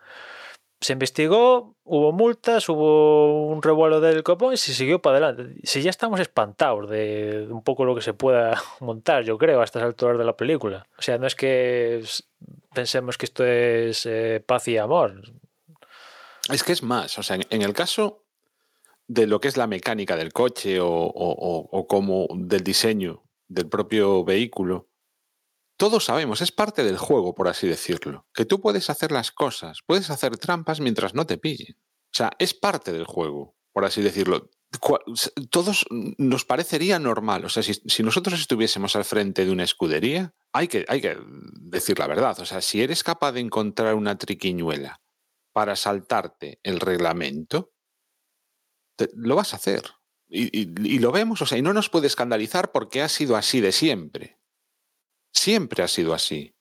se 0.81 0.93
investigó, 0.93 1.75
hubo 1.83 2.13
multas, 2.13 2.69
hubo 2.69 3.49
un 3.49 3.61
revuelo 3.63 4.01
del 4.01 4.23
copón 4.23 4.55
y 4.55 4.57
se 4.57 4.73
siguió 4.73 5.03
para 5.03 5.19
adelante. 5.19 5.61
Si 5.65 5.83
ya 5.83 5.91
estamos 5.91 6.21
espantados 6.21 6.89
de 6.89 7.49
un 7.51 7.63
poco 7.65 7.85
lo 7.85 7.97
que 7.97 8.03
se 8.03 8.15
pueda 8.15 8.63
montar, 8.81 9.25
yo 9.25 9.37
creo, 9.39 9.61
a 9.61 9.65
estas 9.65 9.83
alturas 9.83 10.17
de 10.17 10.25
la 10.25 10.37
película. 10.37 10.87
O 10.97 11.03
sea, 11.03 11.19
no 11.19 11.27
es 11.27 11.35
que 11.35 12.05
pensemos 12.73 13.19
que 13.19 13.27
esto 13.27 13.45
es 13.45 14.07
eh, 14.07 14.43
paz 14.47 14.69
y 14.69 14.79
amor. 14.79 15.23
Es 16.49 16.63
que 16.63 16.73
es 16.73 16.83
más, 16.85 17.19
o 17.19 17.23
sea, 17.25 17.39
en 17.51 17.63
el 17.63 17.75
caso 17.75 18.23
de 19.09 19.27
lo 19.27 19.41
que 19.41 19.49
es 19.49 19.57
la 19.57 19.67
mecánica 19.67 20.17
del 20.17 20.33
coche 20.33 20.81
o, 20.81 20.89
o, 20.89 21.69
o 21.71 21.87
como 21.89 22.29
del 22.35 22.63
diseño 22.63 23.23
del 23.49 23.69
propio 23.69 24.25
vehículo. 24.25 24.89
Todos 25.77 26.05
sabemos, 26.05 26.41
es 26.41 26.53
parte 26.53 26.85
del 26.85 26.99
juego, 26.99 27.35
por 27.35 27.49
así 27.49 27.67
decirlo, 27.67 28.27
que 28.35 28.45
tú 28.45 28.61
puedes 28.61 28.91
hacer 28.91 29.13
las 29.13 29.31
cosas, 29.31 29.81
puedes 29.87 30.11
hacer 30.11 30.37
trampas 30.37 30.81
mientras 30.81 31.15
no 31.15 31.27
te 31.27 31.39
pillen. 31.39 31.77
O 32.13 32.15
sea, 32.15 32.31
es 32.39 32.55
parte 32.55 32.93
del 32.93 33.05
juego, 33.05 33.55
por 33.73 33.85
así 33.85 34.03
decirlo. 34.03 34.51
Todos 35.51 35.87
nos 35.91 36.45
parecería 36.45 36.99
normal. 36.99 37.45
O 37.45 37.49
sea, 37.49 37.63
si, 37.63 38.03
nosotros 38.03 38.41
estuviésemos 38.41 38.97
al 38.97 39.05
frente 39.05 39.45
de 39.45 39.53
una 39.53 39.65
escudería, 39.65 40.35
hay 40.53 40.69
que, 40.69 40.85
hay 40.89 41.01
que 41.01 41.17
decir 41.61 41.99
la 41.99 42.07
verdad. 42.07 42.39
O 42.41 42.45
sea, 42.45 42.61
si 42.61 42.83
eres 42.83 43.03
capaz 43.03 43.33
de 43.33 43.41
encontrar 43.41 43.95
una 43.95 44.19
triquiñuela 44.19 45.01
para 45.53 45.77
saltarte 45.77 46.61
el 46.63 46.81
reglamento, 46.81 47.73
lo 49.15 49.37
vas 49.37 49.53
a 49.55 49.57
hacer. 49.57 49.83
Y, 50.31 50.99
lo 50.99 51.11
vemos, 51.11 51.41
o 51.41 51.47
sea, 51.47 51.57
y 51.57 51.63
no 51.63 51.73
nos 51.73 51.89
puede 51.89 52.07
escandalizar 52.07 52.71
porque 52.71 53.01
ha 53.01 53.09
sido 53.09 53.37
así 53.37 53.61
de 53.61 53.73
siempre. 53.73 54.39
Siempre 55.33 55.83
ha 55.83 55.89
sido 55.89 56.13
así. 56.13 56.55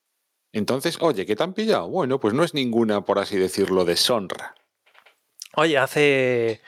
Entonces, 0.53 0.97
oye, 1.01 1.25
¿qué 1.25 1.35
te 1.35 1.43
han 1.43 1.53
pillado? 1.53 1.89
Bueno, 1.89 2.19
pues 2.19 2.33
no 2.33 2.43
es 2.43 2.53
ninguna, 2.53 3.03
por 3.03 3.19
así 3.19 3.37
decirlo, 3.37 3.83
deshonra. 3.83 4.55
Oye, 5.55 5.77
hace, 5.77 6.61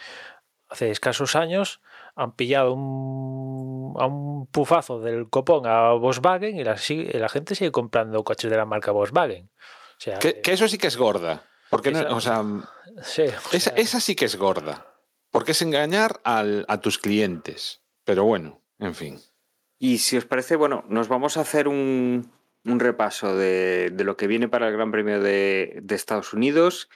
hace 0.67 0.91
escasos 0.91 1.35
años 1.35 1.81
han 2.15 2.35
pillado 2.35 2.73
un, 2.73 3.95
a 3.97 4.05
un 4.05 4.47
pufazo 4.47 4.99
del 4.99 5.29
copón 5.29 5.65
a 5.67 5.93
Volkswagen 5.93 6.57
y 6.57 6.63
la, 6.65 6.75
la 7.13 7.29
gente 7.29 7.55
sigue 7.55 7.71
comprando 7.71 8.23
coches 8.25 8.51
de 8.51 8.57
la 8.57 8.65
marca 8.65 8.91
Volkswagen. 8.91 9.49
O 9.99 10.01
sea, 10.01 10.19
que, 10.19 10.41
eso 10.45 10.67
sí 10.67 10.77
que 10.77 10.87
es 10.87 10.97
gorda. 10.97 11.43
Porque 11.69 11.91
no, 11.91 12.15
o 12.15 12.21
sea, 12.21 12.43
esa 13.51 13.99
sí 14.01 14.15
que 14.15 14.25
es 14.25 14.35
gorda. 14.35 14.88
Porque 15.31 15.51
es 15.51 15.61
engañar 15.61 16.21
a 16.23 16.81
tus 16.81 16.97
clientes. 16.97 17.81
Pero 18.03 18.23
bueno, 18.23 18.61
en 18.79 18.95
fin. 18.95 19.19
Y 19.77 19.99
si 19.99 20.17
os 20.17 20.25
parece, 20.25 20.57
bueno, 20.57 20.83
nos 20.89 21.07
vamos 21.07 21.37
a 21.37 21.41
hacer 21.41 21.69
un, 21.69 22.31
repaso 22.63 23.35
de, 23.35 23.93
lo 23.97 24.17
que 24.17 24.27
viene 24.27 24.49
para 24.49 24.67
el 24.67 24.73
Gran 24.73 24.91
Premio 24.91 25.21
de, 25.21 25.81
Estados 25.89 26.33
Unidos 26.33 26.89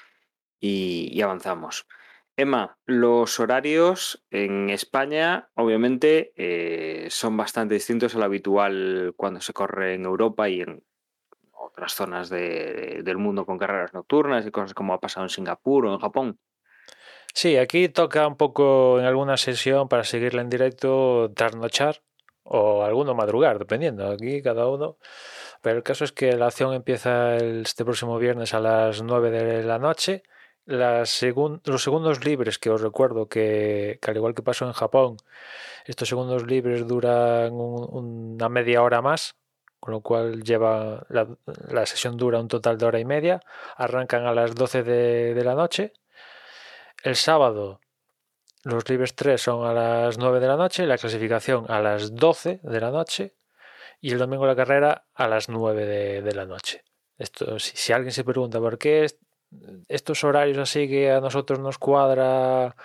y, 0.59 1.21
avanzamos. 1.21 1.87
Emma, 2.35 2.77
los 2.85 3.39
horarios 3.39 4.25
en 4.31 4.69
España 4.69 5.49
obviamente 5.53 6.33
eh, 6.35 7.07
son 7.11 7.37
bastante 7.37 7.75
distintos 7.75 8.15
al 8.15 8.23
habitual 8.23 9.13
cuando 9.15 9.39
se 9.39 9.53
corre 9.53 9.93
en 9.93 10.05
Europa 10.05 10.49
y 10.49 10.61
en 10.61 10.83
otras 11.51 11.93
zonas 11.93 12.29
del 12.29 13.17
mundo 13.17 13.45
con 13.45 13.59
carreras 13.59 13.93
nocturnas 13.93 14.45
y 14.45 14.51
cosas 14.51 14.73
como 14.73 14.93
ha 14.93 14.99
pasado 14.99 15.25
en 15.25 15.29
Singapur 15.29 15.85
o 15.85 15.93
en 15.93 15.99
Japón. 15.99 16.39
Sí, 17.35 17.57
aquí 17.57 17.89
toca 17.89 18.27
un 18.27 18.37
poco 18.37 18.99
en 18.99 19.05
alguna 19.05 19.37
sesión 19.37 19.87
para 19.89 20.03
seguirla 20.03 20.41
en 20.41 20.49
directo 20.49 21.31
trasnochar 21.35 22.01
o 22.43 22.83
alguno 22.83 23.15
madrugar, 23.15 23.57
dependiendo. 23.59 24.07
Aquí 24.11 24.41
cada 24.41 24.67
uno. 24.67 24.97
Pero 25.61 25.77
el 25.77 25.83
caso 25.83 26.03
es 26.05 26.11
que 26.11 26.33
la 26.37 26.47
acción 26.47 26.73
empieza 26.73 27.37
este 27.37 27.85
próximo 27.85 28.19
viernes 28.19 28.53
a 28.53 28.59
las 28.59 29.01
9 29.01 29.31
de 29.31 29.63
la 29.63 29.79
noche. 29.79 30.23
los 30.65 31.09
segundos 31.09 32.25
libres, 32.25 32.59
que 32.59 32.69
os 32.69 32.81
recuerdo 32.81 33.27
que, 33.27 33.99
al 34.07 34.15
igual 34.17 34.35
que 34.35 34.43
pasó 34.43 34.65
en 34.65 34.73
Japón, 34.73 35.17
estos 35.85 36.09
segundos 36.09 36.45
libres 36.47 36.87
duran 36.87 37.51
una 37.53 38.49
media 38.49 38.83
hora 38.83 39.01
más, 39.01 39.37
con 39.79 39.93
lo 39.93 40.01
cual 40.01 40.43
lleva 40.43 41.05
la, 41.09 41.85
sesión 41.85 42.17
dura 42.17 42.39
un 42.39 42.47
total 42.47 42.77
de 42.77 42.85
hora 42.85 42.99
y 42.99 43.05
media. 43.05 43.41
Arrancan 43.77 44.25
a 44.27 44.33
las 44.33 44.55
12 44.55 44.83
de 44.83 45.43
la 45.43 45.55
noche 45.55 45.93
el 47.03 47.15
sábado 47.15 47.79
los 48.63 48.87
libres 48.89 49.13
3 49.13 49.41
son 49.41 49.67
a 49.67 49.73
las 49.73 50.17
9 50.17 50.39
de 50.39 50.47
la 50.47 50.55
noche, 50.55 50.85
la 50.85 50.97
clasificación 50.97 51.69
a 51.69 51.81
las 51.81 52.15
12 52.15 52.61
de 52.63 52.79
la 52.79 52.91
noche 52.91 53.35
y 53.99 54.11
el 54.11 54.17
domingo 54.17 54.47
la 54.47 54.55
carrera 54.55 55.05
a 55.13 55.27
las 55.27 55.49
9 55.49 56.21
de, 56.21 56.33
la 56.33 56.45
noche. 56.45 56.83
Esto, 57.17 57.59
si, 57.59 57.91
alguien 57.91 58.13
se 58.13 58.23
pregunta 58.23 58.59
por 58.59 58.77
qué 58.77 59.05
estos 59.89 60.23
horarios 60.23 60.57
así 60.57 60.87
que 60.87 61.11
a 61.11 61.19
nosotros 61.19 61.59
nos 61.59 61.77
cuadra 61.77 62.75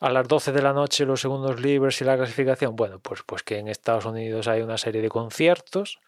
a 0.00 0.10
las 0.10 0.26
12 0.28 0.52
de 0.52 0.62
la 0.62 0.72
noche 0.72 1.06
los 1.06 1.20
segundos 1.20 1.60
libres 1.60 2.00
y 2.00 2.04
la 2.04 2.16
clasificación, 2.16 2.76
bueno, 2.76 2.98
pues, 2.98 3.22
pues 3.24 3.42
que 3.42 3.58
en 3.58 3.68
Estados 3.68 4.04
Unidos 4.04 4.48
hay 4.48 4.62
una 4.62 4.78
serie 4.78 5.02
de 5.02 5.08
conciertos 5.08 6.00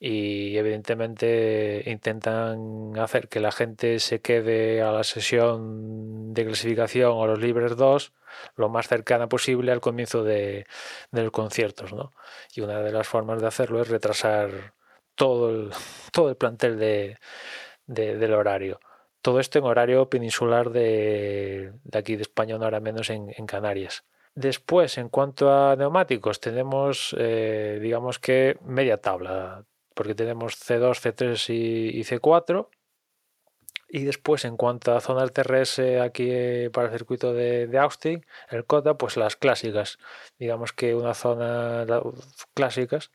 y 0.00 0.56
evidentemente 0.56 1.82
intentan 1.86 2.92
hacer 2.98 3.28
que 3.28 3.40
la 3.40 3.52
gente 3.52 3.98
se 3.98 4.20
quede 4.20 4.82
a 4.82 4.92
la 4.92 5.04
sesión 5.04 6.32
de 6.34 6.46
clasificación 6.46 7.12
o 7.12 7.26
los 7.26 7.38
libres 7.38 7.76
2 7.76 8.12
lo 8.56 8.68
más 8.68 8.88
cercana 8.88 9.28
posible 9.28 9.72
al 9.72 9.80
comienzo 9.80 10.22
de, 10.24 10.66
los 11.12 11.30
conciertos. 11.30 11.92
¿no? 11.92 12.12
Y 12.54 12.60
una 12.60 12.80
de 12.80 12.92
las 12.92 13.08
formas 13.08 13.40
de 13.40 13.48
hacerlo 13.48 13.82
es 13.82 13.88
retrasar 13.88 14.74
todo 15.14 15.50
el, 15.50 15.70
todo 16.12 16.30
el 16.30 16.36
plantel 16.36 16.78
de, 16.78 17.18
del 17.86 18.34
horario. 18.34 18.80
Todo 19.28 19.40
esto 19.40 19.58
en 19.58 19.66
horario 19.66 20.08
peninsular 20.08 20.70
de, 20.70 21.74
aquí 21.92 22.16
de 22.16 22.22
España, 22.22 22.56
una 22.56 22.68
hora 22.68 22.80
menos 22.80 23.10
en, 23.10 23.30
Canarias. 23.46 24.04
Después, 24.34 24.96
en 24.96 25.10
cuanto 25.10 25.52
a 25.52 25.76
neumáticos, 25.76 26.40
tenemos, 26.40 27.14
eh, 27.18 27.78
digamos 27.82 28.18
que 28.18 28.56
media 28.62 29.02
tabla 29.02 29.66
porque 29.92 30.14
tenemos 30.14 30.54
C2, 30.54 30.94
C3 30.94 31.52
y, 31.52 32.04
C4. 32.04 32.68
Y 33.90 34.04
después, 34.04 34.46
en 34.46 34.56
cuanto 34.56 34.96
a 34.96 35.00
zonas 35.02 35.30
TRS 35.34 35.80
aquí 36.00 36.30
eh, 36.30 36.70
para 36.72 36.86
el 36.86 36.94
circuito 36.94 37.34
de, 37.34 37.68
Austin, 37.78 38.24
el 38.48 38.64
COTA, 38.64 38.94
pues 38.94 39.18
las 39.18 39.36
clásicas. 39.36 39.98
Digamos 40.38 40.72
que 40.72 40.94
una 40.94 41.12
zona 41.12 41.84
clásicas 42.54 43.10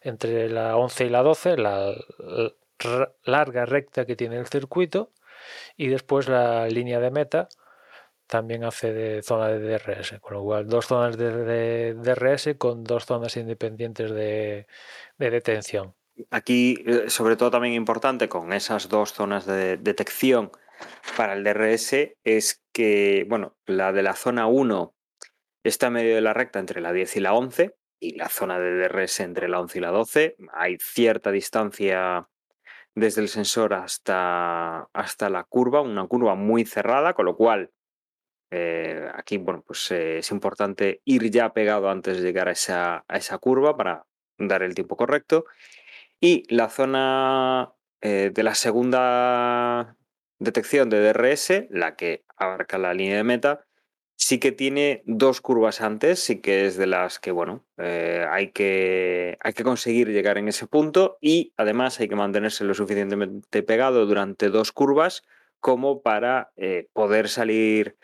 entre 0.00 0.48
la 0.48 0.76
11 0.76 1.06
y 1.06 1.08
la 1.08 1.24
12, 1.24 1.56
la, 1.56 1.92
larga 3.24 3.66
recta 3.66 4.06
que 4.06 4.14
tiene 4.14 4.36
el 4.36 4.46
circuito, 4.46 5.10
y 5.76 5.88
después 5.88 6.28
la 6.28 6.66
línea 6.68 7.00
de 7.00 7.10
meta, 7.10 7.48
también 8.26 8.64
hace 8.64 8.92
de 8.92 9.22
zona 9.22 9.48
de 9.48 9.60
DRS, 9.60 10.18
con 10.20 10.34
lo 10.34 10.42
cual 10.42 10.66
dos 10.66 10.86
zonas 10.86 11.16
de, 11.16 11.94
DRS 11.94 12.56
con 12.58 12.84
dos 12.84 13.06
zonas 13.06 13.36
independientes 13.36 14.10
de, 14.10 14.66
detención. 15.18 15.94
Aquí, 16.30 16.82
eh, 16.86 17.08
sobre 17.08 17.36
todo 17.36 17.50
también 17.50 17.74
importante 17.74 18.28
con 18.28 18.52
esas 18.52 18.88
dos 18.88 19.12
zonas 19.12 19.46
de 19.46 19.76
detección 19.76 20.50
para 21.16 21.34
el 21.34 21.44
DRS 21.44 21.94
es 22.24 22.62
que, 22.72 23.24
bueno, 23.28 23.56
la 23.66 23.92
de 23.92 24.02
la 24.02 24.14
zona 24.14 24.46
1 24.46 24.94
está 25.62 25.88
en 25.88 25.92
medio 25.94 26.14
de 26.14 26.20
la 26.20 26.34
recta 26.34 26.58
entre 26.58 26.80
la 26.80 26.92
10 26.92 27.16
y 27.16 27.20
la 27.20 27.34
11 27.34 27.76
y 27.98 28.16
la 28.16 28.28
zona 28.28 28.58
de 28.58 28.88
DRS 28.88 29.20
entre 29.20 29.48
la 29.48 29.60
11 29.60 29.78
y 29.78 29.80
la 29.80 29.90
12. 29.90 30.36
Hay 30.52 30.78
cierta 30.80 31.30
distancia 31.30 32.28
desde 32.96 33.20
el 33.20 33.28
sensor 33.28 33.74
hasta, 33.74 34.88
hasta 34.94 35.28
la 35.28 35.44
curva, 35.44 35.82
una 35.82 36.06
curva 36.06 36.34
muy 36.34 36.64
cerrada, 36.64 37.12
con 37.12 37.26
lo 37.26 37.36
cual 37.36 37.70
eh, 38.50 39.08
aquí, 39.14 39.36
bueno, 39.36 39.62
pues 39.66 39.90
eh, 39.90 40.18
es 40.18 40.30
importante 40.30 41.02
ir 41.04 41.30
ya 41.30 41.52
pegado 41.52 41.90
antes 41.90 42.16
de 42.16 42.22
llegar 42.22 42.48
a 42.48 42.52
esa, 42.52 43.04
a 43.06 43.16
esa 43.18 43.36
curva 43.38 43.76
para 43.76 44.06
dar 44.38 44.62
el 44.62 44.74
tiempo 44.74 44.96
correcto. 44.96 45.44
Y 46.20 46.44
la 46.52 46.70
zona 46.70 47.74
eh, 48.00 48.30
de 48.32 48.42
la 48.42 48.54
segunda 48.54 49.94
detección 50.38 50.88
de 50.88 51.12
DRS, 51.12 51.66
la 51.68 51.96
que 51.96 52.24
abarca 52.38 52.78
la 52.78 52.94
línea 52.94 53.18
de 53.18 53.24
meta, 53.24 53.65
sí 54.16 54.38
que 54.38 54.52
tiene 54.52 55.02
dos 55.06 55.40
curvas 55.40 55.80
antes, 55.80 56.20
sí 56.20 56.40
que 56.40 56.66
es 56.66 56.76
de 56.76 56.86
las 56.86 57.18
que, 57.18 57.30
bueno, 57.30 57.64
hay, 57.76 58.50
que, 58.52 59.38
hay 59.40 59.52
que 59.52 59.62
conseguir 59.62 60.08
llegar 60.08 60.38
en 60.38 60.48
ese 60.48 60.66
punto 60.66 61.18
y 61.20 61.52
además 61.56 62.00
hay 62.00 62.08
que 62.08 62.16
mantenerse 62.16 62.64
lo 62.64 62.74
suficientemente 62.74 63.62
pegado 63.62 64.06
durante 64.06 64.48
dos 64.48 64.72
curvas 64.72 65.22
como 65.60 66.02
para 66.02 66.52
poder 66.92 67.28
salir 67.28 67.96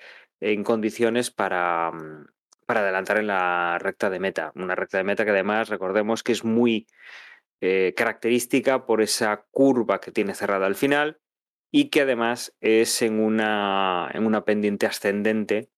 en 0.43 0.65
condiciones 0.65 1.31
para, 1.31 1.91
mm, 1.93 2.27
para 2.67 2.81
adelantar 2.81 3.19
en 3.19 3.29
la 3.29 3.79
recta 3.79 4.11
de 4.11 4.19
meta. 4.19 4.53
Una 4.55 4.75
recta 4.75 4.99
de 4.99 5.05
meta 5.05 5.25
que 5.25 5.31
además 5.31 5.69
recordemos 5.69 6.23
que 6.23 6.33
es 6.33 6.45
muy 6.45 6.87
eh, 7.61 7.95
característica 7.97 8.87
por 8.87 9.03
esa 9.03 9.47
curva 9.51 10.01
que 10.01 10.11
tiene 10.11 10.35
cerrada 10.35 10.67
al 10.67 10.75
final 10.75 11.21
y 11.71 11.91
que 11.91 12.03
además 12.03 12.57
es 12.61 13.03
en 13.03 13.21
una, 13.21 14.11
en 14.13 14.27
una 14.27 14.45
pendiente 14.45 14.87
ascendente 14.87 15.71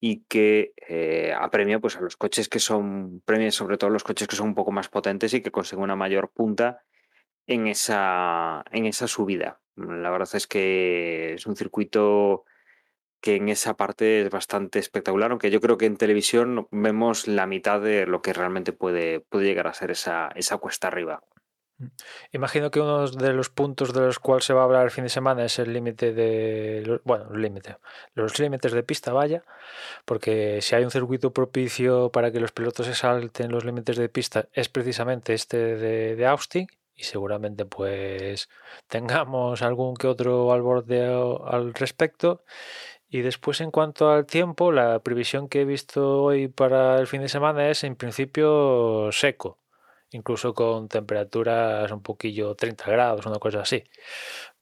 y 0.00 0.24
que 0.24 0.72
eh, 0.88 1.34
apremia 1.38 1.80
pues, 1.80 1.96
a 1.96 2.00
los 2.00 2.16
coches 2.16 2.48
que 2.48 2.58
son, 2.58 3.22
premia 3.24 3.50
sobre 3.50 3.78
todo 3.78 3.90
los 3.90 4.04
coches 4.04 4.28
que 4.28 4.36
son 4.36 4.48
un 4.48 4.54
poco 4.54 4.72
más 4.72 4.88
potentes 4.88 5.32
y 5.34 5.40
que 5.40 5.50
consiguen 5.50 5.84
una 5.84 5.96
mayor 5.96 6.30
punta 6.30 6.82
en 7.46 7.66
esa, 7.66 8.64
en 8.72 8.86
esa 8.86 9.06
subida. 9.08 9.60
La 9.76 10.10
verdad 10.10 10.28
es 10.34 10.46
que 10.46 11.34
es 11.34 11.46
un 11.46 11.56
circuito 11.56 12.44
que 13.20 13.36
en 13.36 13.48
esa 13.48 13.76
parte 13.76 14.22
es 14.22 14.30
bastante 14.30 14.78
espectacular, 14.78 15.30
aunque 15.30 15.50
yo 15.50 15.60
creo 15.60 15.78
que 15.78 15.86
en 15.86 15.96
televisión 15.96 16.68
vemos 16.70 17.26
la 17.26 17.46
mitad 17.46 17.80
de 17.80 18.06
lo 18.06 18.22
que 18.22 18.32
realmente 18.32 18.72
puede, 18.72 19.20
puede 19.20 19.46
llegar 19.46 19.66
a 19.66 19.74
ser 19.74 19.90
esa, 19.90 20.28
esa 20.34 20.58
cuesta 20.58 20.88
arriba. 20.88 21.22
Mm. 21.78 21.86
Imagino 22.32 22.70
que 22.70 22.80
uno 22.80 23.06
de 23.08 23.32
los 23.32 23.50
puntos 23.50 23.92
de 23.92 24.00
los 24.00 24.18
cuales 24.18 24.44
se 24.44 24.54
va 24.54 24.62
a 24.62 24.64
hablar 24.64 24.84
el 24.84 24.90
fin 24.90 25.04
de 25.04 25.10
semana 25.10 25.44
es 25.44 25.58
el 25.58 25.72
límite 25.72 26.12
de, 26.12 27.00
bueno, 27.04 27.34
límite, 27.34 27.76
los 28.14 28.38
límites 28.38 28.72
de 28.72 28.82
pista, 28.82 29.12
vaya, 29.12 29.44
porque 30.04 30.60
si 30.62 30.74
hay 30.74 30.84
un 30.84 30.90
circuito 30.90 31.32
propicio 31.32 32.10
para 32.10 32.32
que 32.32 32.40
los 32.40 32.52
pilotos 32.52 32.86
se 32.86 32.94
salten 32.94 33.50
los 33.50 33.64
límites 33.64 33.96
de 33.96 34.08
pista 34.08 34.48
es 34.52 34.68
precisamente 34.68 35.34
este 35.34 35.76
de, 35.76 36.16
de 36.16 36.26
Austin 36.26 36.66
y 36.94 37.04
seguramente 37.04 37.66
pues 37.66 38.48
tengamos 38.88 39.62
algún 39.62 39.94
que 39.96 40.06
otro 40.06 40.52
al 40.52 40.62
borde 40.62 41.04
al 41.04 41.74
respecto 41.74 42.42
y 43.08 43.22
después 43.22 43.60
en 43.60 43.70
cuanto 43.70 44.10
al 44.10 44.26
tiempo, 44.26 44.72
la 44.72 44.98
previsión 45.00 45.48
que 45.48 45.62
he 45.62 45.64
visto 45.64 46.24
hoy 46.24 46.48
para 46.48 46.98
el 46.98 47.06
fin 47.06 47.22
de 47.22 47.28
semana 47.28 47.70
es 47.70 47.84
en 47.84 47.96
principio 47.96 49.10
seco, 49.12 49.58
incluso 50.10 50.54
con 50.54 50.88
temperaturas 50.88 51.90
un 51.90 52.02
poquillo 52.02 52.54
30 52.54 52.90
grados, 52.90 53.26
una 53.26 53.38
cosa 53.38 53.60
así. 53.60 53.84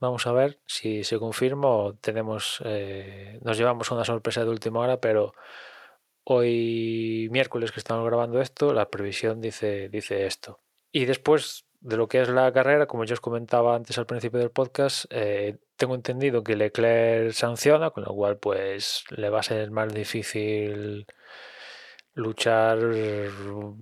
Vamos 0.00 0.26
a 0.26 0.32
ver 0.32 0.60
si 0.66 1.04
se 1.04 1.18
confirma 1.18 1.94
tenemos, 2.00 2.60
eh, 2.64 3.38
nos 3.42 3.58
llevamos 3.58 3.90
una 3.90 4.04
sorpresa 4.04 4.44
de 4.44 4.50
última 4.50 4.80
hora, 4.80 5.00
pero 5.00 5.34
hoy 6.24 7.28
miércoles 7.30 7.72
que 7.72 7.80
estamos 7.80 8.06
grabando 8.06 8.40
esto, 8.40 8.72
la 8.72 8.90
previsión 8.90 9.40
dice, 9.40 9.88
dice 9.88 10.26
esto. 10.26 10.60
Y 10.92 11.04
después 11.06 11.66
de 11.80 11.96
lo 11.98 12.08
que 12.08 12.22
es 12.22 12.28
la 12.30 12.50
carrera, 12.52 12.86
como 12.86 13.04
yo 13.04 13.14
os 13.14 13.20
comentaba 13.20 13.76
antes 13.76 13.98
al 13.98 14.06
principio 14.06 14.40
del 14.40 14.50
podcast, 14.50 15.04
eh, 15.10 15.58
tengo 15.76 15.94
entendido 15.94 16.42
que 16.42 16.56
Leclerc 16.56 17.32
sanciona, 17.32 17.90
con 17.90 18.04
lo 18.04 18.14
cual 18.14 18.38
pues 18.38 19.04
le 19.10 19.28
va 19.28 19.40
a 19.40 19.42
ser 19.42 19.70
más 19.70 19.92
difícil 19.92 21.06
luchar 22.14 22.78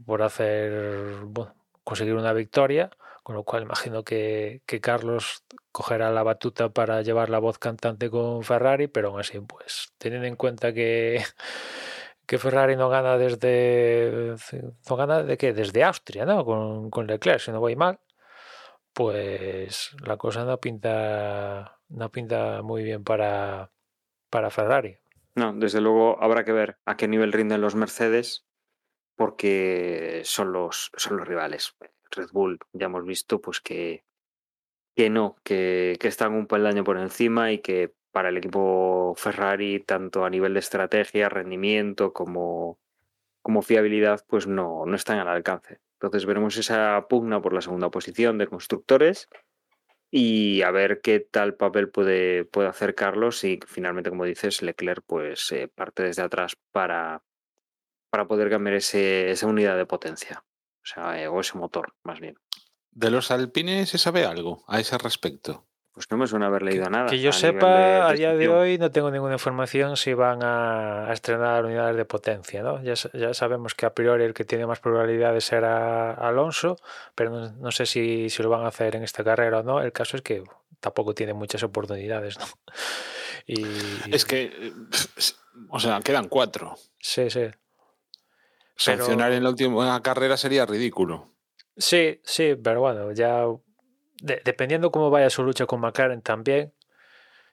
por 0.07 0.23
hacer 0.23 1.17
conseguir 1.85 2.15
una 2.15 2.33
victoria, 2.33 2.91
con 3.23 3.37
lo 3.37 3.45
cual 3.45 3.63
imagino 3.63 4.05
que, 4.05 4.63
que, 4.67 4.81
Carlos 4.81 5.45
cogerá 5.71 6.11
la 6.11 6.23
batuta 6.23 6.71
para 6.71 7.03
llevar 7.03 7.31
la 7.31 7.39
voz 7.39 7.59
cantante 7.59 8.11
con 8.11 8.43
Ferrari, 8.43 8.89
pero 8.89 9.09
aún 9.09 9.21
así, 9.21 9.39
pues 9.41 9.93
teniendo 9.99 10.27
en 10.27 10.37
cuenta 10.37 10.73
que 10.73 11.23
que 12.27 12.39
Ferrari 12.39 12.77
no 12.77 12.89
gana 12.89 13.19
desde. 13.19 14.37
¿No 14.89 14.97
gana 14.97 15.23
de 15.23 15.37
qué? 15.37 15.53
Desde 15.53 15.85
Austria, 15.85 16.25
¿no? 16.25 16.45
Con, 16.45 16.91
con 16.91 17.07
Leclerc, 17.07 17.41
si 17.41 17.51
no 17.53 17.61
voy 17.61 17.77
mal. 17.77 18.01
Pues 18.95 19.91
la 20.05 20.17
cosa 20.17 20.45
no 20.45 20.59
pinta, 20.61 21.79
no 21.89 22.11
pinta 22.11 22.63
muy 22.63 22.83
bien 22.85 23.05
para, 23.05 23.71
para 24.31 24.51
Ferrari. 24.51 24.99
No, 25.35 25.53
desde 25.55 25.81
luego 25.81 26.23
habrá 26.23 26.45
que 26.45 26.53
ver 26.53 26.79
a 26.85 26.97
qué 26.97 27.09
nivel 27.09 27.33
rinden 27.33 27.61
los 27.61 27.75
Mercedes, 27.75 28.45
porque 29.17 30.23
son 30.25 30.53
los, 30.53 30.91
son 30.97 31.17
los 31.17 31.27
rivales. 31.27 31.75
Red 32.11 32.31
Bull 32.33 32.59
ya 32.73 32.87
hemos 32.87 33.05
visto 33.05 33.41
pues 33.41 33.61
que, 33.61 34.05
que 34.95 35.11
no, 35.11 35.37
que, 35.43 35.97
que 36.01 36.09
están 36.09 36.35
un 36.35 36.47
peldaño 36.47 36.85
por 36.85 36.99
encima 36.99 37.53
y 37.53 37.59
que 37.59 37.95
para 38.11 38.29
el 38.29 38.37
equipo 38.37 39.15
Ferrari, 39.17 39.81
tanto 39.81 40.25
a 40.25 40.31
nivel 40.31 40.53
de 40.53 40.61
estrategia, 40.61 41.31
rendimiento 41.31 42.13
como, 42.13 42.79
como 43.41 43.63
fiabilidad, 43.63 44.25
pues 44.29 44.47
no, 44.47 44.85
no 44.85 44.95
están 44.95 45.19
al 45.19 45.29
alcance. 45.29 45.81
Entonces 45.95 46.27
veremos 46.27 46.57
esa 46.59 47.07
pugna 47.09 47.41
por 47.41 47.55
la 47.55 47.63
segunda 47.63 47.91
posición 47.91 48.37
de 48.37 48.49
constructores 48.49 49.29
y 50.15 50.61
a 50.61 50.71
ver 50.71 51.01
qué 51.01 51.21
tal 51.21 51.55
papel 51.55 51.89
puede, 51.89 52.45
puede 52.45 52.69
hacer 52.69 52.95
Carlos 52.95 53.43
y 53.45 53.59
finalmente, 53.67 54.11
como 54.11 54.27
dices, 54.27 54.61
Leclerc 54.61 55.03
pues 55.07 55.51
eh, 55.53 55.69
parte 55.75 56.03
desde 56.03 56.21
atrás 56.21 56.55
para, 56.71 57.25
para 58.11 58.29
poder 58.29 58.51
cambiar 58.51 58.77
ese, 58.77 59.31
esa 59.31 59.47
unidad 59.47 59.79
de 59.79 59.87
potencia, 59.87 60.45
o 60.45 60.85
sea, 60.85 61.21
eh, 61.21 61.29
o 61.29 61.41
ese 61.41 61.57
motor, 61.57 61.95
más 62.05 62.21
bien. 62.21 62.37
¿De 62.91 63.11
los 63.11 63.31
alpines 63.31 63.89
se 63.89 63.97
sabe 63.97 64.27
algo 64.27 64.65
a 64.69 64.81
ese 64.81 64.99
respecto? 64.99 65.67
Pues 65.95 66.11
no 66.11 66.17
me 66.17 66.27
suena 66.27 66.47
haber 66.47 66.63
leído 66.63 66.89
nada. 66.89 67.11
Que 67.11 67.21
yo 67.21 67.33
sepa, 67.33 68.09
a 68.09 68.13
día 68.15 68.35
de 68.35 68.49
hoy 68.49 68.79
no 68.79 68.91
tengo 68.91 69.11
ninguna 69.11 69.35
información 69.35 69.99
si 69.99 70.15
van 70.15 70.43
a, 70.43 71.13
estrenar 71.13 71.67
unidades 71.67 71.97
de 71.97 72.07
potencia. 72.07 72.63
¿no? 72.63 72.83
Ya, 72.83 72.95
ya, 73.13 73.35
sabemos 73.35 73.75
que 73.75 73.85
a 73.85 73.93
priori 73.93 74.25
el 74.25 74.33
que 74.33 74.45
tiene 74.45 74.67
más 74.67 74.81
probabilidades 74.81 75.45
será 75.45 76.13
Alonso, 76.13 76.79
pero 77.15 77.51
no, 77.51 77.71
sé 77.73 77.85
si, 77.85 78.31
si, 78.31 78.43
lo 78.43 78.49
van 78.49 78.65
a 78.65 78.69
hacer 78.69 78.97
en 78.97 79.03
esta 79.03 79.23
carrera 79.23 79.59
o 79.59 79.63
no. 79.63 79.83
El 79.83 79.93
caso 79.93 80.17
es 80.17 80.23
que 80.23 80.43
tampoco 80.81 81.15
tiene 81.15 81.35
muchas 81.35 81.63
oportunidades. 81.63 82.39
¿no? 82.39 82.47
Y... 83.47 83.67
Es 84.11 84.25
que, 84.25 84.73
o 85.69 85.79
sea, 85.79 86.01
quedan 86.01 86.29
cuatro. 86.29 86.75
Sí, 86.99 87.29
sí. 87.29 87.51
Sancionar 88.77 89.33
en 89.33 89.43
la 89.43 89.51
última 89.51 90.03
carrera 90.03 90.39
sería 90.39 90.65
ridículo. 90.65 91.29
Sí, 91.77 92.21
sí, 92.25 92.55
pero 92.63 92.81
bueno, 92.81 93.13
ya 93.13 93.45
dependiendo 94.23 94.91
cómo 94.91 95.11
vaya 95.11 95.31
su 95.31 95.43
lucha 95.43 95.67
con 95.67 95.81
McLaren 95.81 96.23
también, 96.23 96.73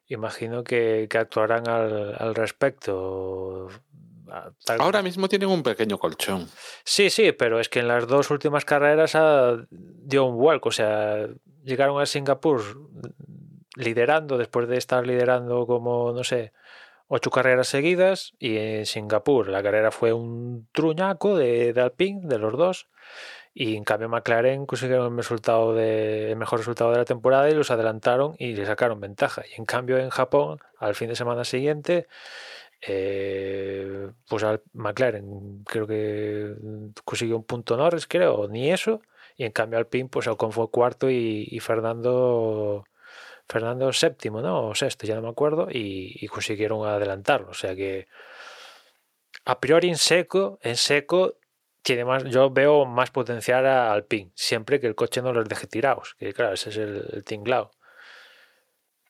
imagino 0.07 0.63
que, 0.63 1.07
actuarán 1.11 1.67
al, 1.67 2.35
respecto. 2.35 3.67
Ahora 4.79 5.01
mismo 5.01 5.27
tienen 5.27 5.49
un 5.49 5.63
pequeño 5.63 5.97
colchón. 5.97 6.47
Sí, 6.83 7.09
sí, 7.09 7.31
pero 7.31 7.59
es 7.59 7.69
que 7.69 7.79
en 7.79 7.87
las 7.87 8.07
dos 8.07 8.29
últimas 8.29 8.65
carreras 8.65 9.15
ha, 9.15 9.57
dio 9.71 10.25
un 10.25 10.37
vuelco. 10.37 10.69
O 10.69 10.71
sea, 10.71 11.27
llegaron 11.63 12.01
a 12.01 12.05
Singapur 12.05 12.61
liderando, 13.75 14.37
después 14.37 14.67
de 14.67 14.77
estar 14.77 15.05
liderando 15.05 15.65
como, 15.65 16.11
no 16.11 16.23
sé, 16.23 16.53
ocho 17.07 17.31
carreras 17.31 17.67
seguidas. 17.67 18.33
Y 18.39 18.57
en 18.57 18.85
Singapur 18.85 19.47
la 19.49 19.63
carrera 19.63 19.91
fue 19.91 20.13
un 20.13 20.67
truñaco 20.71 21.37
de, 21.37 21.73
de 21.73 21.81
Alpine, 21.81 22.21
de 22.23 22.37
los 22.37 22.57
dos. 22.57 22.89
Y 23.61 23.75
en 23.75 23.83
cambio 23.83 24.07
McLaren 24.07 24.65
consiguieron 24.65 25.11
el, 25.11 25.17
resultado 25.17 25.73
de, 25.73 26.31
el 26.31 26.37
mejor 26.37 26.59
resultado 26.59 26.91
de 26.91 26.97
la 26.99 27.03
temporada 27.03 27.49
y 27.49 27.53
los 27.53 27.69
adelantaron 27.71 28.33
y 28.39 28.53
le 28.53 28.65
sacaron 28.65 29.01
ventaja. 29.01 29.43
Y 29.51 29.59
en 29.59 29.65
cambio 29.65 29.97
en 29.97 30.09
Japón, 30.09 30.59
al 30.77 30.95
fin 30.95 31.09
de 31.09 31.17
semana 31.17 31.43
siguiente, 31.43 32.07
eh, 32.81 34.11
pues 34.29 34.43
al 34.45 34.61
McLaren 34.71 35.65
creo 35.65 35.85
que 35.87 36.55
consiguió 37.03 37.35
un 37.35 37.43
punto 37.43 37.75
Norris, 37.75 38.07
creo, 38.07 38.47
ni 38.47 38.71
eso. 38.71 39.01
Y 39.35 39.43
en 39.43 39.51
cambio 39.51 39.77
Alpine, 39.77 40.07
pues 40.07 40.27
Ocon 40.27 40.53
fue 40.53 40.71
cuarto 40.71 41.09
y, 41.09 41.59
Fernando 41.59 42.85
Fernando 43.49 43.91
séptimo, 43.91 44.41
¿no? 44.41 44.69
O 44.69 44.75
sexto, 44.75 45.05
ya 45.05 45.15
no 45.15 45.21
me 45.21 45.29
acuerdo, 45.29 45.67
y, 45.69 46.25
consiguieron 46.27 46.87
adelantarlo. 46.87 47.49
O 47.49 47.53
sea 47.53 47.75
que 47.75 48.07
a 49.43 49.59
priori 49.59 49.89
en 49.89 49.97
seco, 49.97 50.59
en 50.61 50.77
seco 50.77 51.35
tiene 51.81 52.05
más, 52.05 52.23
yo 52.25 52.49
veo 52.49 52.85
más 52.85 53.11
potencial 53.11 53.65
a 53.65 53.91
Alpine, 53.91 54.31
siempre 54.35 54.79
que 54.79 54.87
el 54.87 54.95
coche 54.95 55.21
no 55.21 55.33
los 55.33 55.47
deje 55.47 55.67
tirados, 55.67 56.15
que 56.19 56.33
claro, 56.33 56.53
ese 56.53 56.69
es 56.69 56.77
el, 56.77 57.23
el. 57.25 57.67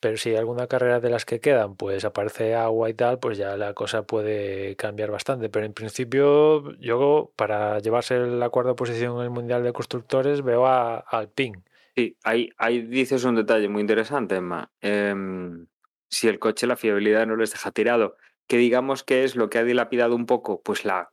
Pero 0.01 0.15
si 0.15 0.35
alguna 0.35 0.67
carrera 0.67 1.01
de 1.01 1.09
las 1.09 1.25
que 1.25 1.41
quedan, 1.41 1.75
pues 1.75 2.05
aparece 2.05 2.55
agua 2.55 2.89
y 2.89 2.93
tal, 2.93 3.19
pues 3.19 3.37
ya 3.37 3.57
la 3.57 3.73
cosa 3.73 4.03
puede 4.03 4.77
cambiar 4.77 5.11
bastante. 5.11 5.49
Pero 5.49 5.65
en 5.65 5.73
principio, 5.73 6.73
yo 6.77 7.33
para 7.35 7.79
llevarse 7.79 8.17
la 8.17 8.49
cuarta 8.49 8.75
posición 8.75 9.17
en 9.17 9.23
el 9.23 9.29
Mundial 9.29 9.61
de 9.61 9.73
Constructores 9.73 10.41
veo 10.41 10.67
a, 10.67 10.99
a 10.99 11.17
Alpine. 11.17 11.63
Sí, 11.97 12.15
ahí, 12.23 12.49
ahí 12.57 12.81
dices 12.81 13.25
un 13.25 13.35
detalle 13.35 13.67
muy 13.67 13.81
interesante, 13.81 14.35
Emma. 14.35 14.71
Em, 14.79 15.67
si 16.07 16.29
el 16.29 16.39
coche, 16.39 16.65
la 16.65 16.77
fiabilidad 16.77 17.27
no 17.27 17.35
les 17.35 17.51
deja 17.51 17.71
tirado, 17.71 18.15
que 18.47 18.55
digamos 18.55 19.03
que 19.03 19.25
es 19.25 19.35
lo 19.35 19.49
que 19.49 19.57
ha 19.57 19.65
dilapidado 19.65 20.15
un 20.15 20.25
poco, 20.25 20.61
pues 20.61 20.85
la 20.85 21.11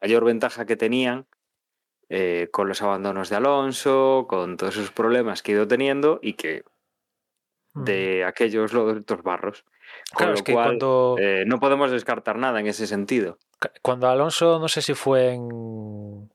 mayor 0.00 0.24
ventaja 0.24 0.66
que 0.66 0.76
tenían 0.76 1.26
eh, 2.08 2.48
con 2.52 2.68
los 2.68 2.80
abandonos 2.82 3.28
de 3.28 3.36
Alonso, 3.36 4.26
con 4.28 4.56
todos 4.56 4.76
esos 4.76 4.92
problemas 4.92 5.42
que 5.42 5.52
ha 5.52 5.56
ido 5.56 5.68
teniendo 5.68 6.18
y 6.22 6.34
que 6.34 6.64
de 7.74 8.24
aquellos 8.24 8.74
otros 8.74 9.22
barros. 9.22 9.64
Con 10.12 10.16
Claro, 10.16 10.32
lo 10.32 10.38
es 10.38 10.42
que 10.42 10.52
cual, 10.52 10.66
cuando, 10.66 11.16
eh, 11.18 11.44
no 11.46 11.60
podemos 11.60 11.90
descartar 11.90 12.38
nada 12.38 12.60
en 12.60 12.66
ese 12.66 12.86
sentido. 12.86 13.38
cuando 13.82 14.08
Alonso, 14.08 14.58
no 14.58 14.68
sé 14.68 14.82
si 14.82 14.94
fue 14.94 15.32
en, 15.32 16.30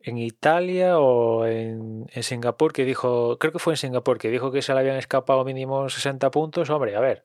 en 0.00 0.18
Italia 0.18 0.98
o 0.98 1.46
en, 1.46 2.06
en 2.12 2.22
Singapur, 2.22 2.72
que 2.72 2.84
dijo, 2.84 3.38
creo 3.38 3.52
que 3.52 3.58
fue 3.58 3.74
en 3.74 3.78
Singapur, 3.78 4.18
que 4.18 4.30
dijo 4.30 4.50
que 4.50 4.62
se 4.62 4.74
le 4.74 4.80
habían 4.80 4.96
escapado 4.96 5.44
mínimo 5.44 5.88
60 5.88 6.30
puntos. 6.30 6.68
Hombre, 6.70 6.94
a 6.94 7.00
ver, 7.00 7.24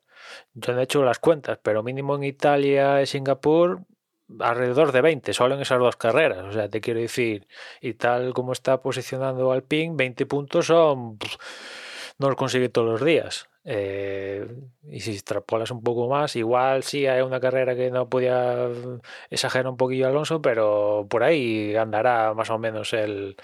yo 0.54 0.74
no 0.74 0.80
he 0.80 0.84
hecho 0.84 1.04
las 1.04 1.20
cuentas, 1.20 1.60
pero 1.62 1.84
mínimo 1.84 2.16
en 2.16 2.24
Italia 2.24 3.02
y 3.02 3.06
Singapur, 3.06 3.82
alrededor 4.40 4.92
de 4.92 5.02
20, 5.02 5.34
solo 5.34 5.56
en 5.56 5.62
esas 5.62 5.80
dos 5.80 5.96
carreras. 5.96 6.46
O 6.46 6.52
sea, 6.52 6.70
te 6.70 6.82
quiero 6.82 7.00
decir, 7.00 7.48
y 7.82 7.94
tal 7.94 8.34
como 8.34 8.54
está 8.54 8.82
posicionando 8.82 9.52
Alpine, 9.52 9.96
20 9.96 10.26
puntos 10.26 10.68
son, 10.68 11.18
no 12.18 12.28
los 12.28 12.36
consigue 12.36 12.70
todos 12.70 12.88
los 12.88 13.04
días. 13.04 13.50
Eh, 13.66 14.48
y 14.90 15.02
si 15.02 15.12
extrapolas 15.12 15.72
un 15.72 15.84
poco 15.84 16.08
más, 16.08 16.36
igual 16.36 16.84
sí 16.84 17.08
hay 17.08 17.22
una 17.22 17.40
carrera 17.40 17.76
que 17.76 17.92
no 17.92 18.10
podía 18.10 18.68
exagerar 19.30 19.68
un 19.68 19.78
poquillo 19.78 20.08
Alonso, 20.08 20.42
pero 20.42 21.08
por 21.10 21.24
ahí 21.24 21.76
andará 21.76 22.34
más 22.34 22.50
o 22.50 22.58
menos 22.58 22.94
el, 22.94 23.36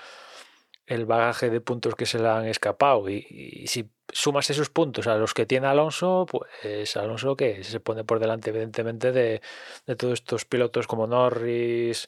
el 0.88 1.05
bagaje 1.05 1.49
de 1.49 1.61
puntos 1.61 1.95
que 1.95 2.05
se 2.05 2.19
le 2.19 2.27
han 2.29 2.45
escapado. 2.45 3.09
Y, 3.09 3.65
si 3.67 3.89
sumas 4.11 4.49
esos 4.49 4.69
puntos 4.69 5.07
a 5.07 5.15
los 5.17 5.33
que 5.33 5.45
tiene 5.45 5.67
Alonso, 5.67 6.25
pues 6.29 6.95
Alonso 6.97 7.36
que 7.36 7.63
se 7.63 7.79
pone 7.79 8.03
por 8.03 8.19
delante, 8.19 8.51
evidentemente, 8.51 9.11
de, 9.11 9.41
de 9.88 9.95
todos 9.95 10.13
estos 10.13 10.45
pilotos 10.45 10.88
como 10.88 11.07
Norris. 11.07 12.07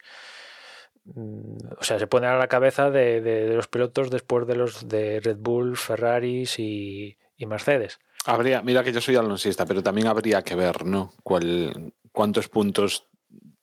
mm, 1.05 1.57
O 1.79 1.83
sea, 1.83 1.99
se 1.99 2.07
pone 2.07 2.27
a 2.27 2.37
la 2.37 2.47
cabeza 2.47 2.89
de, 2.91 3.21
de- 3.21 3.45
de 3.49 3.55
los 3.55 3.67
pilotos 3.67 4.09
después 4.09 4.45
de 4.47 4.55
los 4.55 4.87
de 4.87 5.19
Red 5.21 5.37
Bull, 5.39 5.77
Ferraris 5.77 6.59
y, 6.59 7.17
y 7.37 7.45
Mercedes. 7.45 7.99
Habría, 8.25 8.61
mira 8.61 8.83
que 8.83 8.91
yo 8.91 8.99
soy 9.01 9.15
alonsista, 9.15 9.65
pero 9.65 9.81
también 9.81 10.07
habría 10.07 10.41
que 10.43 10.55
ver, 10.55 10.85
¿no? 10.85 11.13
Cuál, 11.23 11.93
cuántos 12.11 12.49
puntos 12.49 13.07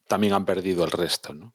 también 0.08 0.32
han 0.32 0.44
perdido 0.46 0.84
el 0.84 0.90
resto, 0.90 1.34
¿no? 1.34 1.54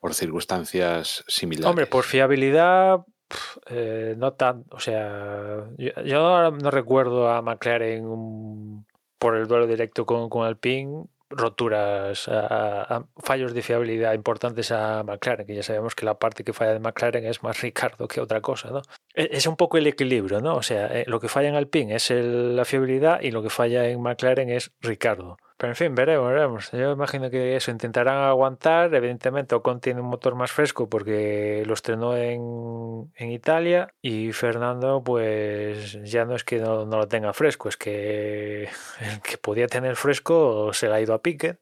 Por 0.00 0.14
circunstancias 0.14 1.24
similares. 1.28 1.68
Hombre, 1.68 1.86
por 1.86 2.04
fiabilidad, 2.04 3.00
pf, 3.28 3.60
eh, 3.70 4.14
no 4.16 4.32
tan. 4.34 4.64
O 4.70 4.78
sea, 4.80 5.64
yo, 5.78 6.50
no 6.50 6.70
recuerdo 6.70 7.28
a 7.30 7.42
McLaren 7.42 8.84
por 9.18 9.36
el 9.36 9.46
duelo 9.48 9.66
directo 9.66 10.04
con, 10.06 10.28
con 10.28 10.46
Alpine 10.46 11.06
roturas, 11.28 12.28
a- 12.28 13.04
fallos 13.16 13.52
de 13.52 13.62
fiabilidad 13.62 14.12
importantes 14.14 14.70
a 14.70 15.02
McLaren, 15.02 15.44
que 15.46 15.56
ya 15.56 15.62
sabemos 15.64 15.94
que 15.96 16.06
la 16.06 16.14
parte 16.18 16.44
que 16.44 16.52
falla 16.52 16.74
de 16.74 16.78
McLaren 16.80 17.26
es 17.26 17.42
más 17.42 17.60
Ricardo 17.62 18.06
que 18.06 18.20
otra 18.20 18.40
cosa, 18.40 18.70
¿no? 18.70 18.82
E- 19.14 19.30
Es 19.32 19.46
un 19.48 19.56
poco 19.56 19.76
el 19.78 19.86
equilibrio, 19.88 20.40
¿no? 20.40 20.54
O 20.56 20.62
sea, 20.62 20.86
eh, 20.86 21.04
lo 21.08 21.18
que 21.18 21.28
falla 21.28 21.48
en 21.48 21.56
Alpine 21.56 21.96
es 21.96 22.10
el- 22.12 22.54
la 22.54 22.64
fiabilidad 22.64 23.20
y 23.22 23.30
lo 23.32 23.42
que 23.42 23.50
falla 23.50 23.88
en 23.88 24.00
McLaren 24.02 24.50
es 24.50 24.70
Ricardo. 24.80 25.36
Pero 25.58 25.72
en 25.72 25.76
fin, 25.76 25.94
veremos, 25.94 26.28
veremos. 26.28 26.70
Yo 26.72 26.92
imagino 26.92 27.30
que 27.30 27.56
eso 27.56 27.70
intentarán 27.70 28.18
aguantar. 28.18 28.94
Evidentemente, 28.94 29.54
Ocon 29.54 29.80
tiene 29.80 30.02
un 30.02 30.08
motor 30.08 30.34
más 30.34 30.52
fresco 30.52 30.88
porque 30.88 31.62
lo 31.66 31.72
estrenó 31.72 32.14
en, 32.16 33.10
en 33.16 33.30
Italia. 33.32 33.94
Y 34.02 34.32
Fernando, 34.32 35.02
pues 35.02 35.92
ya 36.04 36.26
no 36.26 36.34
es 36.36 36.44
que 36.44 36.58
no, 36.58 36.84
no 36.84 36.98
lo 36.98 37.08
tenga 37.08 37.32
fresco, 37.32 37.70
es 37.70 37.76
que 37.78 38.64
el 39.00 39.22
que 39.22 39.38
podía 39.38 39.66
tener 39.66 39.96
fresco 39.96 40.72
se 40.74 40.88
le 40.88 40.94
ha 40.94 41.00
ido 41.00 41.14
a 41.14 41.22
pique 41.22 41.56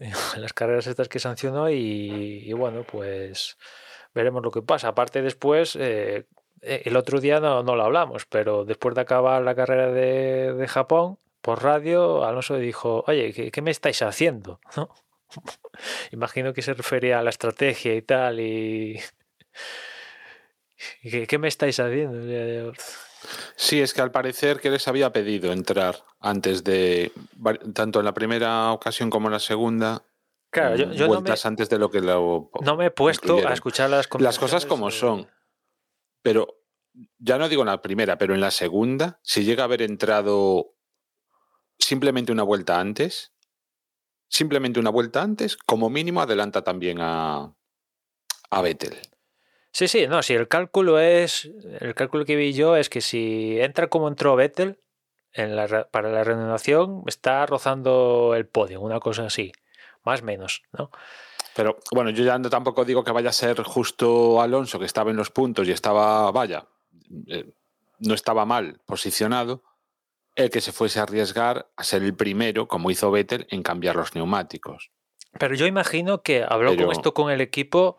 en 0.00 0.12
las 0.40 0.54
carreras 0.54 0.86
estas 0.86 1.08
que 1.08 1.18
sancionó. 1.18 1.68
Y, 1.70 2.42
y 2.46 2.52
bueno, 2.54 2.84
pues 2.84 3.58
veremos 4.14 4.42
lo 4.42 4.50
que 4.50 4.62
pasa. 4.62 4.88
Aparte, 4.88 5.20
después. 5.22 5.76
eh, 5.76 6.24
el 6.62 6.96
otro 6.96 7.20
día 7.20 7.40
no, 7.40 7.62
no 7.62 7.76
lo 7.76 7.84
hablamos, 7.84 8.24
pero 8.26 8.64
después 8.64 8.94
de 8.94 9.02
acabar 9.02 9.42
la 9.42 9.54
carrera 9.54 9.88
de, 9.88 10.54
de 10.54 10.68
Japón, 10.68 11.18
por 11.44 11.62
radio, 11.62 12.24
Alonso 12.24 12.56
dijo, 12.56 13.04
oye, 13.06 13.34
¿qué, 13.34 13.50
qué 13.50 13.60
me 13.60 13.70
estáis 13.70 14.00
haciendo? 14.00 14.60
¿No? 14.76 14.88
Imagino 16.10 16.54
que 16.54 16.62
se 16.62 16.72
refería 16.72 17.18
a 17.18 17.22
la 17.22 17.28
estrategia 17.28 17.94
y 17.94 18.00
tal, 18.00 18.40
y... 18.40 18.98
¿Qué, 21.02 21.26
qué 21.26 21.38
me 21.38 21.48
estáis 21.48 21.78
haciendo? 21.80 22.72
Sí, 23.56 23.80
es 23.80 23.92
que 23.92 24.00
al 24.00 24.10
parecer 24.10 24.58
que 24.58 24.70
les 24.70 24.88
había 24.88 25.12
pedido 25.12 25.52
entrar 25.52 25.96
antes 26.18 26.64
de, 26.64 27.12
tanto 27.74 27.98
en 28.00 28.06
la 28.06 28.14
primera 28.14 28.72
ocasión 28.72 29.10
como 29.10 29.28
en 29.28 29.32
la 29.32 29.38
segunda, 29.38 30.02
Claro, 30.50 30.76
yo, 30.76 30.86
mm, 30.86 30.92
yo 30.92 31.06
no, 31.06 31.12
me, 31.12 31.16
vueltas 31.16 31.46
antes 31.46 31.68
de 31.68 31.78
lo 31.78 31.90
que 31.90 32.00
lo 32.00 32.50
no 32.60 32.76
me 32.76 32.86
he 32.86 32.90
puesto 32.90 33.46
a 33.46 33.52
escuchar 33.52 33.90
las 33.90 34.08
Las 34.18 34.38
cosas 34.38 34.66
como 34.66 34.90
son. 34.90 35.28
Pero 36.22 36.64
ya 37.18 37.38
no 37.38 37.48
digo 37.48 37.62
en 37.62 37.68
la 37.68 37.82
primera, 37.82 38.18
pero 38.18 38.34
en 38.34 38.40
la 38.40 38.50
segunda, 38.50 39.18
si 39.22 39.44
llega 39.44 39.64
a 39.64 39.66
haber 39.66 39.82
entrado 39.82 40.73
simplemente 41.78 42.32
una 42.32 42.42
vuelta 42.42 42.80
antes, 42.80 43.32
simplemente 44.28 44.80
una 44.80 44.90
vuelta 44.90 45.22
antes, 45.22 45.56
como 45.56 45.90
mínimo 45.90 46.20
adelanta 46.20 46.62
también 46.62 46.98
a, 47.00 47.54
a 48.50 48.62
Vettel. 48.62 48.96
Sí, 49.70 49.88
sí, 49.88 50.06
no, 50.06 50.22
si 50.22 50.34
el 50.34 50.46
cálculo 50.46 51.00
es, 51.00 51.50
el 51.80 51.94
cálculo 51.94 52.24
que 52.24 52.36
vi 52.36 52.52
yo 52.52 52.76
es 52.76 52.88
que 52.88 53.00
si 53.00 53.60
entra 53.60 53.88
como 53.88 54.08
entró 54.08 54.36
Vettel 54.36 54.80
en 55.32 55.56
la, 55.56 55.66
re- 55.66 55.84
para 55.86 56.10
la 56.10 56.22
renovación, 56.22 57.02
está 57.06 57.44
rozando 57.46 58.34
el 58.36 58.46
podio, 58.46 58.80
una 58.80 59.00
cosa 59.00 59.26
así, 59.26 59.50
más 60.04 60.22
o 60.22 60.24
menos, 60.24 60.62
¿no? 60.72 60.90
Pero 61.56 61.78
bueno, 61.92 62.10
yo 62.10 62.24
ya 62.24 62.38
no 62.38 62.50
tampoco 62.50 62.84
digo 62.84 63.04
que 63.04 63.12
vaya 63.12 63.30
a 63.30 63.32
ser 63.32 63.62
justo 63.62 64.40
Alonso, 64.40 64.78
que 64.78 64.86
estaba 64.86 65.10
en 65.10 65.16
los 65.16 65.30
puntos 65.30 65.66
y 65.68 65.72
estaba, 65.72 66.30
vaya, 66.32 66.66
eh, 67.28 67.52
no 68.00 68.14
estaba 68.14 68.44
mal 68.44 68.80
posicionado, 68.86 69.62
el 70.36 70.50
que 70.50 70.60
se 70.60 70.72
fuese 70.72 70.98
a 71.00 71.04
arriesgar 71.04 71.68
a 71.76 71.84
ser 71.84 72.02
el 72.02 72.14
primero, 72.14 72.66
como 72.68 72.90
hizo 72.90 73.10
Vettel, 73.10 73.46
en 73.50 73.62
cambiar 73.62 73.96
los 73.96 74.14
neumáticos. 74.14 74.90
Pero 75.38 75.54
yo 75.54 75.66
imagino 75.66 76.22
que 76.22 76.44
habló 76.48 76.70
Pero- 76.72 76.84
con 76.86 76.92
esto 76.92 77.14
con 77.14 77.30
el 77.30 77.40
equipo, 77.40 77.98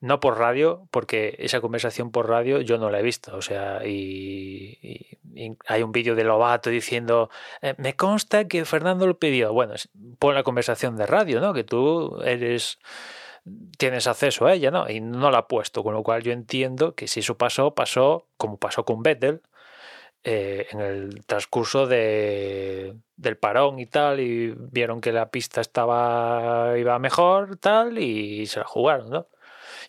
no 0.00 0.20
por 0.20 0.38
radio, 0.38 0.86
porque 0.90 1.34
esa 1.38 1.60
conversación 1.62 2.10
por 2.10 2.28
radio 2.28 2.60
yo 2.60 2.76
no 2.78 2.90
la 2.90 3.00
he 3.00 3.02
visto. 3.02 3.34
O 3.36 3.40
sea, 3.42 3.80
y, 3.86 4.78
y- 4.82 5.18
y 5.34 5.56
hay 5.66 5.82
un 5.82 5.92
vídeo 5.92 6.14
de 6.14 6.24
Lobato 6.24 6.68
diciendo, 6.70 7.30
"Eh, 7.62 7.74
me 7.78 7.96
consta 7.96 8.46
que 8.46 8.64
Fernando 8.66 9.06
lo 9.06 9.18
pidió. 9.18 9.52
Bueno, 9.52 9.74
pon 10.18 10.34
la 10.34 10.42
conversación 10.42 10.96
de 10.96 11.06
radio, 11.06 11.40
¿no? 11.40 11.54
Que 11.54 11.64
tú 11.64 12.20
eres 12.24 12.78
tienes 13.76 14.06
acceso 14.06 14.46
a 14.46 14.54
ella, 14.54 14.70
¿no? 14.70 14.88
Y 14.88 15.00
no 15.00 15.30
la 15.30 15.38
ha 15.38 15.48
puesto, 15.48 15.82
con 15.82 15.92
lo 15.92 16.02
cual 16.02 16.22
yo 16.22 16.32
entiendo 16.32 16.94
que 16.94 17.06
si 17.08 17.20
eso 17.20 17.36
pasó, 17.36 17.74
pasó 17.74 18.26
como 18.38 18.56
pasó 18.58 18.84
con 18.86 19.02
Vettel, 19.02 19.42
eh, 20.24 20.66
en 20.70 20.80
el 20.80 21.24
transcurso 21.26 21.86
de, 21.86 22.94
del 23.16 23.36
parón 23.36 23.78
y 23.78 23.86
tal, 23.86 24.20
y 24.20 24.54
vieron 24.56 25.00
que 25.00 25.12
la 25.12 25.30
pista 25.30 25.60
estaba 25.60 26.74
iba 26.78 26.98
mejor, 26.98 27.56
tal, 27.58 27.98
y 27.98 28.46
se 28.46 28.60
la 28.60 28.66
jugaron, 28.66 29.10
¿no? 29.10 29.28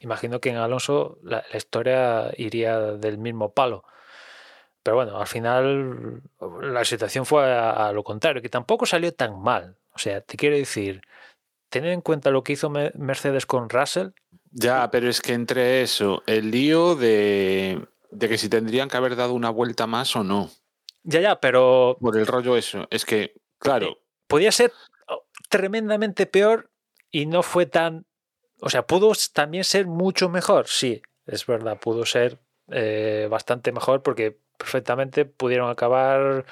Imagino 0.01 0.39
que 0.39 0.49
en 0.49 0.57
Alonso 0.57 1.17
la, 1.23 1.43
la 1.51 1.57
historia 1.57 2.31
iría 2.37 2.79
del 2.79 3.17
mismo 3.17 3.53
palo. 3.53 3.83
Pero 4.83 4.97
bueno, 4.97 5.19
al 5.19 5.27
final 5.27 6.21
la 6.61 6.85
situación 6.85 7.25
fue 7.25 7.43
a, 7.51 7.87
a 7.87 7.91
lo 7.93 8.03
contrario, 8.03 8.41
que 8.41 8.49
tampoco 8.49 8.85
salió 8.85 9.13
tan 9.13 9.41
mal. 9.41 9.77
O 9.93 9.97
sea, 9.99 10.21
te 10.21 10.37
quiero 10.37 10.55
decir, 10.55 11.01
tener 11.69 11.91
en 11.91 12.01
cuenta 12.01 12.29
lo 12.29 12.43
que 12.43 12.53
hizo 12.53 12.69
Me- 12.69 12.91
Mercedes 12.95 13.45
con 13.45 13.69
Russell, 13.69 14.09
Ya, 14.51 14.89
pero 14.91 15.09
es 15.09 15.21
que 15.21 15.33
entre 15.33 15.81
eso, 15.81 16.21
el 16.27 16.51
lío 16.51 16.95
de, 16.95 17.85
de 18.17 18.29
que 18.29 18.37
si 18.37 18.49
tendrían 18.49 18.89
que 18.89 18.97
haber 18.97 19.15
dado 19.15 19.33
una 19.33 19.49
vuelta 19.49 19.87
más 19.87 20.15
o 20.15 20.23
no, 20.23 20.49
ya, 21.03 21.21
ya, 21.21 21.39
pero 21.39 21.97
por 21.99 22.17
el 22.17 22.25
rollo 22.25 22.57
eso, 22.57 22.87
es 22.89 23.05
que, 23.05 23.33
claro, 23.59 23.99
podía 24.27 24.51
ser 24.51 24.71
oh, 25.07 25.23
tremendamente 25.49 26.25
peor 26.25 26.71
y 27.11 27.25
no 27.27 27.43
fue 27.43 27.65
tan... 27.67 28.05
O 28.61 28.69
sea, 28.69 28.87
pudo 28.87 29.11
también 29.33 29.63
ser 29.63 29.85
mucho 29.85 30.29
mejor, 30.29 30.67
sí, 30.67 31.01
es 31.27 31.45
verdad, 31.45 31.77
pudo 31.79 32.05
ser 32.05 32.39
eh, 32.69 33.27
bastante 33.29 33.71
mejor 33.71 34.01
porque 34.01 34.39
perfectamente 34.57 35.25
pudieron 35.25 35.69
acabar 35.69 36.45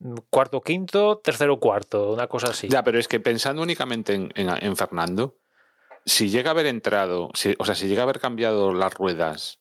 mm, 0.00 0.16
cuarto 0.28 0.60
quinto, 0.60 1.18
tercero 1.24 1.58
cuarto, 1.58 2.12
una 2.12 2.26
cosa 2.26 2.48
así. 2.48 2.68
Ya, 2.68 2.82
pero 2.84 2.98
es 2.98 3.08
que 3.08 3.20
pensando 3.20 3.62
únicamente 3.62 4.12
en, 4.14 4.32
en- 4.34 4.50
en 4.62 4.76
Fernando, 4.76 5.38
si 6.04 6.28
llega 6.28 6.50
a 6.50 6.52
haber 6.52 6.66
entrado, 6.66 7.30
si- 7.32 7.54
o 7.58 7.64
sea, 7.64 7.74
si 7.74 7.86
llega 7.88 8.02
a 8.02 8.04
haber 8.04 8.20
cambiado 8.20 8.74
las 8.74 8.92
ruedas 8.92 9.60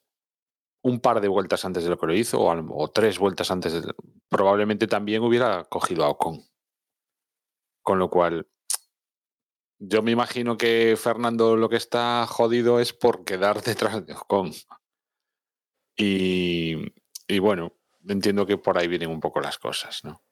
un 0.83 0.99
par 0.99 1.21
de 1.21 1.27
vueltas 1.27 1.63
antes 1.65 1.83
de 1.83 1.89
lo 1.89 1.97
que 1.97 2.07
lo 2.07 2.13
hizo, 2.13 2.41
o, 2.41 2.91
tres 2.91 3.19
vueltas 3.19 3.51
antes, 3.51 3.73
de, 3.73 3.93
probablemente 4.29 4.87
también 4.87 5.23
hubiera 5.23 5.65
cogido 5.65 6.03
a 6.03 6.09
Ocon. 6.09 6.43
Con 7.83 7.99
lo 7.99 8.09
cual, 8.09 8.47
yo 9.79 10.01
me 10.01 10.11
imagino 10.11 10.57
que 10.57 10.95
Fernando 10.97 11.55
lo 11.55 11.69
que 11.69 11.75
está 11.77 12.25
jodido 12.27 12.79
es 12.79 12.93
por 12.93 13.23
quedar 13.23 13.61
detrás 13.63 14.05
de 14.05 14.13
Ocon. 14.13 14.51
Y, 15.97 16.93
y 17.27 17.39
bueno, 17.39 17.73
entiendo 18.07 18.45
que 18.45 18.57
por 18.57 18.77
ahí 18.77 18.87
vienen 18.87 19.09
un 19.09 19.19
poco 19.19 19.41
las 19.41 19.57
cosas, 19.59 20.03
¿no? 20.03 20.23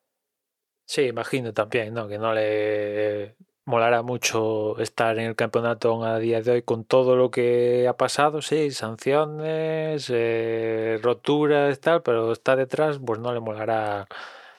Sí, 0.86 1.04
imagino 1.04 1.54
también, 1.54 1.93
¿no? 1.93 2.08
Que 2.08 2.18
no 2.18 2.34
le 2.34 3.36
molará 3.70 4.02
mucho 4.02 4.80
estar 4.80 5.20
en 5.20 5.26
el 5.26 5.36
campeonato 5.36 6.04
a 6.04 6.18
día 6.18 6.42
de 6.42 6.52
hoy 6.52 6.62
con 6.64 6.86
todo 6.86 7.16
lo 7.16 7.30
que 7.30 7.88
ha 7.88 7.96
pasado, 7.96 8.42
sí, 8.42 8.72
sanciones, 8.72 10.10
eh, 10.12 11.00
roturas 11.04 11.80
tal, 11.80 12.02
pero 12.02 12.32
está 12.32 12.56
detrás, 12.56 13.00
pues 13.06 13.20
no 13.20 13.32
le 13.32 13.40
molará 13.40 14.08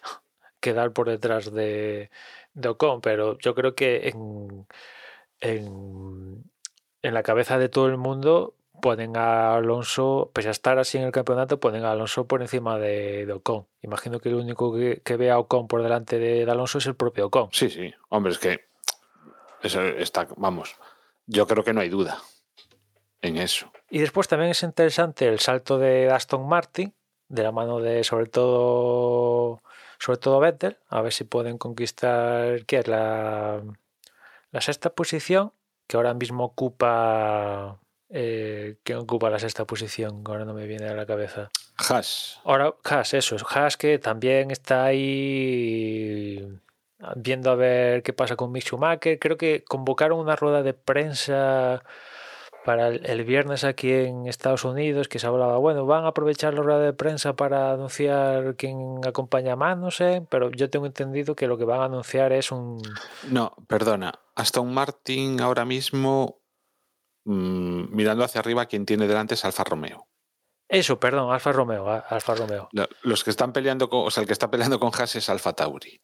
quedar 0.60 0.92
por 0.92 1.08
detrás 1.08 1.52
de, 1.52 2.10
de 2.54 2.68
Ocon, 2.68 3.00
pero 3.00 3.36
yo 3.38 3.54
creo 3.56 3.74
que 3.74 4.10
en, 4.10 4.66
en, 5.40 6.44
en 7.02 7.14
la 7.14 7.24
cabeza 7.24 7.58
de 7.58 7.68
todo 7.68 7.88
el 7.88 7.96
mundo 7.96 8.54
ponen 8.80 9.16
a 9.16 9.56
Alonso, 9.56 10.30
pese 10.32 10.48
a 10.48 10.52
estar 10.52 10.78
así 10.78 10.98
en 10.98 11.04
el 11.04 11.12
campeonato, 11.12 11.58
ponen 11.58 11.84
a 11.84 11.90
Alonso 11.90 12.28
por 12.28 12.42
encima 12.42 12.78
de, 12.78 13.26
de 13.26 13.32
Ocon. 13.32 13.66
Imagino 13.82 14.20
que 14.20 14.28
el 14.28 14.36
único 14.36 14.72
que, 14.72 15.02
que 15.04 15.16
ve 15.16 15.32
a 15.32 15.38
Ocon 15.40 15.66
por 15.66 15.82
delante 15.82 16.20
de, 16.20 16.44
de 16.46 16.50
Alonso 16.50 16.78
es 16.78 16.86
el 16.86 16.94
propio 16.94 17.26
Ocon. 17.26 17.48
Sí, 17.50 17.68
sí. 17.70 17.92
Hombre, 18.08 18.32
es 18.32 18.38
que 18.38 18.69
eso 19.62 19.82
está, 19.82 20.28
vamos, 20.36 20.76
yo 21.26 21.46
creo 21.46 21.64
que 21.64 21.72
no 21.72 21.80
hay 21.80 21.88
duda 21.88 22.18
en 23.22 23.36
eso. 23.36 23.70
Y 23.90 23.98
después 24.00 24.28
también 24.28 24.50
es 24.50 24.62
interesante 24.62 25.26
el 25.28 25.40
salto 25.40 25.78
de 25.78 26.10
Aston 26.10 26.48
Martin, 26.48 26.94
de 27.28 27.42
la 27.42 27.52
mano 27.52 27.80
de 27.80 28.04
sobre 28.04 28.26
todo 28.26 29.62
sobre 29.98 30.18
todo 30.18 30.40
Vettel, 30.40 30.78
a 30.88 31.02
ver 31.02 31.12
si 31.12 31.24
pueden 31.24 31.58
conquistar 31.58 32.64
¿qué 32.64 32.78
es? 32.78 32.88
La, 32.88 33.62
la 34.50 34.60
sexta 34.60 34.90
posición, 34.90 35.52
que 35.86 35.96
ahora 35.96 36.14
mismo 36.14 36.44
ocupa 36.44 37.78
eh, 38.08 38.76
¿quién 38.82 38.98
ocupa 38.98 39.30
la 39.30 39.38
sexta 39.38 39.64
posición? 39.64 40.22
Ahora 40.26 40.44
no 40.44 40.52
me 40.52 40.66
viene 40.66 40.88
a 40.88 40.94
la 40.94 41.06
cabeza. 41.06 41.50
Haas. 41.76 42.40
Ahora, 42.44 42.74
Haas, 42.84 43.14
eso, 43.14 43.36
Haas 43.48 43.76
que 43.76 43.98
también 43.98 44.50
está 44.50 44.84
ahí 44.84 46.60
viendo 47.16 47.50
a 47.50 47.54
ver 47.54 48.02
qué 48.02 48.12
pasa 48.12 48.36
con 48.36 48.52
Mick 48.52 48.64
Schumacher. 48.64 49.18
Creo 49.18 49.36
que 49.36 49.64
convocaron 49.64 50.18
una 50.18 50.36
rueda 50.36 50.62
de 50.62 50.74
prensa 50.74 51.82
para 52.64 52.88
el, 52.88 53.24
viernes 53.24 53.64
aquí 53.64 53.90
en 53.90 54.26
Estados 54.26 54.64
Unidos 54.64 55.08
que 55.08 55.18
se 55.18 55.26
hablaba, 55.26 55.56
bueno, 55.56 55.86
van 55.86 56.04
a 56.04 56.08
aprovechar 56.08 56.52
la 56.52 56.60
rueda 56.62 56.80
de 56.80 56.92
prensa 56.92 57.32
para 57.34 57.72
anunciar 57.72 58.54
quién 58.56 59.00
acompaña 59.06 59.56
más, 59.56 59.78
no 59.78 59.90
sé, 59.90 60.26
pero 60.28 60.50
yo 60.50 60.68
tengo 60.68 60.84
entendido 60.84 61.34
que 61.34 61.46
lo 61.46 61.56
que 61.56 61.64
van 61.64 61.80
a 61.80 61.84
anunciar 61.86 62.32
es 62.32 62.52
un... 62.52 62.82
No, 63.30 63.54
perdona. 63.66 64.12
Aston 64.34 64.72
Martin 64.74 65.40
ahora 65.40 65.64
mismo, 65.64 66.42
mm, 67.24 67.96
mirando 67.96 68.24
hacia 68.24 68.40
arriba, 68.40 68.66
quien 68.66 68.84
tiene 68.84 69.06
delante 69.08 69.34
es 69.34 69.44
Alfa 69.46 69.64
Romeo. 69.64 70.06
Eso, 70.68 71.00
perdón, 71.00 71.32
Alfa 71.32 71.52
Romeo, 71.52 71.88
Alfa 71.88 72.34
Romeo. 72.34 72.68
Lo- 72.72 72.88
Los 73.02 73.24
que 73.24 73.30
están 73.30 73.52
peleando 73.54 73.88
con, 73.88 74.06
o 74.06 74.10
sea, 74.10 74.20
el 74.20 74.26
que 74.26 74.34
está 74.34 74.50
peleando 74.50 74.78
con 74.78 74.90
Haas 74.94 75.16
es 75.16 75.28
Alfa 75.30 75.54
Tauri. 75.54 76.00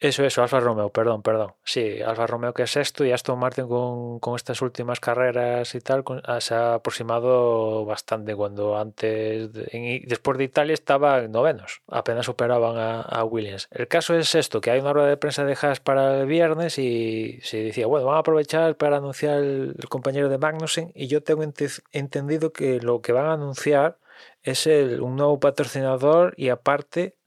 Eso, 0.00 0.24
eso, 0.24 0.42
Alfa 0.44 0.60
Romeo, 0.60 0.90
perdón, 0.90 1.22
perdón. 1.22 1.54
Sí, 1.64 2.00
Alfa 2.00 2.28
Romeo 2.28 2.54
que 2.54 2.62
es 2.62 2.70
sexto 2.70 3.04
y 3.04 3.10
Aston 3.10 3.36
Martin 3.36 3.66
con, 3.66 4.20
con 4.20 4.36
estas 4.36 4.62
últimas 4.62 5.00
carreras 5.00 5.74
y 5.74 5.80
tal 5.80 6.04
ah, 6.22 6.40
se 6.40 6.54
ha 6.54 6.74
aproximado 6.74 7.84
bastante 7.84 8.36
cuando 8.36 8.78
antes, 8.78 9.52
después 9.52 10.38
de 10.38 10.44
Italia 10.44 10.74
estaba 10.74 11.18
en 11.18 11.32
novenos, 11.32 11.82
apenas 11.88 12.26
superaban 12.26 12.76
a, 12.78 13.24
Williams. 13.24 13.66
El 13.72 13.88
caso 13.88 14.14
es 14.14 14.36
esto, 14.36 14.60
que 14.60 14.70
hay 14.70 14.78
una 14.78 14.92
rueda 14.92 15.08
de 15.08 15.16
prensa 15.16 15.44
de 15.44 15.56
Haas 15.60 15.80
para 15.80 16.20
el 16.20 16.26
viernes 16.28 16.78
y 16.78 17.40
se 17.42 17.64
decía, 17.64 17.88
bueno, 17.88 18.06
van 18.06 18.16
a 18.16 18.20
aprovechar 18.20 18.76
para 18.76 18.98
anunciar 18.98 19.38
el, 19.38 19.74
compañero 19.88 20.28
de 20.28 20.38
Magnussen 20.38 20.92
y 20.94 21.08
yo 21.08 21.24
tengo 21.24 21.42
ente- 21.42 21.82
entendido 21.90 22.52
que 22.52 22.80
lo 22.80 23.00
que 23.02 23.10
van 23.10 23.26
a 23.26 23.32
anunciar 23.32 23.98
es 24.44 24.68
el, 24.68 25.00
un 25.00 25.16
nuevo 25.16 25.40
patrocinador 25.40 26.34
y 26.36 26.50
aparte 26.50 27.17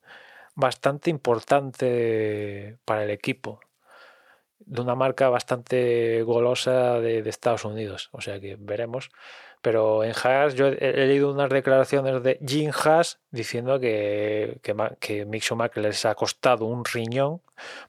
bastante 0.62 1.10
importante 1.10 2.78
para 2.86 3.04
el 3.04 3.10
equipo. 3.10 3.60
De 4.60 4.80
una 4.80 4.96
marca 4.96 5.28
bastante 5.28 6.22
golosa 6.24 7.02
de, 7.02 7.24
de 7.24 7.30
Estados 7.30 7.66
Unidos. 7.66 8.10
O 8.14 8.22
sea 8.22 8.40
que 8.40 8.56
veremos. 8.58 9.10
Pero 9.62 10.04
en 10.04 10.14
Haas, 10.24 10.56
yo 10.56 10.68
he, 10.68 11.06
leído 11.08 11.32
unas 11.32 11.50
declaraciones 11.50 12.24
de 12.24 12.40
Jim 12.46 12.72
Haas 12.72 13.20
diciendo 13.30 13.80
que, 13.80 14.60
que, 14.64 14.76
que 15.00 15.82
les 15.82 16.06
ha 16.06 16.16
costado 16.16 16.66
un 16.66 16.84
riñón 16.84 17.42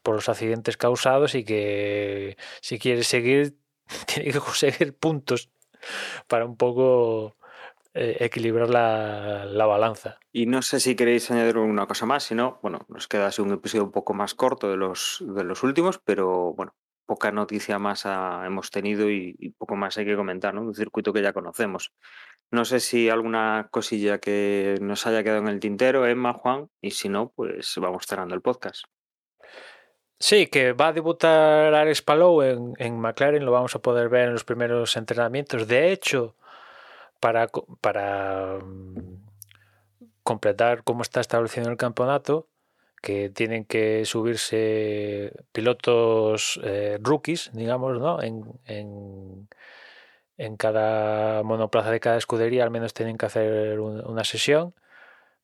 por 0.03 0.15
los 0.15 0.29
accidentes 0.29 0.77
causados 0.77 1.35
y 1.35 1.45
que 1.45 2.37
si 2.61 2.79
quiere 2.79 3.05
seguir, 3.05 3.57
tiene 4.07 4.33
que 4.33 4.41
conseguir 4.41 4.97
puntos 4.97 5.51
para 6.27 6.45
un 6.45 6.57
poco 6.57 7.37
eh, 7.95 8.17
equilibrar 8.21 8.71
la, 8.71 9.45
la 9.45 9.67
balanza. 9.67 10.19
Y 10.33 10.47
no 10.47 10.63
sé 10.63 10.81
si 10.81 10.97
queréis 10.97 11.31
añadir 11.31 11.59
una 11.59 11.87
cosa 11.87 12.07
más, 12.07 12.25
si 12.25 12.35
no, 12.35 12.59
bueno, 12.63 12.87
nos 12.89 13.09
queda 13.09 13.27
así 13.27 13.43
un 13.43 13.53
episodio 13.53 13.85
un 13.85 13.93
poco 13.93 14.15
más 14.15 14.35
corto 14.35 14.71
de 14.71 14.77
los, 14.77 15.23
de 15.27 15.45
los 15.45 15.63
últimos, 15.63 15.99
pero 15.99 16.55
bueno, 16.55 16.75
poca 17.07 17.33
noticia 17.33 17.79
más 17.79 18.07
hemos 18.07 18.71
tenido 18.71 19.11
y, 19.11 19.37
y 19.39 19.51
poco 19.51 19.77
más 19.77 19.99
hay 19.99 20.07
que 20.07 20.17
comentar, 20.17 20.55
¿no? 20.55 20.63
Un 20.63 20.75
circuito 20.75 21.13
que 21.13 21.23
ya 21.23 21.33
conocemos. 21.33 21.93
No 22.51 22.65
sé 22.65 22.81
si 22.81 23.09
alguna 23.09 23.69
cosilla 23.71 24.19
que 24.19 24.77
nos 24.81 25.07
haya 25.07 25.23
quedado 25.23 25.41
en 25.41 25.49
el 25.49 25.61
tintero, 25.61 26.07
Emma, 26.07 26.33
Juan, 26.35 26.69
y 26.81 26.93
si 26.93 27.09
no, 27.09 27.33
pues 27.35 27.75
vamos 27.77 28.07
cerrando 28.07 28.35
el 28.35 28.43
podcast. 28.43 28.85
Sí, 30.21 30.47
que 30.47 30.73
va 30.73 30.89
a 30.89 30.93
debutar 30.93 31.75
Alex 31.75 32.01
Palou 32.03 32.43
en, 32.43 32.75
en 32.79 33.01
McLaren, 33.01 33.45
lo 33.45 33.51
vamos 33.51 33.75
a 33.75 33.81
poder 33.81 34.09
ver 34.09 34.29
en 34.29 34.35
los 34.35 34.45
primeros 34.45 34.97
entrenamientos. 34.97 35.67
De 35.67 35.91
hecho, 35.91 36.37
para, 37.23 37.49
mm, 38.59 39.23
completar 40.25 40.83
cómo 40.83 41.03
está 41.03 41.21
establecido 41.21 41.71
el 41.71 41.77
campeonato, 41.77 42.49
que 43.01 43.31
tienen 43.31 43.65
que 43.65 44.05
subirse 44.05 45.33
pilotos 45.53 46.61
eh, 46.63 46.99
rookies, 47.01 47.51
digamos, 47.53 47.99
¿no? 47.99 48.21
En, 48.23 49.49
cada 50.57 51.43
monoplaza 51.45 51.91
de 51.93 52.01
cada 52.01 52.17
escudería 52.17 52.65
al 52.65 52.71
menos 52.71 52.95
tienen 52.95 53.17
que 53.17 53.27
hacer 53.27 53.79
un- 53.79 54.05
una 54.05 54.25
sesión. 54.25 54.75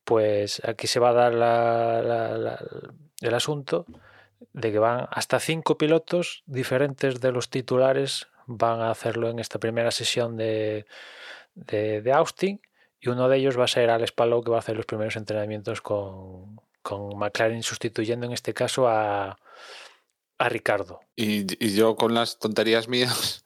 Pues 0.03 0.61
aquí 0.65 0.87
se 0.87 0.99
va 0.99 1.09
a 1.11 1.13
dar 1.13 1.33
el 3.21 3.33
asunto 3.33 3.85
de 4.53 4.71
que 4.71 4.79
van 4.79 5.07
hasta 5.11 5.39
cinco 5.39 5.77
pilotos 5.77 6.43
diferentes 6.47 7.21
de 7.21 7.31
los 7.31 7.49
titulares 7.49 8.27
van 8.49 8.81
a 8.81 8.89
hacerlo 8.89 9.29
en 9.29 9.39
esta 9.39 9.59
primera 9.59 9.91
sesión 9.91 10.35
de, 10.35 10.87
de, 11.53 12.01
de 12.01 12.11
Austin 12.11 12.61
y 12.99 13.09
uno 13.09 13.29
de 13.29 13.37
ellos 13.37 13.57
va 13.57 13.65
a 13.65 13.67
ser 13.67 13.89
Alex 13.91 14.11
Palou 14.11 14.43
que 14.43 14.49
va 14.49 14.57
a 14.57 14.59
hacer 14.59 14.75
los 14.75 14.87
primeros 14.87 15.15
entrenamientos 15.15 15.81
con, 15.81 16.59
con 16.81 17.17
McLaren 17.17 17.63
sustituyendo 17.63 18.25
en 18.25 18.33
este 18.33 18.53
caso 18.53 18.87
a, 18.87 19.37
a 20.39 20.49
Ricardo. 20.49 20.99
Y, 21.15 21.45
y 21.63 21.75
yo 21.75 21.95
con 21.95 22.13
las 22.15 22.39
tonterías 22.39 22.87
mías, 22.87 23.45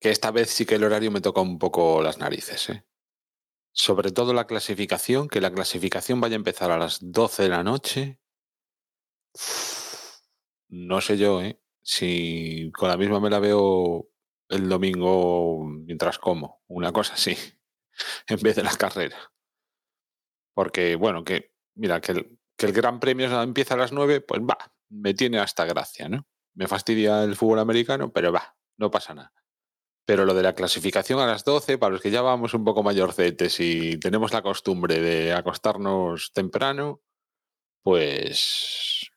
que 0.00 0.10
esta 0.10 0.32
vez 0.32 0.50
sí 0.50 0.66
que 0.66 0.74
el 0.74 0.84
horario 0.84 1.12
me 1.12 1.20
toca 1.20 1.40
un 1.40 1.58
poco 1.58 2.02
las 2.02 2.18
narices. 2.18 2.70
¿eh? 2.70 2.84
Sobre 3.72 4.10
todo 4.10 4.34
la 4.34 4.48
clasificación, 4.48 5.28
que 5.28 5.40
la 5.40 5.52
clasificación 5.52 6.20
vaya 6.20 6.34
a 6.34 6.42
empezar 6.42 6.72
a 6.72 6.78
las 6.78 6.98
12 7.00 7.44
de 7.44 7.48
la 7.48 7.62
noche. 7.62 8.18
No 10.68 11.00
sé 11.00 11.16
yo, 11.16 11.40
¿eh? 11.40 11.60
Si 11.82 12.70
con 12.72 12.88
la 12.88 12.96
misma 12.96 13.20
me 13.20 13.30
la 13.30 13.38
veo 13.38 14.10
el 14.50 14.68
domingo 14.68 15.64
mientras 15.64 16.18
como, 16.18 16.62
una 16.68 16.92
cosa 16.92 17.14
así, 17.14 17.36
en 18.28 18.40
vez 18.40 18.56
de 18.56 18.62
la 18.62 18.76
carrera. 18.76 19.32
Porque, 20.54 20.96
bueno, 20.96 21.24
que, 21.24 21.54
mira, 21.74 22.00
que 22.00 22.12
el, 22.12 22.38
que 22.56 22.66
el 22.66 22.72
Gran 22.72 23.00
Premio 23.00 23.42
empieza 23.42 23.74
a 23.74 23.78
las 23.78 23.92
9, 23.92 24.20
pues 24.20 24.40
va, 24.42 24.58
me 24.90 25.14
tiene 25.14 25.38
hasta 25.38 25.64
gracia, 25.64 26.08
¿no? 26.08 26.26
Me 26.54 26.66
fastidia 26.66 27.22
el 27.22 27.36
fútbol 27.36 27.60
americano, 27.60 28.12
pero 28.12 28.32
va, 28.32 28.56
no 28.76 28.90
pasa 28.90 29.14
nada. 29.14 29.32
Pero 30.04 30.24
lo 30.24 30.34
de 30.34 30.42
la 30.42 30.54
clasificación 30.54 31.20
a 31.20 31.26
las 31.26 31.44
12, 31.44 31.78
para 31.78 31.92
los 31.92 32.02
que 32.02 32.10
ya 32.10 32.20
vamos 32.20 32.52
un 32.52 32.64
poco 32.64 32.82
mayorcetes 32.82 33.60
y 33.60 33.98
tenemos 33.98 34.32
la 34.32 34.42
costumbre 34.42 35.00
de 35.00 35.32
acostarnos 35.32 36.32
temprano, 36.32 37.00
pues 37.82 39.10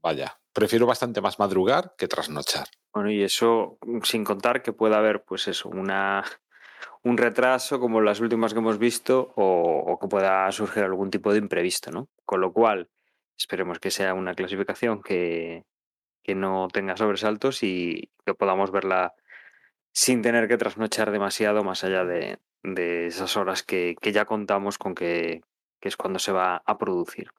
vaya, 0.00 0.40
prefiero 0.52 0.86
bastante 0.86 1.20
más 1.20 1.38
madrugar 1.38 1.94
que 1.98 2.08
trasnochar. 2.08 2.68
Bueno, 2.98 3.12
y 3.12 3.22
eso 3.22 3.78
mm, 3.86 4.00
sin 4.02 4.24
contar 4.24 4.60
que 4.60 4.72
pueda 4.72 4.98
haber, 4.98 5.22
pues 5.22 5.46
eso, 5.46 5.68
una, 5.68 6.24
un 7.04 7.16
retraso 7.16 7.78
como 7.78 8.00
las 8.00 8.18
últimas 8.18 8.52
que 8.52 8.58
hemos 8.58 8.76
visto 8.78 9.32
o, 9.36 10.00
que 10.00 10.08
pueda 10.08 10.50
surgir 10.50 10.82
algún 10.82 11.08
tipo 11.08 11.32
de 11.32 11.38
imprevisto, 11.38 11.92
¿no? 11.92 12.08
Con 12.24 12.40
lo 12.40 12.52
cual, 12.52 12.90
esperemos 13.38 13.78
que 13.78 13.92
sea 13.92 14.14
una 14.14 14.34
clasificación 14.34 15.00
que, 15.00 15.64
que 16.24 16.34
no 16.34 16.66
tenga 16.72 16.96
sobresaltos 16.96 17.62
y 17.62 18.10
que 18.26 18.34
podamos 18.34 18.72
verla 18.72 19.14
sin 19.92 20.20
tener 20.20 20.48
que 20.48 20.58
trasnochar 20.58 21.12
demasiado 21.12 21.62
más 21.62 21.84
allá 21.84 22.04
de, 22.04 22.40
de 22.64 23.06
esas 23.06 23.36
horas 23.36 23.62
que, 23.62 23.94
que, 24.00 24.10
ya 24.10 24.24
contamos 24.24 24.76
con 24.76 24.96
que, 24.96 25.42
que 25.80 25.88
es 25.88 25.96
cuando 25.96 26.18
se 26.18 26.32
va 26.32 26.62
a 26.66 26.78
producir. 26.78 27.30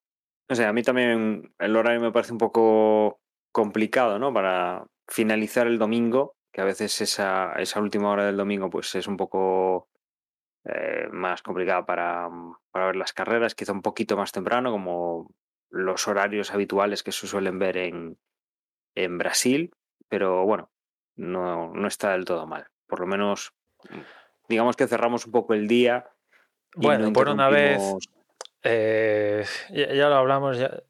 O 0.47 0.55
sea, 0.55 0.69
a 0.69 0.73
mí 0.73 0.83
también 0.83 1.53
el 1.59 1.75
horario 1.75 1.99
me 1.99 2.13
parece 2.13 2.31
un 2.31 2.37
poco 2.37 3.19
complicado, 3.51 4.19
¿no? 4.19 4.33
Para 4.33 4.85
finalizar 5.09 5.67
el 5.67 5.79
domingo, 5.79 6.35
que 6.51 6.61
a 6.61 6.65
veces 6.65 7.01
esa, 7.01 7.53
esa 7.53 7.81
última 7.81 8.09
hora 8.09 8.25
del 8.25 8.37
domingo 8.37 8.69
pues 8.69 8.93
es 8.95 9.07
un 9.07 9.17
poco 9.17 9.89
eh, 10.65 11.07
más 11.11 11.41
complicada 11.41 11.85
para, 11.85 12.29
para, 12.71 12.87
ver 12.87 12.95
las 12.95 13.13
carreras, 13.13 13.55
quizá 13.55 13.71
un 13.71 13.81
poquito 13.81 14.15
más 14.17 14.31
temprano, 14.31 14.71
como 14.71 15.33
los 15.69 16.07
horarios 16.07 16.53
habituales 16.53 17.03
que 17.03 17.11
se 17.11 17.27
suelen 17.27 17.59
ver 17.59 17.77
en, 17.77 18.17
en 18.95 19.17
Brasil, 19.17 19.71
pero 20.07 20.45
bueno, 20.45 20.71
no, 21.15 21.73
no 21.73 21.87
está 21.87 22.11
del 22.11 22.25
todo 22.25 22.47
mal. 22.47 22.67
Por 22.87 22.99
lo 22.99 23.07
menos, 23.07 23.53
digamos 24.47 24.75
que 24.75 24.87
cerramos 24.87 25.25
un 25.25 25.31
poco 25.31 25.53
el 25.53 25.67
día. 25.67 26.09
Bueno, 26.75 27.07
no 27.07 27.13
por 27.13 27.29
una 27.29 27.49
vez, 27.49 27.81
eh, 28.63 29.45
ya, 29.71 29.93
ya, 29.93 30.09
lo 30.09 30.15
hablamos, 30.15 30.57
ya, 30.57 30.83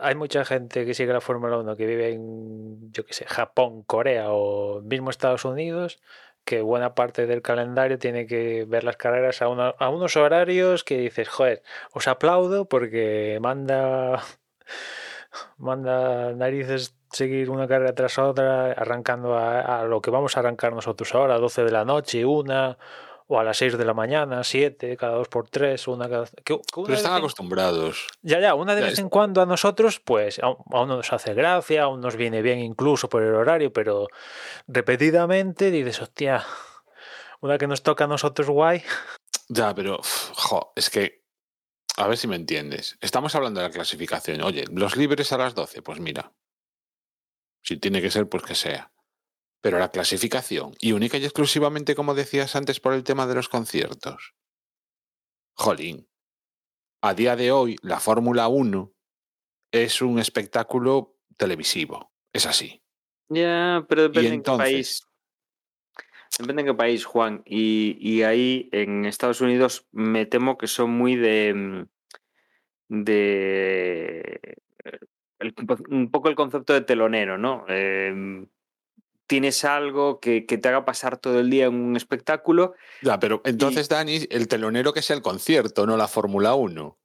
hay 0.00 0.14
mucha 0.14 0.44
gente 0.44 0.84
que 0.84 0.94
sigue 0.94 1.12
la 1.12 1.20
Fórmula 1.20 1.58
1 1.58 1.76
que 1.76 1.86
vive 1.86 2.12
en, 2.12 2.92
yo 2.92 3.04
qué 3.04 3.14
sé, 3.14 3.26
Japón, 3.26 3.82
Corea 3.82 4.26
o 4.28 4.80
mismo 4.82 5.10
Estados 5.10 5.44
Unidos, 5.44 6.00
que 6.44 6.60
buena 6.60 6.94
parte 6.94 7.26
del 7.26 7.42
calendario 7.42 7.98
tiene 7.98 8.26
que 8.26 8.64
ver 8.66 8.84
las 8.84 8.96
carreras 8.96 9.42
a, 9.42 9.48
una, 9.48 9.68
a 9.70 9.88
unos 9.88 10.16
horarios 10.16 10.84
que 10.84 10.98
dices, 10.98 11.28
joder, 11.28 11.62
os 11.92 12.06
aplaudo 12.08 12.66
porque 12.66 13.38
manda, 13.40 14.22
manda 15.56 16.32
narices 16.32 16.96
seguir 17.10 17.50
una 17.50 17.66
carrera 17.68 17.94
tras 17.94 18.18
otra, 18.18 18.72
arrancando 18.72 19.36
a, 19.36 19.80
a, 19.80 19.84
lo 19.84 20.00
que 20.00 20.10
vamos 20.10 20.36
a 20.36 20.40
arrancar 20.40 20.72
nosotros 20.74 21.14
ahora, 21.14 21.38
12 21.38 21.64
de 21.64 21.70
la 21.72 21.84
noche, 21.84 22.24
una 22.24 22.76
o 23.26 23.38
a 23.38 23.44
las 23.44 23.56
6 23.56 23.78
de 23.78 23.84
la 23.84 23.94
mañana, 23.94 24.44
7, 24.44 24.96
cada 24.96 25.14
2 25.14 25.28
por 25.28 25.48
3, 25.48 25.88
una 25.88 26.08
cada... 26.08 26.26
Que, 26.26 26.42
que 26.44 26.54
una 26.54 26.86
Pero 26.86 26.94
están 26.94 27.14
acostumbrados. 27.14 28.06
Ya, 28.22 28.38
ya, 28.38 28.54
una 28.54 28.74
de 28.74 28.82
ya 28.82 28.86
vez 28.86 28.94
es... 28.94 28.98
en 28.98 29.08
cuando 29.08 29.40
a 29.40 29.46
nosotros, 29.46 30.00
pues 30.00 30.38
a, 30.40 30.46
a 30.46 30.82
uno 30.82 30.96
nos 30.96 31.12
hace 31.12 31.32
gracia, 31.32 31.84
a 31.84 31.88
uno 31.88 32.02
nos 32.02 32.16
viene 32.16 32.42
bien 32.42 32.58
incluso 32.58 33.08
por 33.08 33.22
el 33.22 33.34
horario, 33.34 33.72
pero 33.72 34.08
repetidamente 34.66 35.70
dices, 35.70 36.02
hostia, 36.02 36.44
una 37.40 37.56
que 37.56 37.66
nos 37.66 37.82
toca 37.82 38.04
a 38.04 38.08
nosotros 38.08 38.48
guay. 38.48 38.82
Ya, 39.48 39.74
pero, 39.74 40.00
jo, 40.34 40.72
es 40.76 40.90
que, 40.90 41.24
a 41.96 42.06
ver 42.06 42.18
si 42.18 42.26
me 42.26 42.36
entiendes. 42.36 42.98
Estamos 43.00 43.34
hablando 43.34 43.60
de 43.60 43.68
la 43.68 43.72
clasificación. 43.72 44.42
Oye, 44.42 44.64
los 44.70 44.96
libres 44.96 45.32
a 45.32 45.38
las 45.38 45.54
12, 45.54 45.82
pues 45.82 46.00
mira. 46.00 46.32
Si 47.62 47.78
tiene 47.78 48.02
que 48.02 48.10
ser, 48.10 48.28
pues 48.28 48.42
que 48.42 48.54
sea 48.54 48.93
pero 49.64 49.78
la 49.78 49.90
clasificación, 49.90 50.74
y 50.78 50.92
única 50.92 51.16
y 51.16 51.24
exclusivamente, 51.24 51.94
como 51.94 52.14
decías 52.14 52.54
antes, 52.54 52.80
por 52.80 52.92
el 52.92 53.02
tema 53.02 53.26
de 53.26 53.34
los 53.34 53.48
conciertos. 53.48 54.34
Jolín, 55.54 56.06
a 57.00 57.14
día 57.14 57.34
de 57.34 57.50
hoy 57.50 57.76
la 57.80 57.98
Fórmula 57.98 58.48
1 58.48 58.92
es 59.72 60.02
un 60.02 60.18
espectáculo 60.18 61.16
televisivo, 61.38 62.12
es 62.30 62.44
así. 62.44 62.82
Ya, 63.30 63.86
pero 63.88 64.02
depende 64.02 64.34
en 64.34 64.42
qué 64.42 64.50
país. 64.50 65.08
Depende 66.38 66.60
en 66.60 66.66
qué 66.66 66.74
país, 66.74 67.06
Juan. 67.06 67.42
Y, 67.46 67.96
y, 67.98 68.22
ahí 68.22 68.68
en 68.70 69.06
Estados 69.06 69.40
Unidos 69.40 69.86
me 69.92 70.26
temo 70.26 70.58
que 70.58 70.66
son 70.66 70.90
muy 70.90 71.16
de. 71.16 71.86
de. 72.88 74.58
El, 75.38 75.54
un 75.88 76.10
poco 76.10 76.28
el 76.28 76.34
concepto 76.34 76.74
de 76.74 76.82
telonero, 76.82 77.38
¿no? 77.38 77.64
Eh, 77.66 78.44
tienes 79.34 79.64
algo 79.64 80.20
que, 80.20 80.46
que, 80.46 80.58
te 80.58 80.68
haga 80.68 80.84
pasar 80.84 81.16
todo 81.18 81.40
el 81.40 81.50
día 81.50 81.64
en 81.64 81.74
un 81.74 81.96
espectáculo. 81.96 82.74
Ya, 83.02 83.18
pero 83.18 83.42
entonces, 83.44 83.86
y... 83.86 83.88
Dani, 83.88 84.20
el 84.30 84.46
telonero 84.46 84.92
que 84.92 85.02
sea 85.02 85.16
el 85.16 85.22
concierto, 85.22 85.86
no 85.86 85.96
la 85.96 86.06
Fórmula 86.06 86.54
1. 86.54 86.96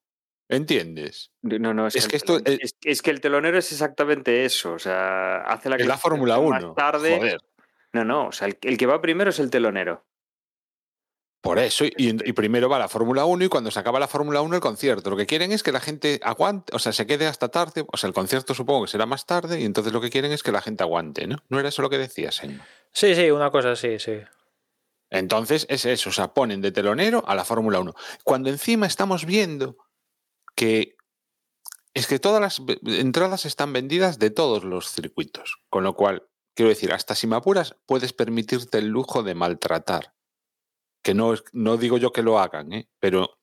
¿Entiendes? 0.47 1.31
No, 1.41 1.73
no, 1.73 1.87
es, 1.87 1.95
es 1.95 2.03
que, 2.03 2.11
que 2.11 2.17
esto. 2.17 2.37
Es, 2.45 2.59
es, 2.61 2.75
es, 2.83 3.01
que 3.01 3.09
el 3.09 3.19
telonero 3.19 3.57
es 3.57 3.71
exactamente 3.71 4.45
eso. 4.45 4.73
O 4.73 4.77
sea, 4.77 5.37
hace 5.37 5.69
la 5.69 5.77
Es 5.77 5.87
la 5.87 5.97
Fórmula 5.97 6.37
1. 6.37 6.49
Más 6.49 6.75
tarde. 6.75 7.17
Joder. 7.17 7.41
No, 7.93 8.05
no, 8.05 8.27
o 8.27 8.31
sea, 8.31 8.47
el, 8.47 8.59
el, 8.61 8.77
que 8.77 8.85
va 8.85 9.01
primero 9.01 9.31
es 9.31 9.39
el 9.39 9.49
telonero. 9.49 10.05
Por 11.41 11.57
eso, 11.57 11.85
y, 11.85 11.93
y 11.97 12.33
primero 12.33 12.67
va 12.67 12.79
la 12.79 12.89
Fórmula 12.89 13.23
1 13.23 13.45
y 13.45 13.47
cuando 13.47 13.71
se 13.71 13.79
acaba 13.79 13.97
la 13.97 14.09
Fórmula 14.09 14.41
1 14.41 14.55
el 14.55 14.61
concierto. 14.61 15.09
Lo 15.09 15.15
que 15.15 15.25
quieren 15.25 15.53
es 15.53 15.63
que 15.63 15.71
la 15.71 15.79
gente 15.79 16.19
aguante, 16.21 16.75
o 16.75 16.79
sea, 16.79 16.91
se 16.91 17.07
quede 17.07 17.27
hasta 17.27 17.47
tarde, 17.47 17.85
o 17.89 17.95
sea, 17.95 18.09
el 18.09 18.13
concierto 18.13 18.53
supongo 18.53 18.85
que 18.85 18.91
será 18.91 19.05
más 19.05 19.25
tarde 19.25 19.61
y 19.61 19.63
entonces 19.63 19.93
lo 19.93 20.01
que 20.01 20.09
quieren 20.09 20.33
es 20.33 20.43
que 20.43 20.51
la 20.51 20.61
gente 20.61 20.83
aguante, 20.83 21.27
¿no? 21.27 21.37
¿No 21.47 21.59
era 21.59 21.69
eso 21.69 21.81
lo 21.81 21.89
que 21.89 21.97
decías, 21.97 22.43
Emma? 22.43 22.67
Sí, 22.91 23.15
sí, 23.15 23.31
una 23.31 23.51
cosa 23.51 23.71
así, 23.71 23.99
sí. 23.99 24.19
Entonces 25.09 25.65
es 25.69 25.85
eso, 25.85 26.09
o 26.09 26.13
sea, 26.13 26.33
ponen 26.33 26.61
de 26.61 26.73
telonero 26.73 27.23
a 27.25 27.35
la 27.35 27.45
Fórmula 27.45 27.79
1. 27.79 27.93
Cuando 28.25 28.49
encima 28.49 28.85
estamos 28.85 29.25
viendo 29.25 29.77
que 30.55 30.97
es 31.93 32.05
que 32.05 32.19
todas 32.19 32.41
las 32.41 32.61
entradas 32.85 33.45
están 33.45 33.71
vendidas 33.71 34.19
de 34.19 34.29
todos 34.29 34.65
los 34.65 34.91
circuitos, 34.91 35.59
con 35.69 35.85
lo 35.85 35.95
cual, 35.95 36.27
quiero 36.53 36.69
decir, 36.69 36.91
hasta 36.91 37.15
si 37.15 37.27
me 37.27 37.37
apuras, 37.37 37.77
puedes 37.85 38.11
permitirte 38.11 38.77
el 38.79 38.87
lujo 38.87 39.23
de 39.23 39.35
maltratar 39.35 40.13
que 41.01 41.13
no, 41.13 41.33
no 41.53 41.77
digo 41.77 41.97
yo 41.97 42.11
que 42.11 42.23
lo 42.23 42.39
hagan, 42.39 42.73
¿eh? 42.73 42.89
pero 42.99 43.39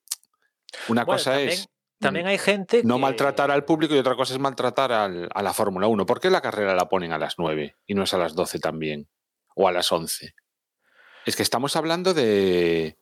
una 0.88 1.04
bueno, 1.04 1.18
cosa 1.18 1.32
también, 1.32 1.48
es 1.50 1.68
también 1.98 2.26
hay 2.26 2.38
gente 2.38 2.82
no 2.84 2.96
que... 2.96 3.00
maltratar 3.00 3.50
al 3.50 3.64
público 3.64 3.94
y 3.94 3.98
otra 3.98 4.16
cosa 4.16 4.34
es 4.34 4.40
maltratar 4.40 4.92
al, 4.92 5.28
a 5.32 5.42
la 5.42 5.52
Fórmula 5.54 5.86
1. 5.86 6.04
¿Por 6.04 6.20
qué 6.20 6.30
la 6.30 6.42
carrera 6.42 6.74
la 6.74 6.88
ponen 6.88 7.12
a 7.12 7.18
las 7.18 7.38
9 7.38 7.76
y 7.86 7.94
no 7.94 8.02
es 8.02 8.12
a 8.12 8.18
las 8.18 8.34
12 8.34 8.58
también? 8.58 9.08
O 9.54 9.68
a 9.68 9.72
las 9.72 9.90
11. 9.90 10.34
Es 11.24 11.36
que 11.36 11.42
estamos 11.42 11.74
hablando 11.76 12.12
de, 12.12 12.98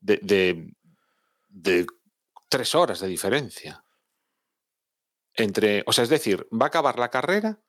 de, 0.00 0.18
de, 0.22 0.72
de 1.48 1.86
tres 2.48 2.74
horas 2.74 3.00
de 3.00 3.08
diferencia. 3.08 3.84
Entre, 5.34 5.82
o 5.86 5.92
sea, 5.92 6.04
es 6.04 6.10
decir, 6.10 6.46
va 6.52 6.66
a 6.66 6.68
acabar 6.68 6.98
la 6.98 7.10
carrera 7.10 7.60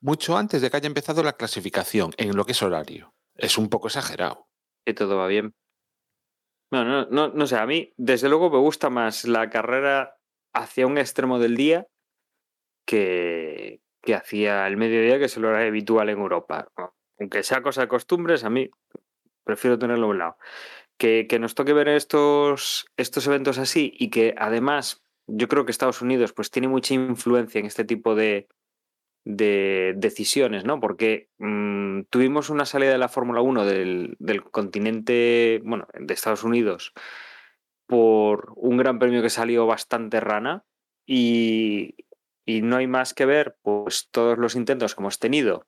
mucho 0.00 0.36
antes 0.36 0.60
de 0.60 0.70
que 0.70 0.76
haya 0.76 0.86
empezado 0.86 1.22
la 1.22 1.36
clasificación 1.36 2.12
en 2.16 2.36
lo 2.36 2.44
que 2.44 2.52
es 2.52 2.62
horario. 2.62 3.14
Es 3.34 3.58
un 3.58 3.68
poco 3.68 3.88
exagerado. 3.88 4.48
Que 4.84 4.94
todo 4.94 5.16
va 5.16 5.26
bien. 5.26 5.54
No, 6.70 6.84
no, 6.84 7.06
no, 7.06 7.28
no 7.28 7.46
sé, 7.46 7.56
a 7.56 7.66
mí 7.66 7.92
desde 7.96 8.28
luego 8.28 8.50
me 8.50 8.58
gusta 8.58 8.90
más 8.90 9.24
la 9.24 9.50
carrera 9.50 10.16
hacia 10.54 10.86
un 10.86 10.98
extremo 10.98 11.38
del 11.38 11.56
día 11.56 11.86
que, 12.86 13.80
que 14.02 14.14
hacia 14.14 14.66
el 14.66 14.76
mediodía, 14.76 15.18
que 15.18 15.24
es 15.24 15.36
el 15.36 15.44
horario 15.44 15.68
habitual 15.68 16.08
en 16.08 16.18
Europa. 16.18 16.68
Aunque 17.18 17.42
sea 17.42 17.62
cosa 17.62 17.82
de 17.82 17.88
costumbres, 17.88 18.44
a 18.44 18.50
mí 18.50 18.70
prefiero 19.44 19.78
tenerlo 19.78 20.06
a 20.06 20.10
un 20.10 20.18
lado. 20.18 20.36
Que, 20.96 21.26
que 21.28 21.38
nos 21.38 21.54
toque 21.54 21.72
ver 21.72 21.88
estos, 21.88 22.86
estos 22.96 23.26
eventos 23.26 23.58
así 23.58 23.92
y 23.98 24.10
que 24.10 24.34
además 24.36 25.02
yo 25.26 25.48
creo 25.48 25.64
que 25.64 25.70
Estados 25.70 26.02
Unidos 26.02 26.32
pues 26.32 26.50
tiene 26.50 26.68
mucha 26.68 26.94
influencia 26.94 27.58
en 27.58 27.66
este 27.66 27.84
tipo 27.84 28.14
de, 28.14 28.48
de 29.24 29.94
decisiones, 29.96 30.64
¿no? 30.64 30.80
Porque 30.80 31.28
mmm, 31.38 32.02
tuvimos 32.10 32.50
una 32.50 32.64
salida 32.64 32.92
de 32.92 32.98
la 32.98 33.08
Fórmula 33.08 33.40
1 33.40 33.64
del, 33.64 34.16
continente, 34.50 35.60
bueno, 35.64 35.86
de 35.98 36.14
Estados 36.14 36.44
Unidos, 36.44 36.92
por 37.86 38.52
un 38.56 38.76
gran 38.76 38.98
premio 38.98 39.22
que 39.22 39.30
salió 39.30 39.66
bastante 39.66 40.20
rana 40.20 40.64
y, 41.06 41.96
y, 42.46 42.62
no 42.62 42.76
hay 42.76 42.86
más 42.86 43.14
que 43.14 43.26
ver, 43.26 43.56
pues 43.62 44.08
todos 44.10 44.38
los 44.38 44.54
intentos 44.54 44.94
que 44.94 45.02
hemos 45.02 45.18
tenido 45.18 45.66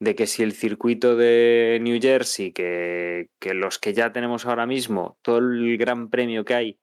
de 0.00 0.16
que 0.16 0.26
si 0.26 0.42
el 0.42 0.52
circuito 0.52 1.14
de 1.16 1.78
New 1.80 2.00
Jersey, 2.02 2.52
que, 2.52 3.30
que 3.38 3.54
los 3.54 3.78
que 3.78 3.94
ya 3.94 4.12
tenemos 4.12 4.46
ahora 4.46 4.66
mismo, 4.66 5.16
todo 5.22 5.38
el 5.38 5.78
gran 5.78 6.10
premio 6.10 6.44
que 6.44 6.54
hay 6.54 6.80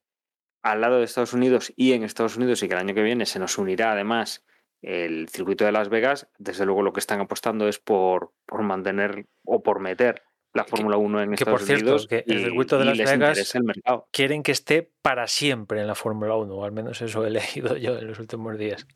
al 0.62 0.80
lado 0.80 0.98
de 0.98 1.04
Estados 1.04 1.34
Unidos 1.34 1.70
y 1.76 1.92
en 1.92 2.02
Estados 2.02 2.38
Unidos 2.38 2.62
y 2.62 2.68
que 2.68 2.74
el 2.74 2.80
año 2.80 2.94
que 2.94 3.02
viene 3.02 3.26
se 3.26 3.38
nos 3.38 3.58
unirá 3.58 3.92
además 3.92 4.42
el 4.82 5.28
circuito 5.28 5.64
de 5.64 5.72
Las 5.72 5.88
Vegas, 5.88 6.28
desde 6.38 6.64
luego 6.64 6.82
lo 6.82 6.92
que 6.92 7.00
están 7.00 7.20
apostando 7.20 7.68
es 7.68 7.78
por, 7.78 8.32
por 8.46 8.62
mantener 8.62 9.26
o 9.44 9.62
por 9.62 9.80
meter 9.80 10.22
la 10.52 10.64
Fórmula 10.64 10.96
1 10.96 11.22
en 11.22 11.28
que, 11.30 11.34
Estados 11.34 11.60
por 11.60 11.66
cierto, 11.66 11.84
Unidos. 11.84 12.06
Que 12.08 12.24
el 12.26 12.44
circuito 12.44 12.78
de 12.78 12.84
Las 12.84 12.98
Vegas 12.98 13.54
el 13.54 13.64
mercado. 13.64 14.08
quieren 14.10 14.42
que 14.42 14.52
esté 14.52 14.90
para 15.02 15.28
siempre 15.28 15.80
en 15.80 15.86
la 15.86 15.94
Fórmula 15.94 16.34
1, 16.34 16.52
o 16.52 16.64
al 16.64 16.72
menos 16.72 17.00
eso 17.02 17.24
he 17.24 17.30
leído 17.30 17.76
yo 17.76 17.98
en 17.98 18.08
los 18.08 18.18
últimos 18.18 18.58
días. 18.58 18.86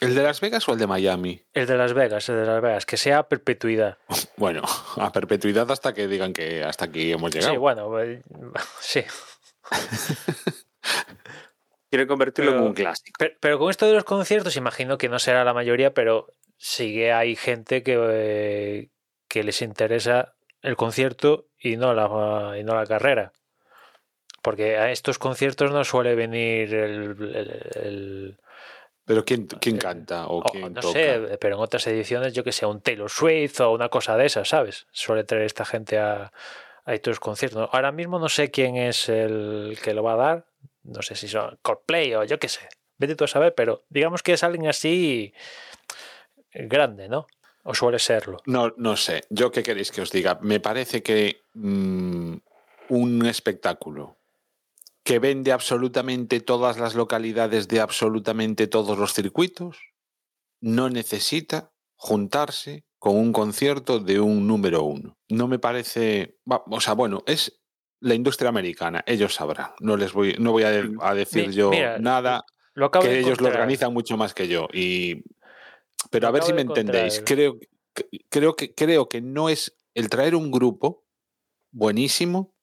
¿El 0.00 0.14
de 0.14 0.22
Las 0.22 0.40
Vegas 0.40 0.68
o 0.68 0.72
el 0.72 0.78
de 0.78 0.86
Miami? 0.86 1.42
El 1.52 1.66
de 1.66 1.76
Las 1.76 1.92
Vegas, 1.92 2.28
el 2.28 2.36
de 2.36 2.46
Las 2.46 2.62
Vegas, 2.62 2.86
que 2.86 2.96
sea 2.96 3.18
a 3.18 3.28
perpetuidad. 3.28 3.98
Bueno, 4.36 4.62
a 4.96 5.12
perpetuidad 5.12 5.70
hasta 5.70 5.94
que 5.94 6.08
digan 6.08 6.32
que 6.32 6.64
hasta 6.64 6.86
aquí 6.86 7.12
hemos 7.12 7.32
llegado. 7.32 7.52
Sí, 7.52 7.58
bueno, 7.58 8.00
eh, 8.00 8.22
sí. 8.80 9.02
Quiere 11.90 12.06
convertirlo 12.06 12.52
pero, 12.52 12.62
en 12.62 12.68
un 12.68 12.74
clásico. 12.74 13.16
Pero, 13.18 13.34
pero, 13.40 13.58
con 13.58 13.70
esto 13.70 13.86
de 13.86 13.94
los 13.94 14.04
conciertos, 14.04 14.56
imagino 14.56 14.98
que 14.98 15.08
no 15.08 15.18
será 15.18 15.44
la 15.44 15.54
mayoría, 15.54 15.94
pero 15.94 16.32
sí 16.56 16.94
que 16.94 17.12
hay 17.12 17.34
gente 17.36 17.82
que, 17.82 17.98
eh, 17.98 18.90
que 19.28 19.42
les 19.42 19.62
interesa 19.62 20.34
el 20.62 20.76
concierto 20.76 21.48
y 21.58 21.76
no 21.76 21.94
la, 21.94 22.58
y 22.58 22.64
no 22.64 22.74
la 22.74 22.86
carrera. 22.86 23.32
Porque 24.42 24.76
a 24.76 24.90
estos 24.90 25.18
conciertos 25.18 25.72
no 25.72 25.84
suele 25.84 26.14
venir 26.14 26.72
el, 26.74 28.38
pero 29.08 29.24
¿quién, 29.24 29.46
quién 29.46 29.78
canta 29.78 30.26
o 30.26 30.42
quién 30.42 30.74
no 30.74 30.80
toca? 30.82 30.92
sé, 30.92 31.38
pero 31.40 31.56
en 31.56 31.62
otras 31.62 31.86
ediciones 31.86 32.34
yo 32.34 32.44
que 32.44 32.52
sé, 32.52 32.66
un 32.66 32.82
Taylor 32.82 33.08
Swift 33.08 33.58
o 33.62 33.72
una 33.72 33.88
cosa 33.88 34.18
de 34.18 34.26
esas, 34.26 34.50
¿sabes? 34.50 34.86
Suele 34.92 35.24
traer 35.24 35.44
esta 35.44 35.64
gente 35.64 35.98
a, 35.98 36.30
a 36.84 36.94
estos 36.94 37.18
conciertos. 37.18 37.70
Ahora 37.72 37.90
mismo 37.90 38.18
no 38.18 38.28
sé 38.28 38.50
quién 38.50 38.76
es 38.76 39.08
el 39.08 39.78
que 39.82 39.94
lo 39.94 40.02
va 40.02 40.12
a 40.12 40.16
dar. 40.16 40.46
No 40.88 41.02
sé 41.02 41.14
si 41.14 41.28
son 41.28 41.58
Coldplay 41.62 42.14
o 42.14 42.24
yo 42.24 42.38
qué 42.38 42.48
sé. 42.48 42.68
Vete 42.96 43.14
tú 43.14 43.24
a 43.24 43.28
saber, 43.28 43.54
pero 43.54 43.84
digamos 43.88 44.22
que 44.22 44.32
es 44.32 44.42
alguien 44.42 44.66
así 44.66 45.32
grande, 46.52 47.08
¿no? 47.08 47.26
O 47.62 47.74
suele 47.74 47.98
serlo. 47.98 48.38
No, 48.46 48.72
no 48.76 48.96
sé. 48.96 49.24
¿Yo 49.30 49.50
qué 49.50 49.62
queréis 49.62 49.92
que 49.92 50.00
os 50.00 50.10
diga? 50.10 50.38
Me 50.42 50.58
parece 50.58 51.02
que 51.02 51.42
mmm, 51.54 52.36
un 52.88 53.26
espectáculo 53.26 54.16
que 55.04 55.18
vende 55.18 55.52
absolutamente 55.52 56.40
todas 56.40 56.78
las 56.78 56.94
localidades 56.94 57.68
de 57.68 57.80
absolutamente 57.80 58.66
todos 58.66 58.98
los 58.98 59.14
circuitos, 59.14 59.78
no 60.60 60.90
necesita 60.90 61.72
juntarse 61.96 62.84
con 62.98 63.16
un 63.16 63.32
concierto 63.32 64.00
de 64.00 64.20
un 64.20 64.46
número 64.46 64.82
uno. 64.82 65.16
No 65.28 65.48
me 65.48 65.58
parece, 65.58 66.36
o 66.46 66.80
sea, 66.80 66.94
bueno, 66.94 67.22
es 67.26 67.58
la 68.00 68.14
industria 68.14 68.48
americana, 68.48 69.02
ellos 69.06 69.34
sabrán. 69.34 69.70
No 69.80 69.96
les 69.96 70.12
voy, 70.12 70.36
no 70.38 70.52
voy 70.52 70.62
a, 70.62 70.84
a 71.00 71.14
decir 71.14 71.50
yo 71.50 71.70
Mira, 71.70 71.98
nada, 71.98 72.44
lo 72.74 72.90
que 72.90 73.18
ellos 73.18 73.40
lo 73.40 73.48
organizan 73.48 73.92
mucho 73.92 74.16
más 74.16 74.34
que 74.34 74.48
yo. 74.48 74.68
Y, 74.72 75.24
pero 76.10 76.22
lo 76.22 76.28
a 76.28 76.30
ver 76.32 76.42
si 76.42 76.52
me 76.52 76.62
entendéis. 76.62 77.22
Creo, 77.24 77.58
creo 78.28 78.54
que 78.56 78.74
creo 78.74 79.08
que 79.08 79.20
no 79.20 79.48
es 79.48 79.76
el 79.94 80.08
traer 80.08 80.34
un 80.34 80.50
grupo 80.50 81.04
buenísimo 81.70 82.54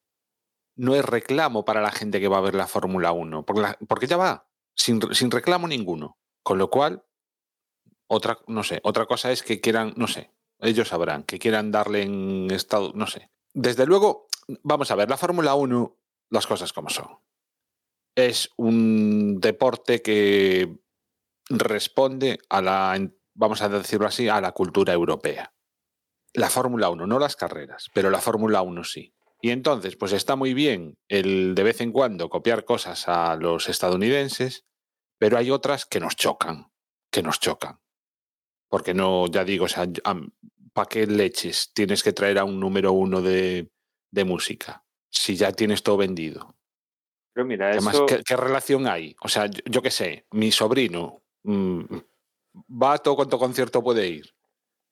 no 0.76 0.96
es 0.96 1.06
reclamo 1.06 1.66
para 1.66 1.82
la 1.82 1.92
gente 1.92 2.20
que 2.20 2.28
va 2.28 2.38
a 2.38 2.42
ver 2.42 2.56
la 2.56 2.68
Fórmula 2.68 3.12
1, 3.12 3.46
porque, 3.46 3.62
la, 3.62 3.78
porque, 3.88 4.08
ya 4.08 4.18
va, 4.18 4.48
sin, 4.76 5.02
sin, 5.14 5.32
reclamo 5.32 5.68
ninguno. 5.68 6.18
Con 6.44 6.58
lo 6.58 6.70
cual, 6.70 7.04
otra, 8.08 8.38
no 8.48 8.64
sé, 8.64 8.82
otra 8.84 9.06
cosa 9.06 9.32
es 9.32 9.42
que 9.42 9.62
quieran, 9.62 9.94
no 9.96 10.08
sé, 10.08 10.32
ellos 10.60 10.90
sabrán, 10.90 11.24
que 11.24 11.40
quieran 11.40 11.72
darle 11.72 12.04
en 12.04 12.52
estado, 12.52 12.92
no 12.94 13.08
sé. 13.08 13.32
Desde 13.54 13.86
luego, 13.86 14.25
vamos 14.64 14.92
a 14.92 14.96
ver, 14.96 15.10
la 15.10 15.18
Fórmula 15.18 15.56
1, 15.56 15.98
las 16.30 16.48
cosas 16.48 16.74
como 16.74 16.90
son. 16.90 17.20
Es 18.16 18.50
un 18.58 19.40
deporte 19.40 20.02
que 20.02 20.78
responde 21.50 22.40
a 22.50 22.62
la, 22.62 23.12
vamos 23.34 23.62
a 23.62 23.70
decirlo 23.70 24.08
así, 24.08 24.30
a 24.30 24.42
la 24.42 24.52
cultura 24.52 24.94
europea. 24.94 25.54
La 26.34 26.50
Fórmula 26.50 26.90
1, 26.90 27.08
no 27.08 27.20
las 27.20 27.36
carreras, 27.36 27.90
pero 27.94 28.10
la 28.10 28.20
Fórmula 28.22 28.62
1 28.62 28.84
sí. 28.84 29.14
Y 29.42 29.52
entonces, 29.52 29.96
pues 29.96 30.12
está 30.12 30.36
muy 30.36 30.54
bien 30.54 30.98
el 31.08 31.56
de 31.56 31.64
vez 31.64 31.82
en 31.82 31.92
cuando 31.92 32.30
copiar 32.30 32.66
cosas 32.66 33.08
a 33.08 33.36
los 33.36 33.70
estadounidenses, 33.70 34.66
pero 35.20 35.38
hay 35.38 35.52
otras 35.52 35.86
que 35.86 36.00
nos 36.00 36.16
chocan, 36.16 36.72
que 37.12 37.22
nos 37.22 37.40
chocan. 37.40 37.80
Porque 38.70 38.94
no, 38.94 39.28
ya 39.28 39.44
digo, 39.44 39.66
o 39.66 39.68
sea, 39.68 39.88
¿para 40.74 40.90
qué 40.90 41.06
leches 41.06 41.72
tienes 41.74 42.02
que 42.02 42.12
traer 42.12 42.40
a 42.40 42.44
un 42.44 42.60
número 42.60 42.92
uno 42.92 43.22
de, 43.22 43.70
de 44.16 44.26
música 44.26 44.84
si 45.10 45.36
ya 45.36 45.52
tienes 45.52 45.84
todo 45.84 45.98
vendido? 45.98 46.56
Pero 47.34 47.46
mira, 47.46 47.70
Además, 47.70 47.96
eso... 47.96 48.06
¿qué, 48.06 48.24
¿qué, 48.26 48.36
relación 48.36 48.88
hay? 48.88 49.16
O 49.22 49.28
sea, 49.28 49.46
yo, 49.48 49.62
yo 49.66 49.82
qué 49.82 49.92
sé, 49.92 50.26
mi 50.32 50.52
sobrino 50.52 51.22
mmm, 51.44 51.84
va 52.82 52.94
a 52.94 52.98
todo 52.98 53.18
cuanto 53.18 53.38
concierto 53.38 53.84
puede 53.84 54.08
ir 54.08 54.36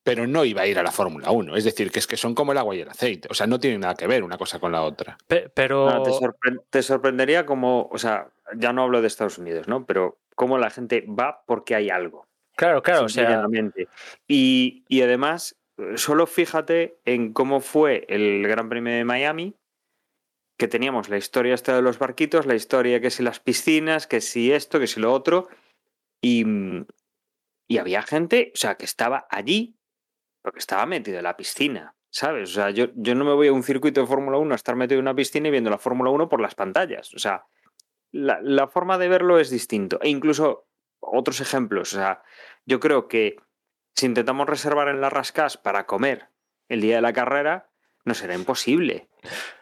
pero 0.03 0.28
no 0.28 0.43
iba 0.43 0.61
a 0.61 0.67
ir 0.67 0.78
a 0.78 0.84
la 0.84 0.91
Fórmula 0.91 1.32
1. 1.32 1.55
Es 1.55 1.63
decir, 1.63 1.89
que 1.89 1.99
es 1.99 2.07
que 2.07 2.17
son 2.17 2.36
como 2.36 2.51
el 2.51 2.57
agua 2.57 2.76
y 2.76 2.82
el 2.82 2.89
aceite. 2.89 3.30
O 3.32 3.34
sea, 3.34 3.47
no 3.47 3.59
tienen 3.59 3.80
nada 3.80 3.95
que 3.95 4.05
ver 4.05 4.24
una 4.24 4.38
cosa 4.38 4.59
con 4.59 4.71
la 4.71 4.84
otra. 4.84 5.17
Pero. 5.28 5.89
No, 5.89 6.03
te, 6.03 6.11
sorpre 6.11 6.57
te, 6.69 6.84
sorprendería 6.84 7.45
como. 7.45 7.88
O 7.91 7.97
sea, 7.97 8.30
ya 8.55 8.74
no 8.74 8.84
hablo 8.84 9.01
de 9.01 9.07
Estados 9.07 9.38
Unidos, 9.38 9.67
¿no? 9.67 9.86
Pero 9.86 10.19
cómo 10.36 10.57
la 10.57 10.69
gente 10.69 11.05
va 11.07 11.43
porque 11.47 11.76
hay 11.76 11.89
algo. 11.89 12.28
Claro, 12.55 12.84
claro. 12.84 13.05
O 13.05 13.09
sea... 13.09 13.47
y, 14.28 14.84
y 14.88 15.01
además, 15.01 15.55
solo 15.95 16.28
fíjate 16.28 16.99
en 17.05 17.34
cómo 17.34 17.59
fue 17.59 18.05
el 18.09 18.47
Gran 18.47 18.69
Premio 18.69 18.93
de 18.93 19.05
Miami. 19.05 19.55
Que 20.57 20.67
teníamos 20.67 21.09
la 21.09 21.17
historia 21.17 21.55
esta 21.55 21.76
de 21.76 21.82
los 21.82 21.97
barquitos, 21.97 22.45
la 22.45 22.55
historia 22.55 23.01
que 23.01 23.09
si 23.09 23.24
las 23.24 23.39
piscinas, 23.39 24.05
que 24.05 24.21
si 24.21 24.51
esto, 24.51 24.80
que 24.80 24.88
si 24.88 24.99
lo 24.99 25.11
otro. 25.11 25.49
Y, 26.21 26.45
y 27.67 27.78
había 27.80 28.03
gente, 28.03 28.51
o 28.53 28.57
sea, 28.57 28.76
que 28.76 28.86
estaba 28.86 29.28
allí 29.30 29.76
porque 30.43 30.59
estaba 30.59 30.86
metido 30.86 31.17
en 31.17 31.24
la 31.24 31.38
piscina, 31.38 31.95
¿sabes? 32.11 32.51
O 32.51 32.53
sea, 32.53 32.69
yo, 32.69 32.88
yo 32.95 33.15
no 33.15 33.24
me 33.26 33.34
voy 33.34 33.47
a 33.47 33.53
un 33.53 33.63
circuito 33.63 34.01
de 34.01 34.07
Fórmula 34.07 34.38
1 34.38 34.53
a 34.53 34.55
estar 34.55 34.76
metido 34.76 34.99
en 34.99 35.05
una 35.05 35.15
piscina 35.15 35.47
y 35.47 35.51
viendo 35.51 35.69
la 35.69 35.78
Fórmula 35.78 36.11
1 36.11 36.30
por 36.30 36.41
las 36.41 36.53
pantallas. 36.53 37.13
O 37.15 37.19
sea, 37.19 37.45
la, 38.11 38.39
la, 38.41 38.67
forma 38.67 38.97
de 38.97 39.07
verlo 39.07 39.39
es 39.39 39.49
distinto. 39.49 39.99
E 40.01 40.09
incluso 40.09 40.67
otros 40.99 41.39
ejemplos. 41.39 41.93
O 41.93 41.95
sea, 41.95 42.21
yo 42.65 42.80
creo 42.82 43.07
que 43.07 43.38
si 43.96 44.06
intentamos 44.06 44.48
reservar 44.48 44.88
en 44.88 45.02
las 45.02 45.14
rascas 45.14 45.58
para 45.58 45.86
comer 45.86 46.28
el 46.70 46.82
día 46.82 46.96
de 46.96 47.02
la 47.02 47.14
carrera, 47.14 47.70
no 48.06 48.14
será 48.14 48.36
imposible. 48.36 49.08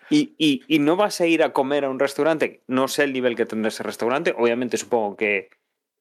Y, 0.10 0.36
y, 0.38 0.64
y, 0.68 0.80
no 0.80 0.96
vas 0.96 1.22
a 1.22 1.26
ir 1.26 1.42
a 1.42 1.54
comer 1.54 1.86
a 1.86 1.90
un 1.90 2.00
restaurante, 2.00 2.64
no 2.68 2.88
sé 2.88 3.04
el 3.04 3.14
nivel 3.14 3.36
que 3.36 3.46
tendrá 3.46 3.70
ese 3.70 3.84
restaurante, 3.84 4.34
obviamente 4.38 4.76
supongo 4.78 5.16
que, 5.16 5.50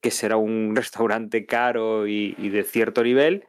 que 0.00 0.10
será 0.10 0.36
un 0.36 0.74
restaurante 0.74 1.46
caro 1.46 2.08
y, 2.08 2.34
y 2.38 2.48
de 2.48 2.64
cierto 2.64 3.04
nivel, 3.04 3.46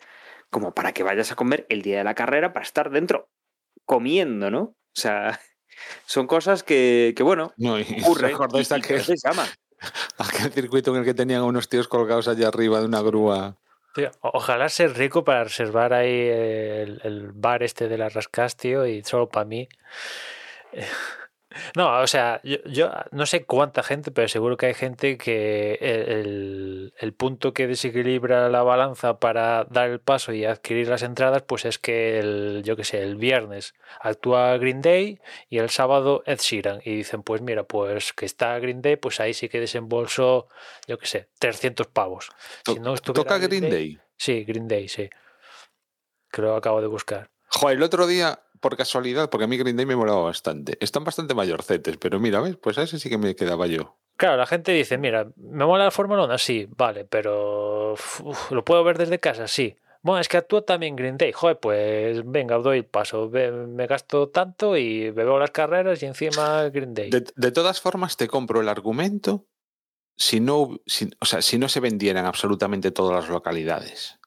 como 0.51 0.73
para 0.75 0.91
que 0.91 1.01
vayas 1.01 1.31
a 1.31 1.35
comer 1.35 1.65
el 1.69 1.81
día 1.81 1.99
de 1.99 2.03
la 2.03 2.13
carrera 2.13 2.53
para 2.53 2.63
estar 2.63 2.91
dentro 2.91 3.29
comiendo, 3.85 4.51
¿no? 4.51 4.61
O 4.61 4.75
sea, 4.93 5.39
son 6.05 6.27
cosas 6.27 6.63
que, 6.63 7.13
que 7.15 7.23
bueno, 7.23 7.53
no, 7.57 7.79
y 7.79 7.83
ocurren. 8.03 8.31
¿Recordáis 8.31 8.69
y, 8.69 8.73
aquel, 8.73 9.01
y 9.01 9.03
se 9.03 9.15
llama. 9.17 9.47
aquel 10.17 10.51
circuito 10.51 10.91
en 10.91 10.99
el 10.99 11.05
que 11.05 11.13
tenían 11.13 11.43
unos 11.43 11.69
tíos 11.69 11.87
colgados 11.87 12.27
allá 12.27 12.49
arriba 12.49 12.79
de 12.79 12.85
una 12.85 13.01
grúa? 13.01 13.57
Ojalá 14.21 14.69
ser 14.69 14.97
rico 14.97 15.23
para 15.23 15.43
reservar 15.43 15.93
ahí 15.93 16.27
el, 16.29 17.31
bar 17.33 17.63
este 17.63 17.87
de 17.87 17.97
las 17.97 18.13
rascas, 18.13 18.55
y 18.63 19.03
solo 19.03 19.29
para 19.29 19.45
mí. 19.45 19.67
No, 21.75 21.99
o 21.99 22.07
sea, 22.07 22.39
yo, 22.43 22.57
yo, 22.65 22.91
no 23.11 23.25
sé 23.25 23.43
cuánta 23.43 23.83
gente, 23.83 24.11
pero 24.11 24.27
seguro 24.27 24.57
que 24.57 24.67
hay 24.67 24.73
gente 24.73 25.17
que 25.17 25.77
el, 25.81 26.93
el, 26.97 27.13
punto 27.13 27.53
que 27.53 27.67
desequilibra 27.67 28.49
la 28.49 28.63
balanza 28.63 29.19
para 29.19 29.65
dar 29.65 29.89
el 29.89 29.99
paso 29.99 30.33
y 30.33 30.45
adquirir 30.45 30.87
las 30.87 31.03
entradas, 31.03 31.43
pues 31.43 31.65
es 31.65 31.77
que 31.77 32.19
el, 32.19 32.61
yo 32.63 32.75
qué 32.75 32.83
sé, 32.83 33.03
el 33.03 33.15
viernes 33.15 33.73
actúa 33.99 34.57
Green 34.57 34.81
Day 34.81 35.19
y 35.49 35.57
el 35.57 35.69
sábado 35.69 36.23
Ed 36.25 36.39
Sheeran. 36.39 36.81
Y 36.85 36.95
dicen, 36.95 37.23
pues 37.23 37.41
mira, 37.41 37.63
pues 37.63 38.13
que 38.13 38.25
está 38.25 38.57
Green 38.59 38.81
Day, 38.81 38.95
pues 38.95 39.19
ahí 39.19 39.33
sí 39.33 39.49
que 39.49 39.59
desembolso, 39.59 40.47
yo 40.87 40.97
qué 40.97 41.05
sé, 41.05 41.29
300 41.39 41.87
pavos. 41.87 42.29
Si 42.65 42.79
no 42.79 42.95
¿Toca 42.95 43.37
Green 43.37 43.63
Day? 43.63 43.71
Day? 43.71 43.99
Sí, 44.17 44.43
Green 44.43 44.67
Day, 44.67 44.87
sí. 44.87 45.09
Que 46.31 46.41
lo 46.41 46.55
acabo 46.55 46.81
de 46.81 46.87
buscar. 46.87 47.29
Joder, 47.49 47.77
el 47.77 47.83
otro 47.83 48.07
día 48.07 48.39
por 48.61 48.77
casualidad, 48.77 49.29
porque 49.29 49.43
a 49.43 49.47
mí 49.47 49.57
Green 49.57 49.75
Day 49.75 49.85
me 49.85 49.95
molaba 49.95 50.21
bastante. 50.21 50.77
Están 50.79 51.03
bastante 51.03 51.33
mayorcetes, 51.33 51.97
pero 51.97 52.19
mira, 52.19 52.39
¿ves? 52.39 52.55
Pues 52.55 52.77
a 52.77 52.83
ese 52.83 52.99
sí 52.99 53.09
que 53.09 53.17
me 53.17 53.35
quedaba 53.35 53.67
yo. 53.67 53.97
Claro, 54.15 54.37
la 54.37 54.45
gente 54.45 54.71
dice, 54.71 54.97
mira, 54.97 55.27
¿me 55.35 55.65
mola 55.65 55.85
la 55.85 55.91
Fórmula 55.91 56.23
1? 56.23 56.37
Sí, 56.37 56.67
vale, 56.77 57.05
pero 57.05 57.93
uf, 57.93 58.51
¿lo 58.51 58.63
puedo 58.63 58.83
ver 58.83 58.97
desde 58.97 59.19
casa? 59.19 59.47
Sí. 59.47 59.75
Bueno, 60.03 60.21
es 60.21 60.29
que 60.29 60.37
actúa 60.37 60.63
también 60.63 60.95
Green 60.95 61.17
Day. 61.17 61.31
Joder, 61.31 61.59
pues 61.59 62.21
venga, 62.25 62.57
doy 62.57 62.79
el 62.79 62.85
paso. 62.85 63.29
Me 63.29 63.87
gasto 63.87 64.29
tanto 64.29 64.77
y 64.77 65.11
veo 65.11 65.37
las 65.37 65.51
carreras 65.51 66.01
y 66.01 66.05
encima 66.05 66.69
Green 66.69 66.93
Day. 66.93 67.09
De, 67.09 67.25
de 67.35 67.51
todas 67.51 67.81
formas, 67.81 68.17
te 68.17 68.27
compro 68.27 68.61
el 68.61 68.69
argumento 68.69 69.45
si 70.17 70.39
no, 70.39 70.79
si, 70.85 71.09
o 71.19 71.25
sea, 71.25 71.41
si 71.41 71.57
no 71.57 71.67
se 71.67 71.79
vendieran 71.79 72.25
absolutamente 72.25 72.91
todas 72.91 73.21
las 73.21 73.29
localidades 73.29 74.20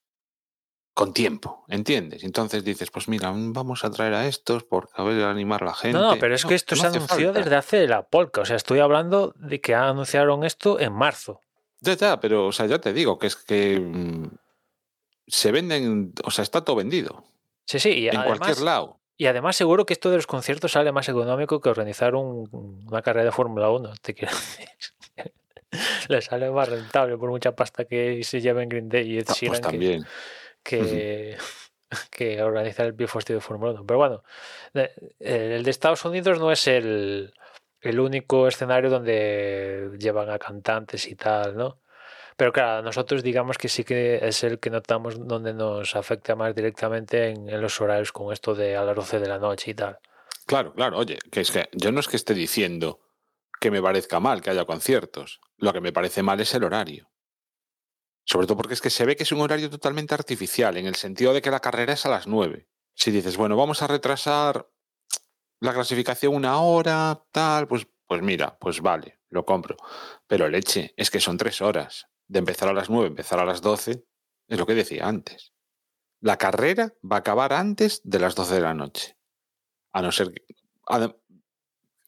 con 0.94 1.12
tiempo, 1.12 1.64
¿entiendes? 1.68 2.22
Entonces 2.22 2.64
dices, 2.64 2.90
pues 2.90 3.08
mira, 3.08 3.32
vamos 3.34 3.84
a 3.84 3.90
traer 3.90 4.14
a 4.14 4.26
estos 4.26 4.62
por 4.62 4.88
a 4.94 5.02
ver, 5.02 5.24
animar 5.24 5.62
a 5.64 5.66
la 5.66 5.74
gente. 5.74 5.98
No, 5.98 6.14
no 6.14 6.18
pero 6.20 6.36
es 6.36 6.44
no, 6.44 6.48
que 6.48 6.54
esto 6.54 6.76
no 6.76 6.82
se 6.82 6.86
anunció 6.86 7.26
falta. 7.26 7.40
desde 7.40 7.56
hace 7.56 7.88
la 7.88 8.02
polka. 8.04 8.42
O 8.42 8.44
sea, 8.44 8.54
estoy 8.54 8.78
hablando 8.78 9.34
de 9.36 9.60
que 9.60 9.74
anunciaron 9.74 10.44
esto 10.44 10.78
en 10.78 10.92
marzo. 10.92 11.40
Ya, 11.80 11.94
ya, 11.94 12.20
pero 12.20 12.46
o 12.46 12.52
sea, 12.52 12.66
ya 12.66 12.78
te 12.80 12.92
digo 12.92 13.18
que 13.18 13.26
es 13.26 13.34
que 13.34 13.80
mmm, 13.80 14.28
se 15.26 15.50
venden, 15.50 16.14
o 16.22 16.30
sea, 16.30 16.44
está 16.44 16.64
todo 16.64 16.76
vendido. 16.76 17.24
Sí, 17.66 17.80
sí, 17.80 17.90
y 17.90 18.08
en 18.08 18.16
además, 18.16 18.38
cualquier 18.38 18.64
lado. 18.64 19.00
Y 19.16 19.26
además 19.26 19.56
seguro 19.56 19.86
que 19.86 19.94
esto 19.94 20.10
de 20.10 20.16
los 20.16 20.26
conciertos 20.28 20.72
sale 20.72 20.92
más 20.92 21.08
económico 21.08 21.60
que 21.60 21.68
organizar 21.68 22.14
un, 22.14 22.48
una 22.86 23.02
carrera 23.02 23.24
de 23.26 23.32
Fórmula 23.32 23.68
1, 23.70 23.94
te 24.00 24.14
quiero 24.14 24.32
decir. 24.34 24.68
Le 26.08 26.22
sale 26.22 26.50
más 26.50 26.68
rentable 26.68 27.16
por 27.16 27.30
mucha 27.30 27.56
pasta 27.56 27.84
que 27.84 28.22
se 28.22 28.40
lleven 28.40 28.68
Green 28.68 28.88
Day 28.88 29.10
y 29.10 29.18
Ed 29.18 29.26
Ah, 29.28 29.34
pues 29.46 29.60
también. 29.60 30.02
Que 30.02 30.08
que, 30.64 31.36
que 32.10 32.42
organizar 32.42 32.86
el 32.86 32.92
Bifrost 32.92 33.28
de 33.28 33.40
Fórmula 33.40 33.72
1. 33.72 33.86
Pero 33.86 33.98
bueno, 33.98 34.24
el 35.20 35.62
de 35.62 35.70
Estados 35.70 36.04
Unidos 36.04 36.40
no 36.40 36.50
es 36.50 36.66
el, 36.66 37.32
el 37.80 38.00
único 38.00 38.48
escenario 38.48 38.90
donde 38.90 39.90
llevan 39.98 40.30
a 40.30 40.38
cantantes 40.38 41.06
y 41.06 41.14
tal, 41.14 41.56
¿no? 41.56 41.78
Pero 42.36 42.52
claro, 42.52 42.82
nosotros 42.82 43.22
digamos 43.22 43.58
que 43.58 43.68
sí 43.68 43.84
que 43.84 44.18
es 44.20 44.42
el 44.42 44.58
que 44.58 44.70
notamos 44.70 45.24
donde 45.28 45.54
nos 45.54 45.94
afecta 45.94 46.34
más 46.34 46.52
directamente 46.52 47.28
en, 47.28 47.48
en 47.48 47.60
los 47.60 47.80
horarios 47.80 48.10
con 48.10 48.32
esto 48.32 48.56
de 48.56 48.76
a 48.76 48.82
las 48.82 48.96
12 48.96 49.20
de 49.20 49.28
la 49.28 49.38
noche 49.38 49.70
y 49.70 49.74
tal. 49.74 50.00
Claro, 50.46 50.74
claro, 50.74 50.98
oye, 50.98 51.18
que 51.30 51.40
es 51.40 51.50
que 51.52 51.68
yo 51.72 51.92
no 51.92 52.00
es 52.00 52.08
que 52.08 52.16
esté 52.16 52.34
diciendo 52.34 53.00
que 53.60 53.70
me 53.70 53.80
parezca 53.80 54.20
mal 54.20 54.42
que 54.42 54.50
haya 54.50 54.64
conciertos. 54.64 55.40
Lo 55.58 55.72
que 55.72 55.80
me 55.80 55.92
parece 55.92 56.22
mal 56.22 56.40
es 56.40 56.52
el 56.54 56.64
horario. 56.64 57.08
Sobre 58.24 58.46
todo 58.46 58.56
porque 58.56 58.74
es 58.74 58.80
que 58.80 58.90
se 58.90 59.04
ve 59.04 59.16
que 59.16 59.24
es 59.24 59.32
un 59.32 59.40
horario 59.40 59.68
totalmente 59.70 60.14
artificial, 60.14 60.76
en 60.76 60.86
el 60.86 60.94
sentido 60.94 61.32
de 61.32 61.42
que 61.42 61.50
la 61.50 61.60
carrera 61.60 61.92
es 61.92 62.06
a 62.06 62.10
las 62.10 62.26
9. 62.26 62.68
Si 62.94 63.10
dices, 63.10 63.36
bueno, 63.36 63.56
vamos 63.56 63.82
a 63.82 63.86
retrasar 63.86 64.68
la 65.60 65.72
clasificación 65.72 66.34
una 66.34 66.58
hora, 66.60 67.22
tal, 67.30 67.66
pues, 67.66 67.86
pues 68.06 68.22
mira, 68.22 68.58
pues 68.58 68.80
vale, 68.80 69.20
lo 69.30 69.44
compro. 69.44 69.76
Pero 70.26 70.48
leche, 70.48 70.94
es 70.96 71.10
que 71.10 71.20
son 71.20 71.36
tres 71.36 71.60
horas. 71.60 72.06
De 72.26 72.38
empezar 72.38 72.68
a 72.68 72.72
las 72.72 72.88
9, 72.88 73.08
empezar 73.08 73.38
a 73.38 73.44
las 73.44 73.60
12, 73.60 74.04
es 74.48 74.58
lo 74.58 74.66
que 74.66 74.74
decía 74.74 75.06
antes. 75.06 75.52
La 76.20 76.38
carrera 76.38 76.94
va 77.04 77.16
a 77.16 77.18
acabar 77.20 77.52
antes 77.52 78.00
de 78.04 78.18
las 78.18 78.34
12 78.34 78.54
de 78.54 78.60
la 78.60 78.74
noche. 78.74 79.18
A 79.92 80.00
no 80.00 80.10
ser 80.10 80.32
que. 80.32 80.44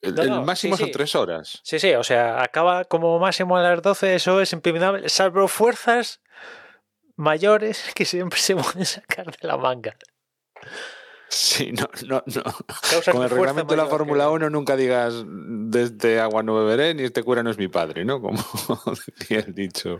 El, 0.01 0.15
No, 0.15 0.21
el 0.23 0.29
no, 0.29 0.43
máximo 0.43 0.75
sí, 0.75 0.81
son 0.81 0.87
sí. 0.87 0.91
tres 0.93 1.15
horas. 1.15 1.59
Sí, 1.63 1.79
sí, 1.79 1.93
o 1.95 2.03
sea, 2.03 2.41
acaba 2.43 2.85
como 2.85 3.17
máximo 3.19 3.57
a 3.57 3.61
las 3.63 3.81
12, 3.81 4.15
eso 4.15 4.41
es 4.41 4.53
impepinable, 4.53 5.09
salvo 5.09 5.47
fuerzas 5.47 6.21
mayores 7.15 7.91
que 7.95 8.05
siempre 8.05 8.39
se 8.39 8.55
pueden 8.55 8.85
sacar 8.85 9.25
de 9.25 9.47
la 9.47 9.57
manga. 9.57 9.95
Sí, 11.29 11.71
no, 11.73 11.89
no, 12.07 12.23
no. 12.25 12.43
Causas 12.89 13.13
Con 13.13 13.23
el 13.23 13.29
reglamento 13.29 13.73
de 13.75 13.77
la 13.81 13.87
Fórmula 13.87 14.25
que- 14.25 14.29
1 14.31 14.49
nunca 14.49 14.75
digas 14.77 15.23
desde 15.25 16.19
agua 16.21 16.41
no 16.41 16.55
beberé 16.55 16.93
ni 16.93 17.03
este 17.03 17.21
cura 17.21 17.43
no 17.43 17.49
es 17.51 17.57
mi 17.57 17.67
padre, 17.67 18.05
¿no? 18.05 18.21
Como 18.21 18.37
decía 19.17 19.39
el 19.39 19.53
dicho. 19.53 19.99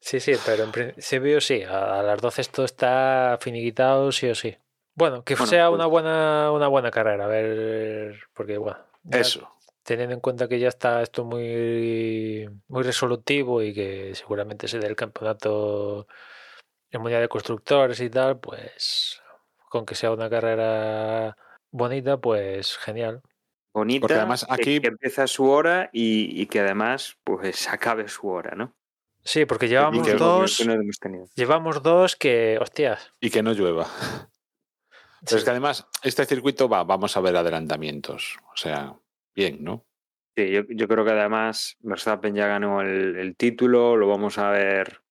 Sí, 0.00 0.20
sí, 0.20 0.34
pero 0.46 0.62
en 0.64 0.70
principio 0.70 1.40
sí, 1.40 1.64
a 1.64 2.02
las 2.02 2.20
12 2.20 2.40
esto 2.42 2.64
está 2.64 3.36
finiquitado 3.40 4.12
sí 4.12 4.28
o 4.28 4.34
sí. 4.34 4.56
Bueno, 4.94 5.24
que 5.24 5.34
Bueno, 5.34 5.46
sea 5.50 5.66
pues- 5.68 5.74
una 5.76 5.86
buena 5.86 6.52
una 6.52 6.68
buena 6.68 6.90
carrera, 6.92 7.24
a 7.24 7.28
ver, 7.28 8.20
porque 8.32 8.58
bueno, 8.58 8.78
ya 9.10 9.20
Eso. 9.20 9.50
teniendo 9.82 10.14
en 10.14 10.20
cuenta 10.20 10.48
que 10.48 10.58
ya 10.58 10.68
está 10.68 11.02
esto 11.02 11.24
muy 11.24 12.48
muy 12.68 12.82
resolutivo 12.82 13.62
y 13.62 13.72
que 13.74 14.14
seguramente 14.14 14.68
se 14.68 14.78
dé 14.78 14.86
el 14.86 14.96
campeonato 14.96 16.06
el 16.90 17.00
mundial 17.00 17.20
de 17.22 17.28
constructores 17.28 18.00
y 18.00 18.08
tal, 18.10 18.38
pues 18.40 19.20
con 19.70 19.84
que 19.84 19.94
sea 19.94 20.10
una 20.12 20.30
carrera 20.30 21.36
bonita, 21.70 22.16
pues 22.18 22.76
genial. 22.78 23.20
Bonita, 23.74 24.00
Porque 24.00 24.14
además 24.14 24.44
que- 24.46 24.52
aquí- 24.54 24.80
que, 24.80 24.88
empieza 24.88 25.26
su 25.26 25.48
hora 25.50 25.90
y, 25.92 26.40
y 26.40 26.46
que 26.46 26.60
además 26.60 27.16
pues 27.24 27.68
acabe 27.68 28.08
su 28.08 28.28
hora, 28.28 28.54
¿no? 28.56 28.74
Sí, 29.22 29.44
porque 29.44 29.68
llevamos 29.68 30.06
que- 30.06 30.14
dos, 30.14 30.56
que 30.56 30.64
no 30.64 30.72
hemos 30.72 30.98
tenido. 30.98 31.26
llevamos 31.34 31.82
dos 31.82 32.16
que, 32.16 32.56
hostias. 32.60 33.12
Y 33.20 33.28
que 33.30 33.42
no 33.42 33.52
llueva. 33.52 33.86
Pero 35.24 35.36
es 35.38 35.44
que 35.44 35.50
además, 35.50 35.86
este 36.02 36.24
circuito 36.24 36.68
va, 36.68 36.84
vamos 36.84 37.16
a 37.16 37.20
ver 37.20 37.36
adelantamientos. 37.36 38.36
O 38.52 38.56
sea, 38.56 38.94
bien, 39.34 39.62
¿no? 39.64 39.84
Sí, 40.36 40.50
yo, 40.50 40.62
yo 40.68 40.86
creo 40.88 41.04
que 41.04 41.10
además 41.10 41.76
Verstappen 41.80 42.34
ya 42.34 42.46
ganó 42.46 42.80
el, 42.80 43.16
el 43.16 43.36
título, 43.36 43.96
lo 43.96 44.06
vamos 44.08 44.38
a 44.38 44.50
ver 44.50 45.02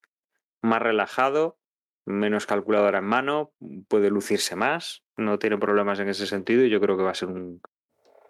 más 0.62 0.82
relajado, 0.82 1.60
menos 2.06 2.46
calculadora 2.46 3.00
en 3.00 3.06
mano, 3.06 3.52
puede 3.90 4.10
lucirse 4.10 4.56
más, 4.56 5.04
no 5.18 5.38
tiene 5.40 5.58
problemas 5.58 6.00
en 6.00 6.08
ese 6.10 6.26
sentido 6.28 6.64
y 6.64 6.70
yo 6.70 6.80
creo 6.80 6.96
que 6.98 7.04
va 7.04 7.12
a 7.12 7.16
ser 7.16 7.28
un- 7.30 7.62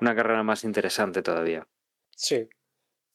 una 0.02 0.16
carrera 0.16 0.42
más 0.44 0.64
interesante 0.64 1.22
todavía. 1.22 1.68
Sí. 2.16 2.48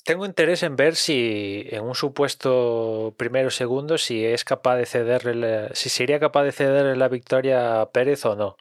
Tengo 0.04 0.26
interés 0.26 0.64
en 0.64 0.74
ver 0.74 0.96
si 0.96 1.64
en 1.70 1.84
un 1.84 1.94
supuesto 1.94 3.14
primero 3.16 3.48
o 3.48 3.50
segundo 3.50 3.98
si 3.98 4.24
es 4.24 4.44
capaz 4.44 4.76
de 4.76 4.86
cederle 4.86 5.68
si 5.74 5.90
sería 5.90 6.18
capaz 6.18 6.42
de 6.42 6.52
cederle 6.52 6.96
la 6.96 7.08
victoria 7.08 7.80
a 7.80 7.90
Pérez 7.90 8.24
o 8.26 8.34
no. 8.34 8.56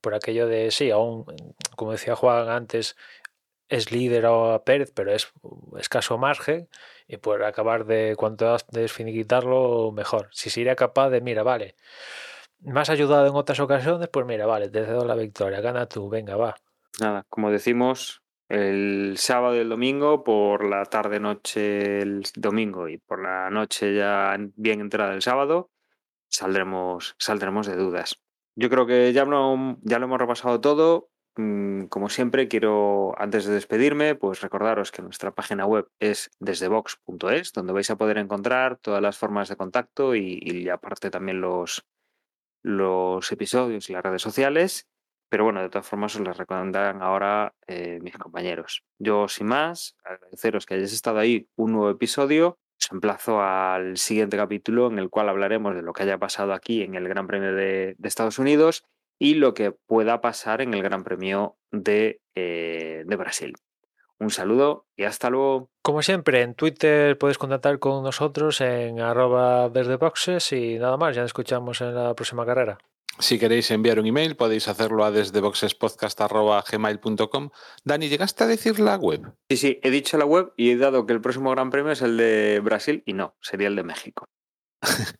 Por 0.00 0.14
aquello 0.14 0.46
de 0.46 0.70
sí, 0.70 0.90
aún 0.92 1.26
como 1.74 1.92
decía 1.92 2.14
Juan 2.14 2.48
antes 2.48 2.96
es 3.68 3.90
líder 3.90 4.26
a 4.26 4.62
Pérez, 4.64 4.92
pero 4.94 5.12
es 5.12 5.32
escaso 5.78 6.18
margen 6.18 6.68
y 7.08 7.16
por 7.16 7.42
acabar 7.44 7.84
de 7.84 8.14
cuanto 8.16 8.52
antes 8.52 8.92
finiquitarlo 8.92 9.90
mejor. 9.92 10.28
Si 10.32 10.50
sería 10.50 10.76
capaz 10.76 11.10
de, 11.10 11.20
mira, 11.20 11.42
vale, 11.42 11.74
has 12.74 12.90
ayudado 12.90 13.26
en 13.26 13.34
otras 13.34 13.58
ocasiones, 13.60 14.08
pues 14.08 14.26
mira, 14.26 14.46
vale, 14.46 14.68
te 14.68 14.84
cedo 14.84 15.04
la 15.04 15.14
victoria, 15.14 15.60
gana 15.60 15.86
tú, 15.86 16.08
venga, 16.08 16.36
va. 16.36 16.56
Nada, 17.00 17.24
como 17.28 17.50
decimos, 17.50 18.22
el 18.50 19.14
sábado 19.16 19.56
y 19.56 19.60
el 19.60 19.68
domingo, 19.68 20.24
por 20.24 20.64
la 20.68 20.84
tarde-noche 20.84 22.00
el 22.00 22.24
domingo 22.34 22.88
y 22.88 22.98
por 22.98 23.22
la 23.22 23.48
noche 23.48 23.94
ya 23.94 24.36
bien 24.56 24.80
entrada 24.80 25.14
el 25.14 25.22
sábado, 25.22 25.70
saldremos, 26.28 27.14
saldremos 27.18 27.66
de 27.68 27.76
dudas. 27.76 28.20
Yo 28.56 28.68
creo 28.68 28.86
que 28.86 29.12
ya, 29.12 29.24
ya 29.24 29.98
lo 29.98 30.04
hemos 30.04 30.18
repasado 30.18 30.60
todo. 30.60 31.10
Mm, 31.36 31.84
Como 31.84 32.08
siempre, 32.08 32.48
quiero, 32.48 33.14
antes 33.18 33.44
de 33.44 33.54
despedirme, 33.54 34.16
pues 34.16 34.40
recordaros 34.40 34.90
que 34.90 35.02
nuestra 35.02 35.30
página 35.32 35.64
web 35.64 35.88
es 36.00 36.30
desdevox.es, 36.40 37.52
donde 37.52 37.72
vais 37.72 37.90
a 37.90 37.96
poder 37.96 38.18
encontrar 38.18 38.78
todas 38.78 39.00
las 39.00 39.16
formas 39.16 39.48
de 39.48 39.56
contacto 39.56 40.16
y, 40.16 40.40
y 40.42 40.68
aparte 40.68 41.10
también 41.10 41.40
los, 41.40 41.86
los 42.62 43.30
episodios 43.30 43.88
y 43.88 43.92
las 43.92 44.02
redes 44.02 44.22
sociales. 44.22 44.88
Pero 45.30 45.44
bueno, 45.44 45.62
de 45.62 45.68
todas 45.68 45.86
formas 45.86 46.14
os 46.16 46.22
las 46.22 46.36
recomendarán 46.36 47.02
ahora 47.02 47.54
eh, 47.68 48.00
mis 48.02 48.18
compañeros. 48.18 48.82
Yo, 48.98 49.28
sin 49.28 49.46
más, 49.46 49.96
agradeceros 50.04 50.66
que 50.66 50.74
hayáis 50.74 50.92
estado 50.92 51.20
ahí 51.20 51.48
un 51.54 51.72
nuevo 51.72 51.88
episodio. 51.88 52.58
Os 52.78 52.90
emplazo 52.90 53.40
al 53.40 53.96
siguiente 53.96 54.36
capítulo 54.36 54.88
en 54.88 54.98
el 54.98 55.08
cual 55.08 55.28
hablaremos 55.28 55.76
de 55.76 55.82
lo 55.82 55.92
que 55.92 56.02
haya 56.02 56.18
pasado 56.18 56.52
aquí 56.52 56.82
en 56.82 56.96
el 56.96 57.08
Gran 57.08 57.28
Premio 57.28 57.54
de, 57.54 57.96
Estados 58.02 58.40
Unidos 58.40 58.84
y 59.20 59.34
lo 59.34 59.54
que 59.54 59.70
pueda 59.70 60.20
pasar 60.20 60.62
en 60.62 60.74
el 60.74 60.82
Gran 60.82 61.04
Premio 61.04 61.56
de, 61.70 62.20
eh, 62.34 63.04
de 63.06 63.16
Brasil. 63.16 63.54
Un 64.18 64.30
saludo 64.30 64.86
y 64.96 65.04
hasta 65.04 65.30
luego. 65.30 65.70
Como 65.80 66.02
siempre, 66.02 66.42
en 66.42 66.54
Twitter 66.54 67.16
puedes 67.16 67.38
contactar 67.38 67.78
con 67.78 68.02
nosotros 68.02 68.60
en 68.60 69.00
arroba 69.00 69.68
desde 69.68 69.96
boxes 69.96 70.52
y 70.52 70.76
nada 70.78 70.96
más, 70.96 71.14
ya 71.14 71.22
nos 71.22 71.28
escuchamos 71.28 71.80
en 71.80 71.94
la 71.94 72.14
próxima 72.14 72.44
carrera. 72.44 72.78
Si 73.18 73.38
queréis 73.38 73.70
enviar 73.70 73.98
un 73.98 74.06
email, 74.06 74.36
podéis 74.36 74.68
hacerlo 74.68 75.04
a 75.04 75.10
desde 75.10 75.40
boxespodcast.gmail.com. 75.40 77.50
Dani, 77.84 78.08
¿llegaste 78.08 78.44
a 78.44 78.46
decir 78.46 78.80
la 78.80 78.96
web? 78.96 79.32
Sí, 79.50 79.56
sí, 79.56 79.80
he 79.82 79.90
dicho 79.90 80.16
la 80.16 80.24
web 80.24 80.52
y 80.56 80.70
he 80.70 80.76
dado 80.76 81.06
que 81.06 81.12
el 81.12 81.20
próximo 81.20 81.50
Gran 81.50 81.70
Premio 81.70 81.92
es 81.92 82.02
el 82.02 82.16
de 82.16 82.60
Brasil 82.60 83.02
y 83.04 83.12
no, 83.12 83.34
sería 83.40 83.68
el 83.68 83.76
de 83.76 83.82
México. 83.82 84.24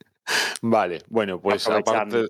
Vale, 0.63 1.03
bueno, 1.09 1.41
pues 1.41 1.67
aparte, 1.69 2.29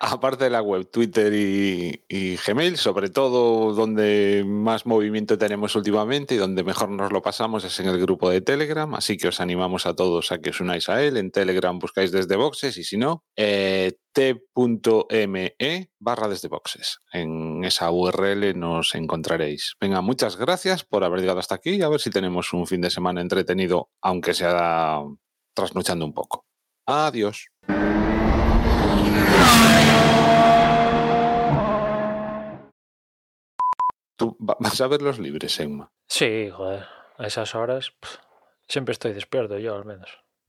aparte 0.00 0.44
de 0.44 0.50
la 0.50 0.62
web, 0.62 0.88
Twitter 0.90 1.32
y, 1.34 2.36
Gmail, 2.36 2.76
sobre 2.76 3.10
todo 3.10 3.72
donde 3.74 4.44
más 4.46 4.86
movimiento 4.86 5.38
tenemos 5.38 5.74
últimamente 5.76 6.34
y 6.34 6.38
donde 6.38 6.64
mejor 6.64 6.90
nos 6.90 7.12
lo 7.12 7.22
pasamos 7.22 7.64
es 7.64 7.78
en 7.80 7.86
el 7.88 8.00
grupo 8.00 8.30
de 8.30 8.40
Telegram, 8.40 8.94
así 8.94 9.16
que 9.16 9.28
os 9.28 9.40
animamos 9.40 9.86
a 9.86 9.94
todos 9.94 10.32
a 10.32 10.38
que 10.38 10.50
os 10.50 10.60
unáis 10.60 10.88
a 10.88 11.02
él. 11.02 11.16
En 11.16 11.30
Telegram 11.30 11.78
buscáis 11.78 12.12
desde 12.12 12.36
boxes 12.36 12.76
y 12.76 12.84
si 12.84 12.96
no, 12.96 13.24
eh, 13.36 13.98
t.me 14.12 15.90
barra 15.98 16.28
desde 16.28 16.48
boxes. 16.48 16.98
En 17.12 17.64
esa 17.64 17.90
URL 17.90 18.58
nos 18.58 18.94
encontraréis. 18.94 19.74
Venga, 19.80 20.00
muchas 20.00 20.36
gracias 20.36 20.84
por 20.84 21.04
haber 21.04 21.20
llegado 21.20 21.40
hasta 21.40 21.56
aquí 21.56 21.70
y 21.70 21.82
a 21.82 21.88
ver 21.88 22.00
si 22.00 22.10
tenemos 22.10 22.52
un 22.52 22.66
fin 22.66 22.80
de 22.80 22.90
semana 22.90 23.20
entretenido, 23.20 23.90
aunque 24.00 24.34
sea 24.34 25.02
trasnochando 25.54 26.04
un 26.04 26.14
poco. 26.14 26.46
Adiós. 26.86 27.48
¿Tú 34.16 34.36
vas 34.40 34.80
a 34.80 34.88
ver 34.88 35.02
los 35.02 35.18
libres, 35.18 35.60
Emma? 35.60 35.92
Sí, 36.08 36.50
joder. 36.50 36.86
A 37.16 37.26
esas 37.26 37.54
horas 37.54 37.92
pff, 38.00 38.16
siempre 38.66 38.92
estoy 38.92 39.12
despierto, 39.12 39.58
yo 39.58 39.76
al 39.76 39.84
menos. 39.84 40.24